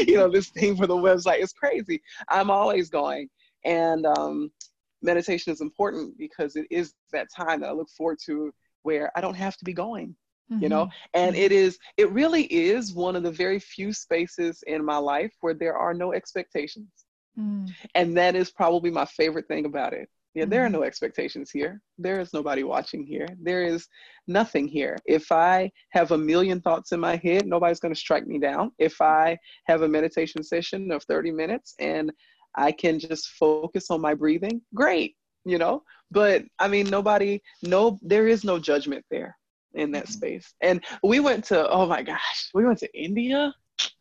you 0.06 0.16
know, 0.16 0.30
this 0.30 0.50
thing 0.50 0.76
for 0.76 0.86
the 0.86 0.94
website 0.94 1.40
is 1.40 1.54
crazy. 1.54 2.02
I'm 2.28 2.50
always 2.50 2.90
going. 2.90 3.30
And 3.64 4.04
um, 4.04 4.52
meditation 5.00 5.54
is 5.54 5.62
important 5.62 6.18
because 6.18 6.54
it 6.54 6.66
is 6.70 6.92
that 7.12 7.28
time 7.34 7.60
that 7.60 7.70
I 7.70 7.72
look 7.72 7.88
forward 7.88 8.18
to 8.26 8.52
where 8.82 9.10
I 9.16 9.22
don't 9.22 9.36
have 9.36 9.56
to 9.56 9.64
be 9.64 9.72
going. 9.72 10.14
Mm-hmm. 10.52 10.62
You 10.62 10.68
know, 10.68 10.90
and 11.14 11.34
mm-hmm. 11.34 11.42
it 11.42 11.52
is, 11.52 11.78
it 11.96 12.12
really 12.12 12.42
is 12.52 12.92
one 12.92 13.16
of 13.16 13.22
the 13.22 13.30
very 13.30 13.58
few 13.58 13.94
spaces 13.94 14.62
in 14.66 14.84
my 14.84 14.98
life 14.98 15.32
where 15.40 15.54
there 15.54 15.78
are 15.78 15.94
no 15.94 16.12
expectations. 16.12 16.90
Mm. 17.38 17.72
And 17.94 18.14
that 18.18 18.36
is 18.36 18.50
probably 18.50 18.90
my 18.90 19.06
favorite 19.06 19.48
thing 19.48 19.64
about 19.64 19.94
it 19.94 20.10
yeah, 20.34 20.44
there 20.44 20.62
are 20.62 20.66
mm-hmm. 20.66 20.80
no 20.80 20.82
expectations 20.82 21.50
here. 21.50 21.80
There 21.96 22.20
is 22.20 22.32
nobody 22.32 22.64
watching 22.64 23.04
here. 23.04 23.28
There 23.40 23.62
is 23.62 23.86
nothing 24.26 24.66
here. 24.66 24.98
If 25.06 25.30
I 25.30 25.70
have 25.90 26.10
a 26.10 26.18
million 26.18 26.60
thoughts 26.60 26.92
in 26.92 26.98
my 26.98 27.16
head, 27.16 27.46
nobody's 27.46 27.80
going 27.80 27.94
to 27.94 28.00
strike 28.00 28.26
me 28.26 28.38
down. 28.38 28.72
If 28.78 29.00
I 29.00 29.38
have 29.66 29.82
a 29.82 29.88
meditation 29.88 30.42
session 30.42 30.90
of 30.90 31.04
30 31.04 31.30
minutes 31.30 31.74
and 31.78 32.12
I 32.56 32.72
can 32.72 32.98
just 32.98 33.28
focus 33.30 33.90
on 33.90 34.00
my 34.00 34.14
breathing, 34.14 34.60
great, 34.74 35.14
you 35.44 35.58
know? 35.58 35.84
But 36.10 36.44
I 36.58 36.66
mean, 36.66 36.90
nobody, 36.90 37.40
no, 37.62 37.98
there 38.02 38.26
is 38.26 38.44
no 38.44 38.58
judgment 38.58 39.04
there 39.10 39.36
in 39.74 39.92
that 39.92 40.04
mm-hmm. 40.04 40.12
space. 40.12 40.52
And 40.60 40.84
we 41.04 41.20
went 41.20 41.44
to, 41.46 41.68
oh 41.68 41.86
my 41.86 42.02
gosh, 42.02 42.50
we 42.54 42.64
went 42.64 42.80
to 42.80 42.98
India 43.00 43.54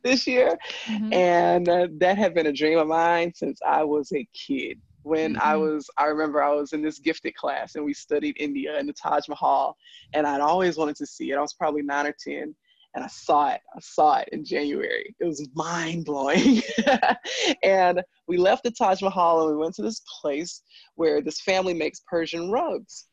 this 0.03 0.25
year. 0.25 0.57
Mm-hmm. 0.87 1.13
And 1.13 1.69
uh, 1.69 1.87
that 1.99 2.17
had 2.17 2.33
been 2.33 2.47
a 2.47 2.53
dream 2.53 2.79
of 2.79 2.87
mine 2.87 3.33
since 3.35 3.59
I 3.63 3.83
was 3.83 4.11
a 4.13 4.27
kid 4.33 4.79
when 5.03 5.33
mm-hmm. 5.33 5.47
I 5.47 5.55
was, 5.55 5.89
I 5.97 6.05
remember 6.05 6.41
I 6.41 6.53
was 6.53 6.73
in 6.73 6.81
this 6.81 6.99
gifted 6.99 7.35
class 7.35 7.75
and 7.75 7.85
we 7.85 7.93
studied 7.93 8.37
India 8.39 8.77
and 8.77 8.89
the 8.89 8.93
Taj 8.93 9.27
Mahal, 9.29 9.77
and 10.13 10.25
I'd 10.25 10.41
always 10.41 10.77
wanted 10.77 10.95
to 10.97 11.05
see 11.05 11.31
it. 11.31 11.37
I 11.37 11.41
was 11.41 11.53
probably 11.53 11.83
nine 11.83 12.07
or 12.07 12.15
10, 12.17 12.55
and 12.95 13.03
I 13.03 13.07
saw 13.07 13.49
it. 13.49 13.61
I 13.75 13.79
saw 13.79 14.17
it 14.17 14.29
in 14.31 14.45
January. 14.45 15.15
It 15.19 15.25
was 15.25 15.47
mind 15.53 16.05
blowing. 16.05 16.61
and 17.63 18.01
we 18.27 18.37
left 18.37 18.63
the 18.63 18.71
Taj 18.71 19.01
Mahal 19.01 19.41
and 19.41 19.57
we 19.57 19.61
went 19.61 19.75
to 19.75 19.81
this 19.81 20.01
place 20.21 20.61
where 20.95 21.21
this 21.21 21.41
family 21.41 21.73
makes 21.73 22.01
Persian 22.01 22.51
rugs. 22.51 23.07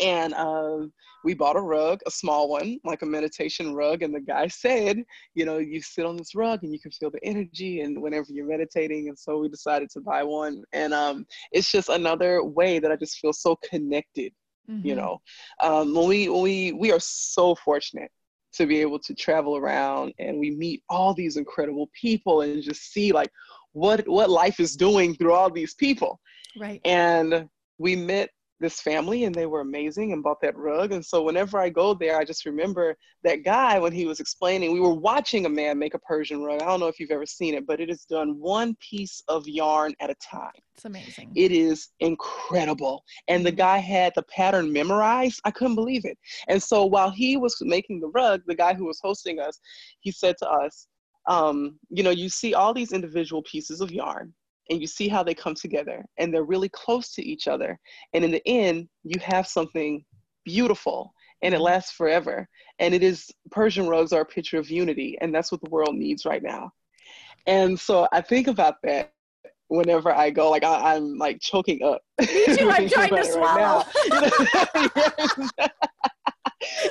And 0.00 0.34
um, 0.34 0.92
we 1.24 1.34
bought 1.34 1.56
a 1.56 1.60
rug, 1.60 2.00
a 2.06 2.10
small 2.10 2.48
one, 2.48 2.78
like 2.84 3.02
a 3.02 3.06
meditation 3.06 3.74
rug. 3.74 4.02
And 4.02 4.14
the 4.14 4.20
guy 4.20 4.48
said, 4.48 5.04
you 5.34 5.44
know, 5.44 5.58
you 5.58 5.82
sit 5.82 6.06
on 6.06 6.16
this 6.16 6.34
rug 6.34 6.62
and 6.62 6.72
you 6.72 6.80
can 6.80 6.90
feel 6.90 7.10
the 7.10 7.24
energy 7.24 7.80
and 7.80 8.00
whenever 8.00 8.26
you're 8.30 8.46
meditating. 8.46 9.08
And 9.08 9.18
so 9.18 9.38
we 9.38 9.48
decided 9.48 9.90
to 9.90 10.00
buy 10.00 10.22
one. 10.22 10.62
And 10.72 10.94
um, 10.94 11.26
it's 11.52 11.70
just 11.70 11.88
another 11.88 12.42
way 12.42 12.78
that 12.78 12.92
I 12.92 12.96
just 12.96 13.18
feel 13.18 13.32
so 13.32 13.56
connected. 13.56 14.32
Mm-hmm. 14.70 14.86
You 14.86 14.94
know, 14.96 15.20
um, 15.62 15.94
when 15.94 16.08
we 16.08 16.28
we 16.28 16.72
we 16.72 16.92
are 16.92 17.00
so 17.00 17.54
fortunate 17.54 18.10
to 18.52 18.66
be 18.66 18.80
able 18.80 18.98
to 18.98 19.14
travel 19.14 19.56
around 19.56 20.12
and 20.18 20.38
we 20.38 20.50
meet 20.50 20.82
all 20.88 21.14
these 21.14 21.36
incredible 21.36 21.88
people 21.98 22.42
and 22.42 22.62
just 22.62 22.92
see 22.92 23.12
like 23.12 23.30
what 23.72 24.06
what 24.08 24.28
life 24.28 24.60
is 24.60 24.76
doing 24.76 25.14
through 25.14 25.32
all 25.32 25.50
these 25.50 25.74
people. 25.74 26.20
Right. 26.58 26.80
And 26.84 27.48
we 27.78 27.96
met 27.96 28.30
this 28.60 28.80
family 28.80 29.24
and 29.24 29.34
they 29.34 29.46
were 29.46 29.60
amazing 29.60 30.12
and 30.12 30.22
bought 30.22 30.40
that 30.42 30.56
rug. 30.56 30.92
And 30.92 31.04
so 31.04 31.22
whenever 31.22 31.58
I 31.58 31.68
go 31.68 31.94
there, 31.94 32.18
I 32.18 32.24
just 32.24 32.44
remember 32.44 32.96
that 33.22 33.44
guy 33.44 33.78
when 33.78 33.92
he 33.92 34.06
was 34.06 34.20
explaining, 34.20 34.72
we 34.72 34.80
were 34.80 34.94
watching 34.94 35.46
a 35.46 35.48
man 35.48 35.78
make 35.78 35.94
a 35.94 35.98
Persian 36.00 36.42
rug. 36.42 36.62
I 36.62 36.66
don't 36.66 36.80
know 36.80 36.88
if 36.88 36.98
you've 36.98 37.10
ever 37.10 37.26
seen 37.26 37.54
it, 37.54 37.66
but 37.66 37.80
it 37.80 37.90
is 37.90 38.04
done 38.04 38.38
one 38.38 38.76
piece 38.76 39.22
of 39.28 39.46
yarn 39.46 39.94
at 40.00 40.10
a 40.10 40.16
time. 40.16 40.50
It's 40.74 40.84
amazing. 40.84 41.32
It 41.34 41.52
is 41.52 41.88
incredible. 42.00 43.04
And 43.28 43.44
the 43.44 43.52
guy 43.52 43.78
had 43.78 44.12
the 44.14 44.22
pattern 44.24 44.72
memorized. 44.72 45.40
I 45.44 45.50
couldn't 45.50 45.74
believe 45.74 46.04
it. 46.04 46.18
And 46.48 46.62
so 46.62 46.84
while 46.84 47.10
he 47.10 47.36
was 47.36 47.56
making 47.60 48.00
the 48.00 48.08
rug, 48.08 48.42
the 48.46 48.54
guy 48.54 48.74
who 48.74 48.86
was 48.86 49.00
hosting 49.02 49.40
us, 49.40 49.60
he 50.00 50.10
said 50.10 50.36
to 50.38 50.48
us, 50.48 50.86
um, 51.28 51.78
you 51.90 52.02
know, 52.02 52.10
you 52.10 52.28
see 52.28 52.54
all 52.54 52.72
these 52.72 52.92
individual 52.92 53.42
pieces 53.42 53.80
of 53.80 53.90
yarn 53.90 54.32
and 54.70 54.80
you 54.80 54.86
see 54.86 55.08
how 55.08 55.22
they 55.22 55.34
come 55.34 55.54
together 55.54 56.04
and 56.18 56.32
they're 56.32 56.44
really 56.44 56.68
close 56.68 57.12
to 57.14 57.22
each 57.24 57.48
other. 57.48 57.78
And 58.12 58.24
in 58.24 58.30
the 58.30 58.46
end, 58.46 58.88
you 59.04 59.20
have 59.20 59.46
something 59.46 60.04
beautiful 60.44 61.12
and 61.42 61.54
it 61.54 61.60
lasts 61.60 61.92
forever. 61.92 62.48
And 62.78 62.94
it 62.94 63.02
is 63.02 63.30
Persian 63.50 63.88
rugs 63.88 64.12
are 64.12 64.22
a 64.22 64.26
picture 64.26 64.58
of 64.58 64.70
unity, 64.70 65.16
and 65.20 65.34
that's 65.34 65.52
what 65.52 65.60
the 65.62 65.70
world 65.70 65.94
needs 65.94 66.24
right 66.24 66.42
now. 66.42 66.70
And 67.46 67.78
so 67.78 68.08
I 68.12 68.20
think 68.20 68.48
about 68.48 68.74
that 68.82 69.12
whenever 69.68 70.12
I 70.12 70.30
go, 70.30 70.50
like 70.50 70.64
I, 70.64 70.96
am 70.96 71.16
like 71.18 71.40
choking 71.40 71.82
up. 71.82 72.02
Me 72.20 72.56
too. 72.56 72.70
I'm 72.72 72.88
trying 72.88 73.10
to 73.10 73.24
swallow. 73.24 73.84
Right 74.10 74.32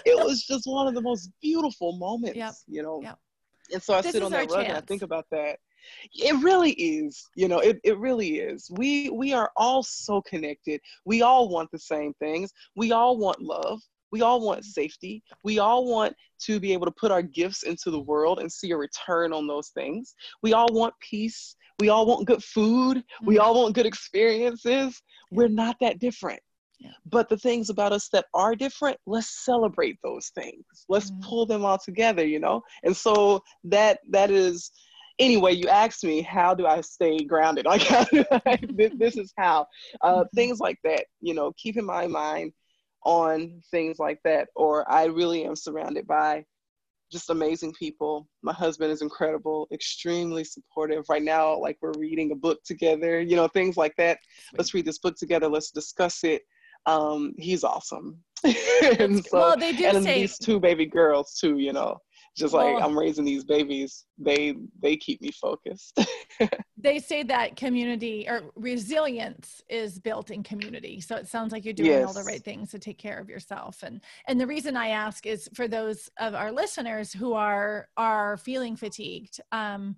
it 0.05 0.23
was 0.23 0.43
just 0.43 0.65
one 0.65 0.87
of 0.87 0.93
the 0.93 1.01
most 1.01 1.29
beautiful 1.41 1.97
moments, 1.97 2.37
yep. 2.37 2.53
you 2.67 2.83
know. 2.83 3.01
Yep. 3.03 3.19
And 3.73 3.82
so 3.82 3.93
I 3.93 4.01
this 4.01 4.13
sit 4.13 4.23
on 4.23 4.32
that 4.32 4.49
rug 4.49 4.65
chance. 4.65 4.67
and 4.67 4.77
I 4.77 4.82
think 4.82 5.01
about 5.01 5.25
that. 5.32 5.60
It 6.13 6.36
really 6.43 6.71
is 6.71 7.30
you 7.36 7.47
know 7.47 7.60
it, 7.60 7.80
it 7.84 7.97
really 7.97 8.39
is. 8.39 8.69
We 8.71 9.10
we 9.10 9.34
are 9.34 9.51
all 9.56 9.84
so 9.84 10.21
connected. 10.21 10.82
We 11.06 11.21
all 11.21 11.49
want 11.49 11.71
the 11.71 11.80
same 11.80 12.13
things. 12.19 12.51
We 12.75 12.91
all 12.91 13.17
want 13.17 13.41
love. 13.41 13.82
We 14.12 14.21
all 14.21 14.41
want 14.41 14.63
safety. 14.63 15.23
We 15.43 15.60
all 15.60 15.86
want 15.86 16.15
to 16.43 16.60
be 16.60 16.71
able 16.73 16.86
to 16.86 16.91
put 16.91 17.12
our 17.12 17.21
gifts 17.21 17.63
into 17.63 17.91
the 17.91 17.99
world 17.99 18.39
and 18.39 18.51
see 18.51 18.71
a 18.71 18.77
return 18.77 19.34
on 19.34 19.47
those 19.47 19.69
things. 19.69 20.15
We 20.41 20.53
all 20.53 20.67
want 20.71 20.93
peace. 21.01 21.56
We 21.80 21.89
all 21.89 22.06
want 22.06 22.25
good 22.25 22.43
food. 22.43 23.03
We 23.23 23.36
mm-hmm. 23.36 23.43
all 23.43 23.62
want 23.62 23.75
good 23.75 23.86
experiences. 23.86 25.01
We're 25.32 25.49
not 25.49 25.75
that 25.82 25.99
different. 25.99 26.39
But 27.05 27.29
the 27.29 27.37
things 27.37 27.69
about 27.69 27.93
us 27.93 28.09
that 28.09 28.25
are 28.33 28.55
different, 28.55 28.97
let's 29.05 29.43
celebrate 29.43 29.97
those 30.03 30.29
things. 30.29 30.63
Let's 30.87 31.11
mm. 31.11 31.21
pull 31.21 31.45
them 31.45 31.65
all 31.65 31.77
together, 31.77 32.25
you 32.25 32.39
know? 32.39 32.62
And 32.83 32.95
so 32.95 33.43
that 33.65 33.99
that 34.10 34.31
is 34.31 34.71
anyway, 35.19 35.54
you 35.54 35.67
asked 35.67 36.04
me, 36.04 36.21
how 36.21 36.54
do 36.54 36.65
I 36.65 36.81
stay 36.81 37.17
grounded? 37.19 37.65
Like, 37.67 37.91
I, 37.91 38.60
this, 38.69 38.91
this, 38.97 39.17
is 39.17 39.33
how. 39.37 39.67
Uh, 40.02 40.17
mm-hmm. 40.17 40.35
things 40.35 40.60
like 40.60 40.79
that, 40.83 41.06
you 41.21 41.33
know, 41.33 41.52
keeping 41.58 41.85
my 41.85 42.08
mind 42.08 42.54
on 43.04 43.62
things 43.71 43.99
like 43.99 44.19
that, 44.23 44.49
or 44.56 44.89
I 44.91 45.06
really 45.06 45.45
am 45.45 45.56
surrounded 45.56 46.08
by 46.08 46.45
just 47.12 47.29
amazing 47.29 47.73
people. 47.73 48.27
My 48.41 48.54
husband 48.54 48.91
is 48.91 49.02
incredible, 49.02 49.67
extremely 49.71 50.43
supportive. 50.43 51.06
Right 51.10 51.23
now, 51.23 51.58
like 51.58 51.77
we're 51.81 51.93
reading 51.97 52.31
a 52.31 52.35
book 52.35 52.63
together, 52.65 53.21
you 53.21 53.35
know, 53.35 53.47
things 53.47 53.77
like 53.77 53.95
that. 53.97 54.19
Let's 54.58 54.73
read 54.73 54.85
this 54.85 54.99
book 54.99 55.15
together. 55.15 55.47
Let's 55.47 55.71
discuss 55.71 56.23
it. 56.23 56.43
Um, 56.88 57.33
he's 57.38 57.63
awesome. 57.63 58.17
and 59.00 59.23
so, 59.25 59.38
well, 59.38 59.58
they 59.58 59.73
do 59.73 59.85
and 59.85 60.04
say 60.04 60.21
these 60.21 60.38
two 60.38 60.60
baby 60.60 60.85
girls 60.85 61.38
too, 61.40 61.60
you 61.60 61.73
know. 61.73 61.98
Just 62.35 62.54
like 62.54 62.75
well, 62.75 62.83
i'm 62.83 62.98
raising 62.98 63.25
these 63.25 63.44
babies 63.44 64.06
they 64.19 64.54
they 64.79 64.96
keep 64.96 65.21
me 65.21 65.31
focused. 65.31 66.00
They 66.79 67.00
say 67.00 67.23
that 67.23 67.56
community 67.56 68.27
or 68.29 68.52
resilience 68.56 69.63
is 69.67 69.98
built 69.98 70.29
in 70.29 70.44
community. 70.44 71.02
So 71.02 71.15
it 71.15 71.27
sounds 71.27 71.52
like 71.52 71.65
you're 71.65 71.73
doing 71.73 71.90
yes. 71.90 72.08
all 72.08 72.13
the 72.13 72.23
right 72.23 72.44
things 72.44 72.69
to 72.69 72.79
take 72.79 73.00
care 73.00 73.17
of 73.17 73.27
yourself. 73.27 73.81
And 73.81 74.00
and 74.27 74.40
the 74.40 74.46
reason 74.46 74.77
i 74.77 74.90
ask 74.90 75.25
is 75.25 75.50
for 75.56 75.67
those 75.67 76.10
of 76.19 76.35
our 76.35 76.52
listeners 76.52 77.12
who 77.12 77.33
are 77.33 77.90
are 77.98 78.38
feeling 78.38 78.75
fatigued 78.75 79.42
um 79.52 79.96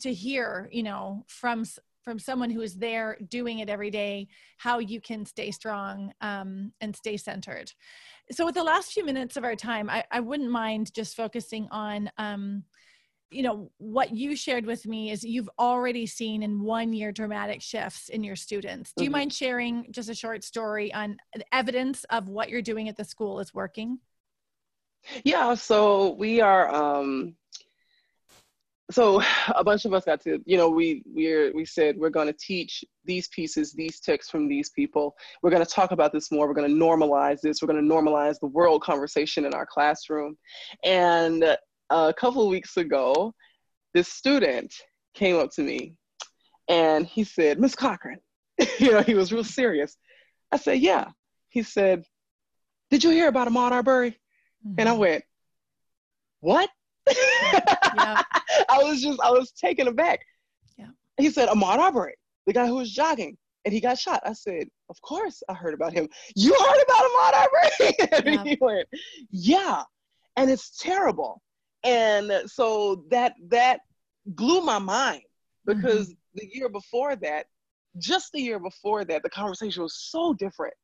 to 0.00 0.14
hear 0.14 0.68
you 0.70 0.84
know 0.84 1.24
from 1.26 1.64
from 2.02 2.18
someone 2.18 2.50
who 2.50 2.60
is 2.62 2.76
there 2.76 3.16
doing 3.28 3.58
it 3.58 3.68
every 3.68 3.90
day 3.90 4.28
how 4.56 4.78
you 4.78 5.00
can 5.00 5.24
stay 5.24 5.50
strong 5.50 6.12
um, 6.20 6.72
and 6.80 6.94
stay 6.94 7.16
centered. 7.16 7.72
So 8.32 8.46
with 8.46 8.54
the 8.54 8.64
last 8.64 8.92
few 8.92 9.04
minutes 9.04 9.36
of 9.36 9.44
our 9.44 9.56
time 9.56 9.90
i, 9.90 10.04
I 10.10 10.20
wouldn't 10.20 10.50
mind 10.50 10.94
just 10.94 11.16
focusing 11.16 11.68
on 11.70 12.10
um, 12.16 12.64
you 13.30 13.42
know 13.42 13.70
what 13.78 14.14
you 14.14 14.34
shared 14.34 14.66
with 14.66 14.86
me 14.86 15.10
is 15.10 15.22
you've 15.22 15.48
already 15.58 16.06
seen 16.06 16.42
in 16.42 16.62
one 16.62 16.92
year 16.92 17.12
dramatic 17.12 17.62
shifts 17.62 18.08
in 18.08 18.24
your 18.24 18.36
students. 18.36 18.92
Do 18.96 19.04
you 19.04 19.10
mm-hmm. 19.10 19.18
mind 19.18 19.32
sharing 19.32 19.86
just 19.92 20.08
a 20.08 20.14
short 20.14 20.42
story 20.42 20.92
on 20.92 21.16
evidence 21.52 22.04
of 22.10 22.28
what 22.28 22.50
you're 22.50 22.62
doing 22.62 22.88
at 22.88 22.96
the 22.96 23.04
school 23.04 23.38
is 23.40 23.54
working? 23.54 23.98
Yeah 25.24 25.54
so 25.54 26.10
we 26.10 26.40
are 26.40 26.74
um 26.74 27.36
so 28.90 29.22
a 29.54 29.62
bunch 29.62 29.84
of 29.84 29.94
us 29.94 30.04
got 30.04 30.20
to 30.22 30.40
you 30.44 30.56
know 30.56 30.68
we 30.68 31.02
we're 31.06 31.52
we 31.54 31.64
said 31.64 31.96
we're 31.96 32.10
going 32.10 32.26
to 32.26 32.36
teach 32.38 32.84
these 33.04 33.28
pieces 33.28 33.72
these 33.72 34.00
texts 34.00 34.30
from 34.30 34.48
these 34.48 34.70
people. 34.70 35.14
We're 35.42 35.50
going 35.50 35.64
to 35.64 35.70
talk 35.70 35.92
about 35.92 36.12
this 36.12 36.30
more. 36.30 36.46
We're 36.46 36.54
going 36.54 36.70
to 36.70 36.84
normalize 36.84 37.40
this. 37.40 37.62
We're 37.62 37.72
going 37.72 37.88
to 37.88 37.94
normalize 37.94 38.38
the 38.40 38.46
world 38.46 38.82
conversation 38.82 39.44
in 39.44 39.54
our 39.54 39.66
classroom. 39.66 40.36
And 40.84 41.56
a 41.90 42.14
couple 42.14 42.42
of 42.42 42.50
weeks 42.50 42.76
ago 42.76 43.34
this 43.94 44.08
student 44.08 44.72
came 45.14 45.36
up 45.36 45.50
to 45.52 45.62
me 45.62 45.94
and 46.68 47.06
he 47.06 47.24
said 47.24 47.58
miss 47.58 47.74
cochran. 47.74 48.18
You 48.78 48.92
know 48.92 49.02
he 49.02 49.14
was 49.14 49.32
real 49.32 49.44
serious. 49.44 49.96
I 50.52 50.56
said 50.56 50.80
yeah. 50.80 51.08
He 51.48 51.62
said 51.62 52.04
did 52.90 53.04
you 53.04 53.10
hear 53.10 53.28
about 53.28 53.48
ahmaud 53.48 53.72
arbery 53.72 54.10
mm-hmm. 54.10 54.74
and 54.78 54.88
i 54.88 54.92
mm-hmm. 54.92 55.00
went 55.00 55.24
what 56.40 56.68
yeah. 57.94 58.22
I 58.68 58.82
was 58.82 59.02
just, 59.02 59.20
I 59.20 59.30
was 59.30 59.52
taken 59.52 59.88
aback. 59.88 60.20
Yeah. 60.78 60.88
He 61.18 61.30
said, 61.30 61.48
Ahmaud 61.48 61.78
Arbery, 61.78 62.14
the 62.46 62.52
guy 62.52 62.66
who 62.66 62.76
was 62.76 62.92
jogging 62.92 63.36
and 63.64 63.74
he 63.74 63.80
got 63.80 63.98
shot. 63.98 64.20
I 64.24 64.32
said, 64.32 64.68
Of 64.88 65.00
course 65.02 65.42
I 65.48 65.54
heard 65.54 65.74
about 65.74 65.92
him. 65.92 66.08
You 66.34 66.52
heard 66.54 66.82
about 66.82 67.04
Ahmaud 67.04 67.34
Arbery? 67.34 68.08
and 68.12 68.34
yeah. 68.34 68.44
he 68.44 68.58
went, 68.60 68.88
Yeah. 69.30 69.82
And 70.36 70.50
it's 70.50 70.78
terrible. 70.78 71.42
And 71.84 72.32
so 72.46 73.04
that 73.10 73.34
that 73.48 73.80
blew 74.26 74.60
my 74.62 74.78
mind 74.78 75.22
because 75.66 76.08
mm-hmm. 76.08 76.38
the 76.38 76.48
year 76.52 76.68
before 76.68 77.16
that, 77.16 77.46
just 77.98 78.32
the 78.32 78.40
year 78.40 78.58
before 78.58 79.04
that, 79.04 79.22
the 79.22 79.30
conversation 79.30 79.82
was 79.82 79.96
so 79.96 80.32
different. 80.34 80.74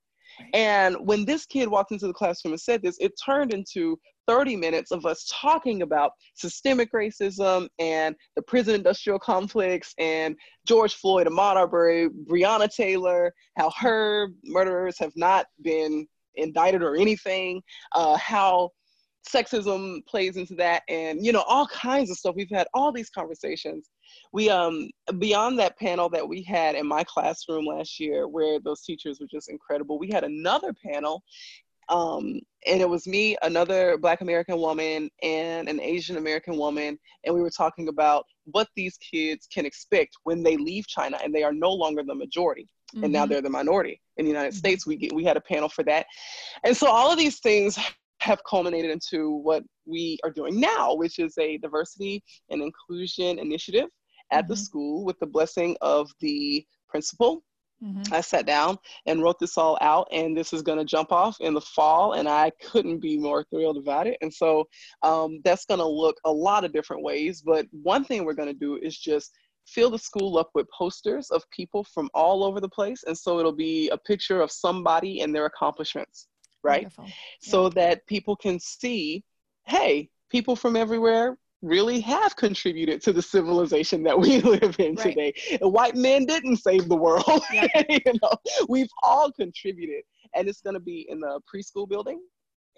And 0.55 0.97
when 1.01 1.24
this 1.24 1.47
kid 1.47 1.68
walked 1.68 1.93
into 1.93 2.07
the 2.07 2.12
classroom 2.12 2.53
and 2.53 2.61
said 2.61 2.82
this, 2.82 2.97
it 3.01 3.12
turned 3.24 3.53
into 3.53 3.99
30 4.26 4.57
minutes 4.57 4.91
of 4.91 5.07
us 5.07 5.30
talking 5.30 5.82
about 5.82 6.12
systemic 6.34 6.93
racism 6.93 7.68
and 7.78 8.14
the 8.34 8.43
prison 8.43 8.74
industrial 8.74 9.18
complex 9.18 9.95
and 9.99 10.37
George 10.66 10.95
Floyd, 10.95 11.26
Ahmaud 11.26 11.57
Arbery, 11.57 12.09
Breonna 12.09 12.68
Taylor, 12.72 13.32
how 13.57 13.70
her 13.78 14.28
murderers 14.45 14.99
have 14.99 15.12
not 15.16 15.47
been 15.62 16.07
indicted 16.34 16.82
or 16.82 16.97
anything, 16.97 17.62
uh, 17.95 18.16
how 18.16 18.70
sexism 19.28 20.07
plays 20.07 20.37
into 20.37 20.55
that, 20.55 20.82
and 20.89 21.24
you 21.24 21.32
know 21.32 21.43
all 21.43 21.66
kinds 21.68 22.11
of 22.11 22.16
stuff. 22.16 22.34
We've 22.37 22.51
had 22.51 22.68
all 22.74 22.93
these 22.93 23.11
conversations. 23.11 23.89
We 24.33 24.51
um 24.51 24.91
beyond 25.19 25.59
that 25.59 25.79
panel 25.79 26.09
that 26.11 26.27
we 26.27 26.43
had 26.43 26.75
in 26.75 26.87
my 26.87 27.05
classroom 27.05 27.67
last 27.67 27.99
year, 28.01 28.29
where 28.29 28.61
those 28.61 28.83
teachers 28.83 29.21
were 29.21 29.27
just 29.27 29.49
incredible. 29.49 29.99
We 29.99 30.11
had 30.11 30.25
another 30.25 30.73
panel 30.73 31.23
um, 31.89 32.41
and 32.67 32.81
it 32.81 32.89
was 32.89 33.07
me, 33.07 33.37
another 33.43 33.97
Black 33.97 34.21
American 34.21 34.59
woman, 34.59 35.09
and 35.23 35.69
an 35.69 35.81
Asian 35.81 36.17
American 36.17 36.57
woman, 36.57 36.99
and 37.25 37.35
we 37.35 37.41
were 37.41 37.51
talking 37.51 37.89
about 37.89 38.27
what 38.45 38.69
these 38.75 38.97
kids 38.99 39.47
can 39.47 39.64
expect 39.64 40.17
when 40.25 40.43
they 40.43 40.57
leave 40.57 40.87
China 40.89 41.19
and 41.23 41.35
they 41.35 41.45
are 41.45 41.53
no 41.53 41.73
longer 41.73 42.03
the 42.03 42.14
majority, 42.14 42.69
mm-hmm. 42.95 43.05
and 43.05 43.12
now 43.12 43.23
mm-hmm. 43.23 43.33
they're 43.33 43.43
the 43.43 43.51
minority 43.51 44.01
in 44.17 44.25
the 44.25 44.31
United 44.31 44.51
mm-hmm. 44.51 44.59
States. 44.59 44.87
We 44.87 44.97
get, 44.97 45.12
we 45.12 45.25
had 45.25 45.37
a 45.37 45.41
panel 45.41 45.69
for 45.69 45.85
that, 45.85 46.07
and 46.64 46.77
so 46.77 46.89
all 46.89 47.11
of 47.11 47.19
these 47.19 47.39
things 47.39 47.79
have 48.21 48.41
culminated 48.49 48.91
into 48.91 49.31
what 49.31 49.62
we 49.85 50.19
are 50.25 50.31
doing 50.31 50.59
now, 50.59 50.95
which 50.95 51.21
is 51.21 51.39
a 51.39 51.59
diversity 51.59 52.25
and 52.51 52.62
inclusion 52.62 53.39
initiative 53.39 53.89
at 54.31 54.45
mm-hmm. 54.45 54.51
the 54.51 54.57
school 54.57 55.05
with 55.05 55.18
the 55.20 55.27
blessing 55.27 55.77
of 55.81 56.11
the 56.20 56.66
principal 56.89 57.43
Mm-hmm. 57.83 58.12
I 58.12 58.20
sat 58.20 58.47
down 58.47 58.79
and 59.05 59.22
wrote 59.22 59.39
this 59.39 59.59
all 59.59 59.77
out, 59.81 60.09
and 60.11 60.37
this 60.37 60.53
is 60.53 60.62
going 60.62 60.79
to 60.79 60.85
jump 60.85 61.12
off 61.12 61.37
in 61.41 61.53
the 61.53 61.61
fall, 61.61 62.14
and 62.14 62.29
I 62.29 62.51
couldn't 62.62 63.01
be 63.01 63.18
more 63.18 63.45
thrilled 63.45 63.77
about 63.77 64.07
it. 64.07 64.16
And 64.22 64.33
so 64.33 64.66
um, 65.03 65.41
that's 65.45 65.66
going 65.66 65.81
to 65.81 65.87
look 65.87 66.16
a 66.24 66.33
lot 66.33 66.64
of 66.64 66.72
different 66.72 67.03
ways. 67.03 67.43
But 67.43 67.66
one 67.70 68.05
thing 68.05 68.24
we're 68.24 68.35
going 68.35 68.53
to 68.53 68.59
do 68.59 68.77
is 68.77 68.97
just 68.97 69.33
fill 69.66 69.91
the 69.91 69.99
school 69.99 70.39
up 70.39 70.51
with 70.55 70.66
posters 70.77 71.31
of 71.31 71.43
people 71.51 71.85
from 71.85 72.09
all 72.14 72.45
over 72.45 72.61
the 72.61 72.68
place. 72.68 73.03
And 73.07 73.16
so 73.16 73.39
it'll 73.39 73.53
be 73.53 73.91
a 73.91 73.99
picture 73.99 74.41
of 74.41 74.51
somebody 74.51 75.20
and 75.20 75.35
their 75.35 75.47
accomplishments, 75.47 76.29
right? 76.62 76.91
Yeah. 76.99 77.07
So 77.41 77.68
that 77.70 78.07
people 78.07 78.37
can 78.37 78.59
see 78.59 79.22
hey, 79.68 80.09
people 80.31 80.55
from 80.55 80.77
everywhere 80.77 81.37
really 81.67 82.01
have 82.01 82.37
contributed 82.37 83.03
to 83.03 83.12
the 83.12 83.23
civilization 83.23 84.03
that 84.05 84.19
we 84.19 84.41
live 84.43 84.77
in 84.79 84.95
right. 84.95 85.05
today. 85.05 85.35
And 85.61 85.73
white 85.73 85.97
men 85.97 86.25
didn't 86.25 86.57
save 86.59 86.89
the 86.89 86.97
world. 86.97 87.43
you 87.53 88.12
know, 88.23 88.33
we've 88.69 88.91
all 89.03 89.33
contributed. 89.33 90.03
And 90.35 90.49
it's 90.49 90.61
going 90.61 90.75
to 90.75 90.81
be 90.81 91.07
in 91.09 91.21
the 91.21 91.41
preschool 91.53 91.89
building 91.89 92.21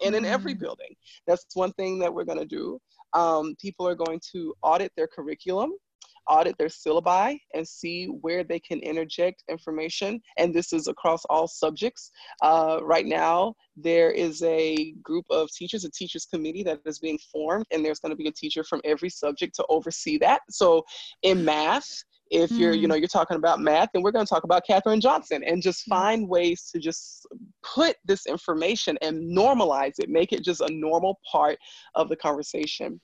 and 0.03 0.15
in 0.15 0.25
every 0.25 0.55
mm. 0.55 0.59
building. 0.59 0.95
That's 1.27 1.45
one 1.53 1.73
thing 1.73 1.99
that 1.99 2.13
we're 2.13 2.25
going 2.25 2.39
to 2.39 2.45
do. 2.45 2.79
Um, 3.13 3.55
people 3.59 3.87
are 3.87 3.95
going 3.95 4.21
to 4.31 4.53
audit 4.61 4.91
their 4.95 5.07
curriculum 5.07 5.73
audit 6.29 6.57
their 6.57 6.67
syllabi 6.67 7.37
and 7.53 7.67
see 7.67 8.05
where 8.05 8.43
they 8.43 8.59
can 8.59 8.79
interject 8.79 9.43
information. 9.49 10.21
And 10.37 10.53
this 10.53 10.71
is 10.71 10.87
across 10.87 11.25
all 11.25 11.47
subjects. 11.47 12.11
Uh, 12.41 12.79
right 12.83 13.05
now, 13.05 13.55
there 13.75 14.11
is 14.11 14.43
a 14.43 14.93
group 15.01 15.25
of 15.29 15.49
teachers, 15.51 15.85
a 15.85 15.91
teachers 15.91 16.25
committee 16.25 16.63
that 16.63 16.79
is 16.85 16.99
being 16.99 17.19
formed, 17.31 17.65
and 17.71 17.83
there's 17.83 17.99
going 17.99 18.11
to 18.11 18.15
be 18.15 18.27
a 18.27 18.33
teacher 18.33 18.63
from 18.63 18.81
every 18.83 19.09
subject 19.09 19.55
to 19.55 19.65
oversee 19.69 20.17
that. 20.19 20.41
So 20.49 20.83
in 21.23 21.43
math, 21.43 21.89
if 22.29 22.51
you're 22.51 22.73
you 22.73 22.87
know 22.87 22.95
hmm. 22.95 22.99
you're 22.99 23.07
talking 23.07 23.37
about 23.37 23.59
math 23.59 23.89
and 23.93 24.03
we're 24.03 24.11
going 24.11 24.25
to 24.25 24.29
talk 24.29 24.43
about 24.43 24.65
katherine 24.65 25.01
johnson 25.01 25.43
and 25.43 25.61
just 25.61 25.83
find 25.85 26.27
ways 26.27 26.69
to 26.71 26.79
just 26.79 27.27
put 27.63 27.95
this 28.05 28.25
information 28.25 28.97
and 29.01 29.35
normalize 29.35 29.99
it 29.99 30.09
make 30.09 30.31
it 30.31 30.43
just 30.43 30.61
a 30.61 30.71
normal 30.71 31.19
part 31.29 31.57
of 31.95 32.09
the 32.09 32.15
conversation. 32.15 32.99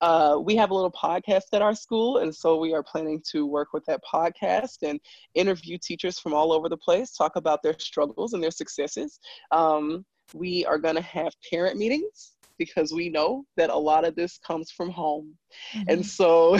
Uh, 0.00 0.38
we 0.42 0.56
have 0.56 0.70
a 0.70 0.74
little 0.74 0.92
podcast 0.92 1.42
at 1.52 1.62
our 1.62 1.74
school 1.74 2.18
and 2.18 2.34
so 2.34 2.58
we 2.58 2.74
are 2.74 2.82
planning 2.82 3.22
to 3.30 3.46
work 3.46 3.68
with 3.72 3.84
that 3.86 4.00
podcast 4.12 4.82
and 4.82 5.00
interview 5.34 5.78
teachers 5.82 6.18
from 6.18 6.34
all 6.34 6.52
over 6.52 6.68
the 6.68 6.76
place 6.76 7.12
talk 7.12 7.36
about 7.36 7.62
their 7.62 7.78
struggles 7.78 8.32
and 8.32 8.42
their 8.42 8.50
successes. 8.50 9.18
Um, 9.50 10.04
we 10.32 10.64
are 10.64 10.78
going 10.78 10.96
to 10.96 11.02
have 11.02 11.32
parent 11.50 11.76
meetings 11.76 12.33
because 12.58 12.92
we 12.92 13.08
know 13.08 13.44
that 13.56 13.70
a 13.70 13.76
lot 13.76 14.04
of 14.04 14.14
this 14.14 14.38
comes 14.38 14.70
from 14.70 14.90
home. 14.90 15.34
Mm-hmm. 15.74 15.90
And 15.90 16.06
so 16.06 16.56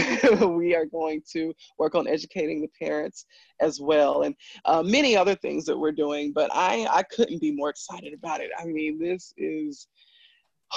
we 0.56 0.74
are 0.74 0.86
going 0.86 1.22
to 1.32 1.52
work 1.78 1.94
on 1.94 2.08
educating 2.08 2.60
the 2.60 2.70
parents 2.80 3.26
as 3.60 3.80
well 3.80 4.22
and 4.22 4.34
uh, 4.64 4.82
many 4.82 5.16
other 5.16 5.34
things 5.34 5.64
that 5.66 5.78
we're 5.78 5.92
doing. 5.92 6.32
But 6.32 6.50
I, 6.52 6.86
I 6.90 7.02
couldn't 7.04 7.40
be 7.40 7.52
more 7.52 7.70
excited 7.70 8.12
about 8.12 8.40
it. 8.40 8.50
I 8.58 8.64
mean, 8.64 8.98
this 8.98 9.32
is. 9.36 9.88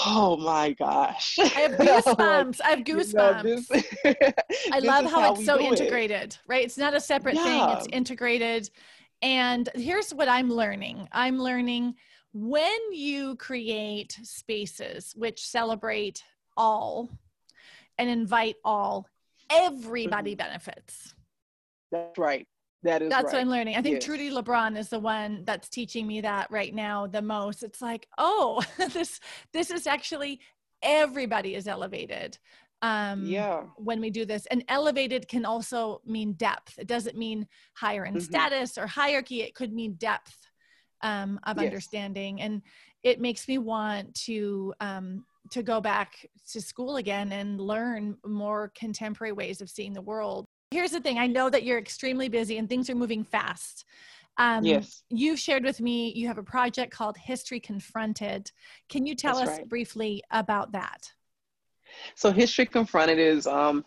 Oh 0.06 0.38
my 0.38 0.74
gosh. 0.74 1.38
I 1.40 1.48
have 1.48 1.72
goosebumps. 1.80 2.60
I 2.64 2.70
have 2.70 2.80
goosebumps. 2.80 3.44
You 3.44 3.50
know, 3.50 4.22
this, 4.22 4.34
I 4.72 4.80
love 4.80 5.06
how, 5.06 5.22
how 5.22 5.34
it's 5.34 5.46
so 5.46 5.60
integrated, 5.60 6.34
it. 6.34 6.40
right? 6.48 6.64
It's 6.64 6.78
not 6.78 6.94
a 6.94 7.00
separate 7.00 7.36
yeah. 7.36 7.44
thing, 7.44 7.78
it's 7.78 7.88
integrated. 7.92 8.70
And 9.22 9.70
here's 9.74 10.14
what 10.14 10.28
I'm 10.28 10.52
learning 10.52 11.08
I'm 11.12 11.40
learning 11.40 11.96
when 12.34 12.78
you 12.92 13.36
create 13.36 14.18
spaces 14.24 15.14
which 15.16 15.46
celebrate 15.46 16.24
all 16.56 17.10
and 17.98 18.10
invite 18.10 18.56
all, 18.64 19.08
everybody 19.50 20.32
mm-hmm. 20.32 20.38
benefits. 20.38 21.14
That's 21.92 22.18
right. 22.18 22.48
That 22.84 23.02
is 23.02 23.10
That's 23.10 23.26
right. 23.26 23.34
what 23.34 23.42
I'm 23.42 23.50
learning. 23.50 23.76
I 23.76 23.82
think 23.82 23.96
Yes. 23.96 24.06
Trudi 24.06 24.30
Lebron 24.30 24.78
is 24.78 24.90
the 24.90 25.00
one 25.00 25.44
that's 25.46 25.68
teaching 25.68 26.06
me 26.06 26.22
that 26.22 26.52
right 26.52 26.74
now 26.74 27.08
the 27.08 27.22
most. 27.22 27.64
It's 27.64 27.82
like, 27.82 28.08
oh, 28.18 28.64
this 28.94 29.20
this 29.52 29.72
is 29.72 29.88
actually 29.88 30.42
everybody 30.82 31.56
is 31.56 31.68
elevated. 31.68 32.38
Um 32.84 33.26
Yeah. 33.26 33.64
when 33.78 34.00
we 34.00 34.12
do 34.12 34.26
this. 34.26 34.46
And 34.48 34.64
elevated 34.68 35.28
can 35.28 35.44
also 35.44 36.02
mean 36.06 36.34
depth. 36.34 36.78
It 36.78 36.88
doesn't 36.88 37.18
mean 37.18 37.48
higher 37.74 38.06
in 38.06 38.16
Mhm. 38.16 38.22
status 38.22 38.78
or 38.78 38.86
hierarchy. 38.86 39.42
It 39.42 39.56
could 39.56 39.74
mean 39.74 39.94
depth 39.94 40.47
um, 41.02 41.40
of 41.44 41.58
Yes. 41.58 41.66
understanding. 41.68 42.42
And 42.42 42.62
it 43.04 43.20
makes 43.20 43.48
me 43.48 43.58
want 43.58 44.14
to 44.26 44.74
um, 44.80 45.26
to 45.52 45.64
go 45.64 45.80
back 45.80 46.28
to 46.52 46.62
school 46.62 46.98
again 46.98 47.32
and 47.32 47.60
learn 47.60 48.18
more 48.26 48.72
contemporary 48.76 49.32
ways 49.32 49.62
of 49.62 49.70
seeing 49.70 49.94
the 49.94 50.02
world. 50.02 50.46
Here's 50.72 50.92
the 50.92 51.00
thing: 51.00 51.18
I 51.18 51.28
know 51.28 51.50
that 51.50 51.64
you're 51.64 51.78
extremely 51.78 52.28
busy 52.30 52.58
and 52.58 52.68
things 52.68 52.90
are 52.90 52.96
moving 52.96 53.24
fast. 53.24 53.86
Um, 54.38 54.64
Yes. 54.64 55.04
You've 55.10 55.40
shared 55.40 55.64
with 55.64 55.82
me 55.82 56.14
you 56.16 56.28
have 56.28 56.38
a 56.38 56.44
project 56.44 56.92
called 56.94 57.18
History 57.18 57.60
Confronted. 57.60 58.52
Can 58.90 59.06
you 59.06 59.16
tell 59.16 59.38
That's 59.38 59.50
us 59.50 59.58
right. 59.60 59.70
briefly 59.70 60.22
about 60.32 60.74
that? 60.74 61.12
So 62.16 62.32
history 62.32 62.66
confronted 62.66 63.18
is 63.18 63.48
um, 63.48 63.84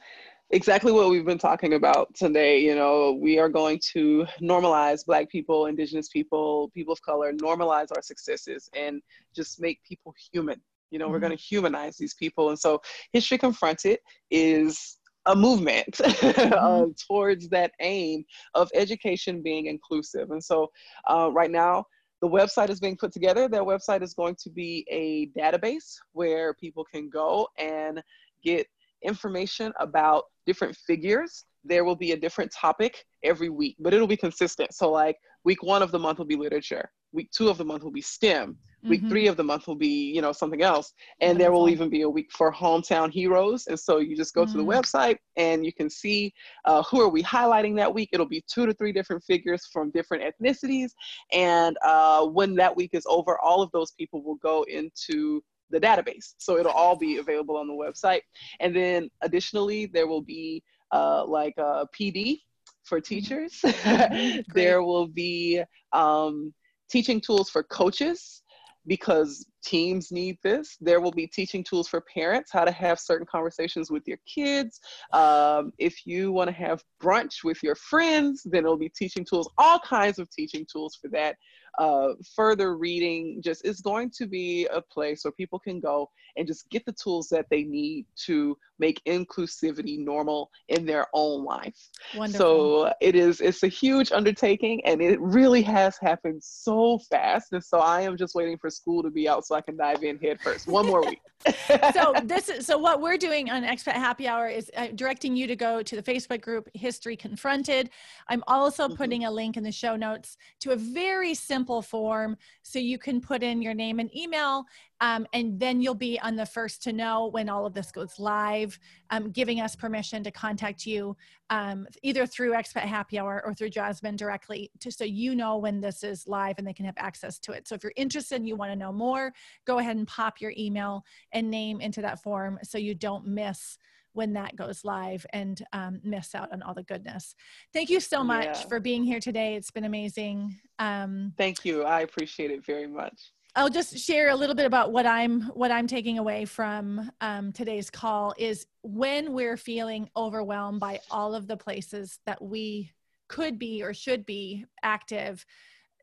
exactly 0.51 0.93
what 0.93 1.11
we've 1.11 1.25
been 1.25 1.39
talking 1.39 1.75
about 1.75 2.15
today. 2.15 2.61
You 2.61 2.75
know, 2.75 3.13
we 3.21 3.39
are 3.39 3.49
going 3.49 3.81
to 3.93 4.27
normalize 4.43 5.05
Black 5.07 5.29
people, 5.31 5.67
Indigenous 5.67 6.09
people, 6.09 6.71
people 6.75 6.93
of 6.93 7.03
color, 7.03 7.33
normalize 7.33 7.89
our 7.95 8.03
successes, 8.03 8.69
and 8.75 9.01
just 9.35 9.61
make 9.61 9.83
people 9.85 10.15
human. 10.33 10.61
You 10.91 10.99
know, 10.99 11.09
we're 11.09 11.19
Mhm. 11.19 11.23
going 11.23 11.37
to 11.37 11.43
humanize 11.43 11.97
these 11.97 12.15
people, 12.15 12.49
and 12.51 12.59
so 12.59 12.81
history 13.13 13.39
confronted 13.39 14.01
is 14.31 14.99
a 15.27 15.37
movement 15.37 16.01
uh, 16.25 16.87
towards 17.07 17.49
that 17.51 17.73
aim 17.81 18.25
of 18.55 18.71
education 18.75 19.43
being 19.43 19.67
inclusive. 19.67 20.31
And 20.31 20.43
so, 20.43 20.71
uh, 21.09 21.31
right 21.33 21.51
now, 21.51 21.85
the 22.23 22.29
website 22.29 22.71
is 22.71 22.81
being 22.81 22.97
put 22.97 23.13
together. 23.13 23.49
That 23.49 23.63
website 23.63 24.03
is 24.03 24.15
going 24.15 24.37
to 24.43 24.51
be 24.51 24.85
a 24.91 25.27
database 25.39 25.95
where 26.13 26.55
people 26.55 26.85
can 26.85 27.09
go 27.09 27.49
and 27.59 28.03
get 28.43 28.67
information 29.03 29.73
about 29.79 30.25
different 30.51 30.77
figures. 30.91 31.31
There 31.73 31.85
will 31.87 32.01
be 32.07 32.13
a 32.13 32.21
different 32.25 32.51
topic 32.67 32.93
every 33.31 33.51
week, 33.61 33.77
but 33.85 33.91
it'll 33.95 34.15
be 34.17 34.23
consistent. 34.29 34.71
So, 34.81 34.87
like, 35.03 35.17
week 35.49 35.63
one 35.75 35.83
of 35.87 35.91
the 35.95 36.03
month 36.07 36.19
will 36.19 36.31
be 36.35 36.41
literature, 36.47 36.87
week 37.19 37.31
two 37.37 37.49
of 37.53 37.57
the 37.61 37.69
month 37.71 37.83
will 37.85 37.99
be 38.01 38.07
STEM, 38.17 38.47
week 38.89 39.03
Mhm. 39.03 39.11
three 39.11 39.27
of 39.29 39.37
the 39.37 39.45
month 39.51 39.65
will 39.69 39.81
be, 39.89 39.97
you 40.17 40.23
know, 40.25 40.33
something 40.33 40.63
else. 40.63 40.93
And 41.21 41.39
there 41.41 41.53
will 41.53 41.69
even 41.75 41.89
be 41.97 42.03
a 42.03 42.09
week 42.19 42.31
for 42.39 42.49
hometown 42.53 43.09
heroes. 43.21 43.67
And 43.67 43.79
so 43.87 43.99
you 43.99 44.17
just 44.17 44.35
go 44.35 44.45
to 44.47 44.57
the 44.61 44.65
Mm. 44.65 44.75
website 44.75 45.19
and 45.37 45.65
you 45.67 45.73
can 45.81 45.91
see 45.91 46.33
uh, 46.65 46.83
who 46.89 47.01
are 47.05 47.13
we 47.17 47.23
highlighting 47.23 47.75
that 47.77 47.93
week. 47.99 48.09
It'll 48.13 48.35
be 48.39 48.43
two 48.53 48.65
to 48.67 48.73
three 48.73 48.93
different 48.99 49.23
figures 49.25 49.63
from 49.73 49.85
different 49.99 50.23
ethnicities. 50.29 50.91
And 51.33 51.77
uh, 51.93 52.27
when 52.39 52.55
that 52.57 52.75
week 52.75 52.93
is 52.95 53.07
over, 53.07 53.39
all 53.39 53.61
of 53.63 53.71
those 53.73 53.93
people 53.93 54.23
will 54.27 54.41
go 54.51 54.57
into 54.79 55.43
the 55.71 55.81
database. 55.81 56.35
So 56.39 56.57
it'll 56.59 56.73
all 56.73 56.97
be 56.97 57.19
available 57.19 57.57
on 57.57 57.67
the 57.67 57.75
website. 57.75 58.21
And 58.61 58.75
then 58.75 59.11
additionally, 59.23 59.87
there 59.87 60.07
will 60.07 60.23
be 60.23 60.63
uh, 60.93 61.25
like 61.27 61.55
a 61.59 61.87
PD 61.99 62.41
for 62.85 63.01
teachers. 63.01 63.61
Mhm. 63.65 64.45
there 64.55 64.83
will 64.83 65.07
be 65.07 65.63
um, 65.93 66.53
teaching 66.91 67.21
tools 67.21 67.51
for 67.51 67.63
coaches 67.63 68.43
because 68.87 69.47
teams 69.65 70.11
need 70.11 70.39
this. 70.43 70.77
There 70.81 71.01
will 71.01 71.13
be 71.13 71.27
teaching 71.27 71.63
tools 71.63 71.87
for 71.89 72.01
parents, 72.01 72.51
how 72.53 72.65
to 72.65 72.73
have 72.73 72.99
certain 72.99 73.27
conversations 73.31 73.91
with 73.91 74.03
your 74.07 74.19
kids. 74.27 74.81
Um, 75.13 75.73
if 75.79 76.07
you 76.07 76.33
want 76.33 76.49
to 76.49 76.55
have 76.55 76.83
brunch 77.03 77.45
with 77.45 77.63
your 77.63 77.75
friends, 77.75 78.43
then 78.45 78.65
it'll 78.65 78.77
be 78.77 78.89
teaching 78.89 79.25
tools, 79.25 79.51
all 79.59 79.79
kinds 79.81 80.19
of 80.19 80.31
teaching 80.31 80.67
tools 80.71 80.99
for 81.01 81.09
that. 81.11 81.37
Uh, 81.79 82.15
further 82.35 82.77
reading, 82.77 83.41
just 83.43 83.65
is 83.65 83.81
going 83.81 84.11
to 84.11 84.27
be 84.27 84.67
a 84.73 84.81
place 84.81 85.25
where 85.25 85.33
people 85.33 85.59
can 85.59 85.81
go 85.81 86.11
and 86.37 86.47
just 86.47 86.69
get 86.71 86.85
the 86.85 86.93
tools 86.93 87.29
that 87.29 87.47
they 87.51 87.63
need 87.65 88.07
to 88.27 88.57
make 88.79 89.01
inclusivity 89.07 89.99
normal 89.99 90.51
in 90.69 90.85
their 90.87 91.07
own 91.15 91.45
life. 91.45 91.77
Wonderful. 92.15 92.39
So 92.87 92.93
it 93.01 93.15
is 93.15 93.41
it's 93.41 93.63
a 93.63 93.69
huge 93.69 94.13
undertaking 94.13 94.85
and 94.85 95.01
it 95.01 95.21
really 95.21 95.63
has 95.63 95.97
happened 96.01 96.43
so 96.43 96.99
fast. 97.11 97.53
And 97.53 97.63
so 97.65 97.79
I 97.79 98.03
am 98.03 98.17
just 98.17 98.35
waiting 98.35 98.59
for 98.59 98.71
school 98.71 99.03
to 99.03 99.11
be 99.11 99.29
out 99.29 99.47
so 99.47 99.55
I 99.55 99.61
can 99.61 99.77
dive 99.77 100.03
in 100.03 100.19
head 100.19 100.39
first. 100.43 100.67
One 100.67 100.87
more 100.87 101.07
week. 101.07 101.21
so 101.93 102.15
this 102.25 102.49
is 102.49 102.67
so 102.67 102.77
what 102.77 103.01
we're 103.01 103.17
doing 103.17 103.51
on 103.51 103.63
expat 103.63 103.93
happy 103.93 104.29
hour 104.29 104.49
is 104.49 104.71
uh, 104.77 104.89
directing 104.95 105.35
you 105.35 105.47
to 105.47 105.57
go 105.57 105.83
to 105.83 105.97
the 105.97 106.03
facebook 106.03 106.43
group 106.43 106.69
history 106.75 107.17
confronted 107.17 107.89
i'm 108.29 108.43
also 108.47 108.89
Mhm. 108.89 108.97
putting 108.97 109.25
a 109.25 109.31
link 109.31 109.57
in 109.57 109.63
the 109.63 109.73
show 109.73 109.97
notes 109.97 110.37
to 110.61 110.73
a 110.73 110.77
very 110.77 111.33
simple 111.33 111.60
form 111.83 112.37
so 112.63 112.79
you 112.79 112.99
can 112.99 113.21
put 113.21 113.43
in 113.43 113.63
your 113.63 113.75
name 113.75 113.99
and 113.99 114.15
email 114.17 114.65
um, 115.03 115.27
and 115.33 115.59
then 115.59 115.81
you'll 115.81 115.95
be 115.95 116.21
on 116.21 116.37
the 116.37 116.45
first 116.45 116.83
to 116.83 116.93
know 116.93 117.29
when 117.29 117.49
all 117.49 117.67
of 117.67 117.75
this 117.75 117.91
goes 117.91 118.19
live 118.19 118.79
um, 119.11 119.31
giving 119.31 119.61
us 119.61 119.75
permission 119.75 120.23
to 120.23 120.31
contact 120.31 120.87
you 120.87 121.17
um, 121.51 121.87
either 122.03 122.27
through 122.27 122.53
expat 122.53 122.83
happy 122.83 123.19
hour 123.19 123.43
or 123.45 123.55
through 123.55 123.71
jasmine 123.71 124.17
directly 124.17 124.71
to 124.81 124.91
so 124.91 125.05
you 125.05 125.35
know 125.35 125.57
when 125.57 125.81
this 125.81 126.03
is 126.03 126.27
live 126.27 126.55
and 126.59 126.67
they 126.67 126.73
can 126.73 126.85
have 126.85 126.95
access 126.99 127.39
to 127.39 127.53
it. 127.53 127.67
So 127.67 127.75
if 127.75 127.83
you're 127.83 127.93
interested 127.97 128.37
and 128.37 128.49
you 128.49 128.57
want 128.57 128.73
to 128.73 128.77
know 128.77 128.93
more 128.93 129.33
go 129.67 129.79
ahead 129.79 129.97
and 129.97 130.07
pop 130.07 130.41
your 130.41 130.53
email 130.57 131.05
and 131.33 131.51
name 131.51 131.81
into 131.81 132.03
that 132.03 132.23
form 132.23 132.59
so 132.63 132.79
you 132.79 132.95
don't 132.95 133.27
miss 133.27 133.79
when 134.13 134.33
that 134.35 134.57
goes 134.57 134.85
live 134.85 135.25
and 135.33 135.63
um, 135.73 136.01
miss 136.03 136.35
out 136.35 136.53
on 136.53 136.63
all 136.63 136.75
the 136.75 136.83
goodness. 136.83 137.35
Thank 137.73 137.91
you 137.91 138.01
so 138.01 138.25
much 138.25 138.45
Yeah. 138.47 138.67
for 138.69 138.81
being 138.81 139.05
here 139.05 139.21
today. 139.21 139.55
It's 139.55 139.71
been 139.71 139.85
amazing. 139.85 140.57
Um, 140.79 141.33
Thank 141.37 141.65
you. 141.65 141.85
I 141.85 142.01
appreciate 142.01 142.51
it 142.51 142.65
very 142.65 142.87
much. 142.87 143.33
I'll 143.57 143.69
just 143.71 143.99
share 143.99 144.29
a 144.29 144.37
little 144.37 144.55
bit 144.55 144.67
about 144.67 144.93
what 144.93 145.07
I'm 145.07 145.43
what 145.55 145.73
I'm 145.73 145.89
taking 145.89 146.19
away 146.19 146.45
from 146.45 147.11
um, 147.21 147.53
today's 147.53 147.91
call 147.91 148.33
is 148.39 148.65
when 148.83 149.33
we're 149.33 149.57
feeling 149.57 150.09
overwhelmed 150.17 150.79
by 150.79 151.01
all 151.11 151.35
of 151.35 151.49
the 151.49 151.57
places 151.57 152.21
that 152.27 152.41
we 152.41 152.93
could 153.29 153.59
be 153.59 153.83
or 153.83 153.93
should 153.93 154.25
be 154.25 154.67
active. 154.85 155.45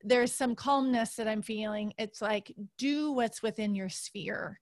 There's 0.03 0.33
some 0.33 0.55
calmness 0.55 1.15
that 1.15 1.27
I'm 1.27 1.41
feeling. 1.41 1.93
It's 1.97 2.21
like 2.21 2.53
do 2.77 3.13
what's 3.13 3.41
within 3.41 3.75
your 3.75 3.89
sphere 3.89 4.59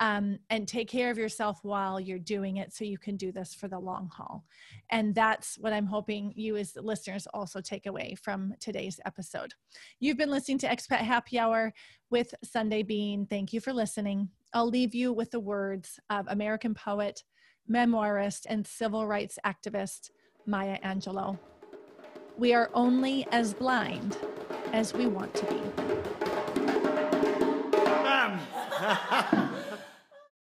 um, 0.00 0.38
and 0.50 0.68
take 0.68 0.88
care 0.88 1.10
of 1.10 1.18
yourself 1.18 1.60
while 1.62 1.98
you're 1.98 2.18
doing 2.18 2.58
it 2.58 2.72
so 2.72 2.84
you 2.84 2.98
can 2.98 3.16
do 3.16 3.32
this 3.32 3.54
for 3.54 3.68
the 3.68 3.78
long 3.78 4.10
haul. 4.14 4.44
And 4.90 5.14
that's 5.14 5.56
what 5.58 5.72
I'm 5.72 5.86
hoping 5.86 6.32
you, 6.36 6.56
as 6.56 6.76
listeners, 6.76 7.26
also 7.32 7.60
take 7.60 7.86
away 7.86 8.14
from 8.22 8.54
today's 8.60 9.00
episode. 9.06 9.52
You've 9.98 10.18
been 10.18 10.30
listening 10.30 10.58
to 10.58 10.68
Expat 10.68 10.98
Happy 10.98 11.38
Hour 11.38 11.72
with 12.10 12.34
Sundae 12.44 12.82
Bean. 12.82 13.26
Thank 13.26 13.52
you 13.52 13.60
for 13.60 13.72
listening. 13.72 14.28
I'll 14.52 14.68
leave 14.68 14.94
you 14.94 15.12
with 15.12 15.30
the 15.30 15.40
words 15.40 15.98
of 16.10 16.26
American 16.28 16.74
poet, 16.74 17.22
memoirist, 17.70 18.46
and 18.48 18.66
civil 18.66 19.06
rights 19.06 19.38
activist 19.44 20.10
Maya 20.46 20.78
Angelou. 20.84 21.38
We 22.38 22.52
are 22.52 22.70
only 22.74 23.26
as 23.32 23.54
blind 23.54 24.18
as 24.72 24.92
we 24.92 25.06
want 25.06 25.34
to 25.34 25.46
be. 25.46 25.60
Bam! 27.72 29.42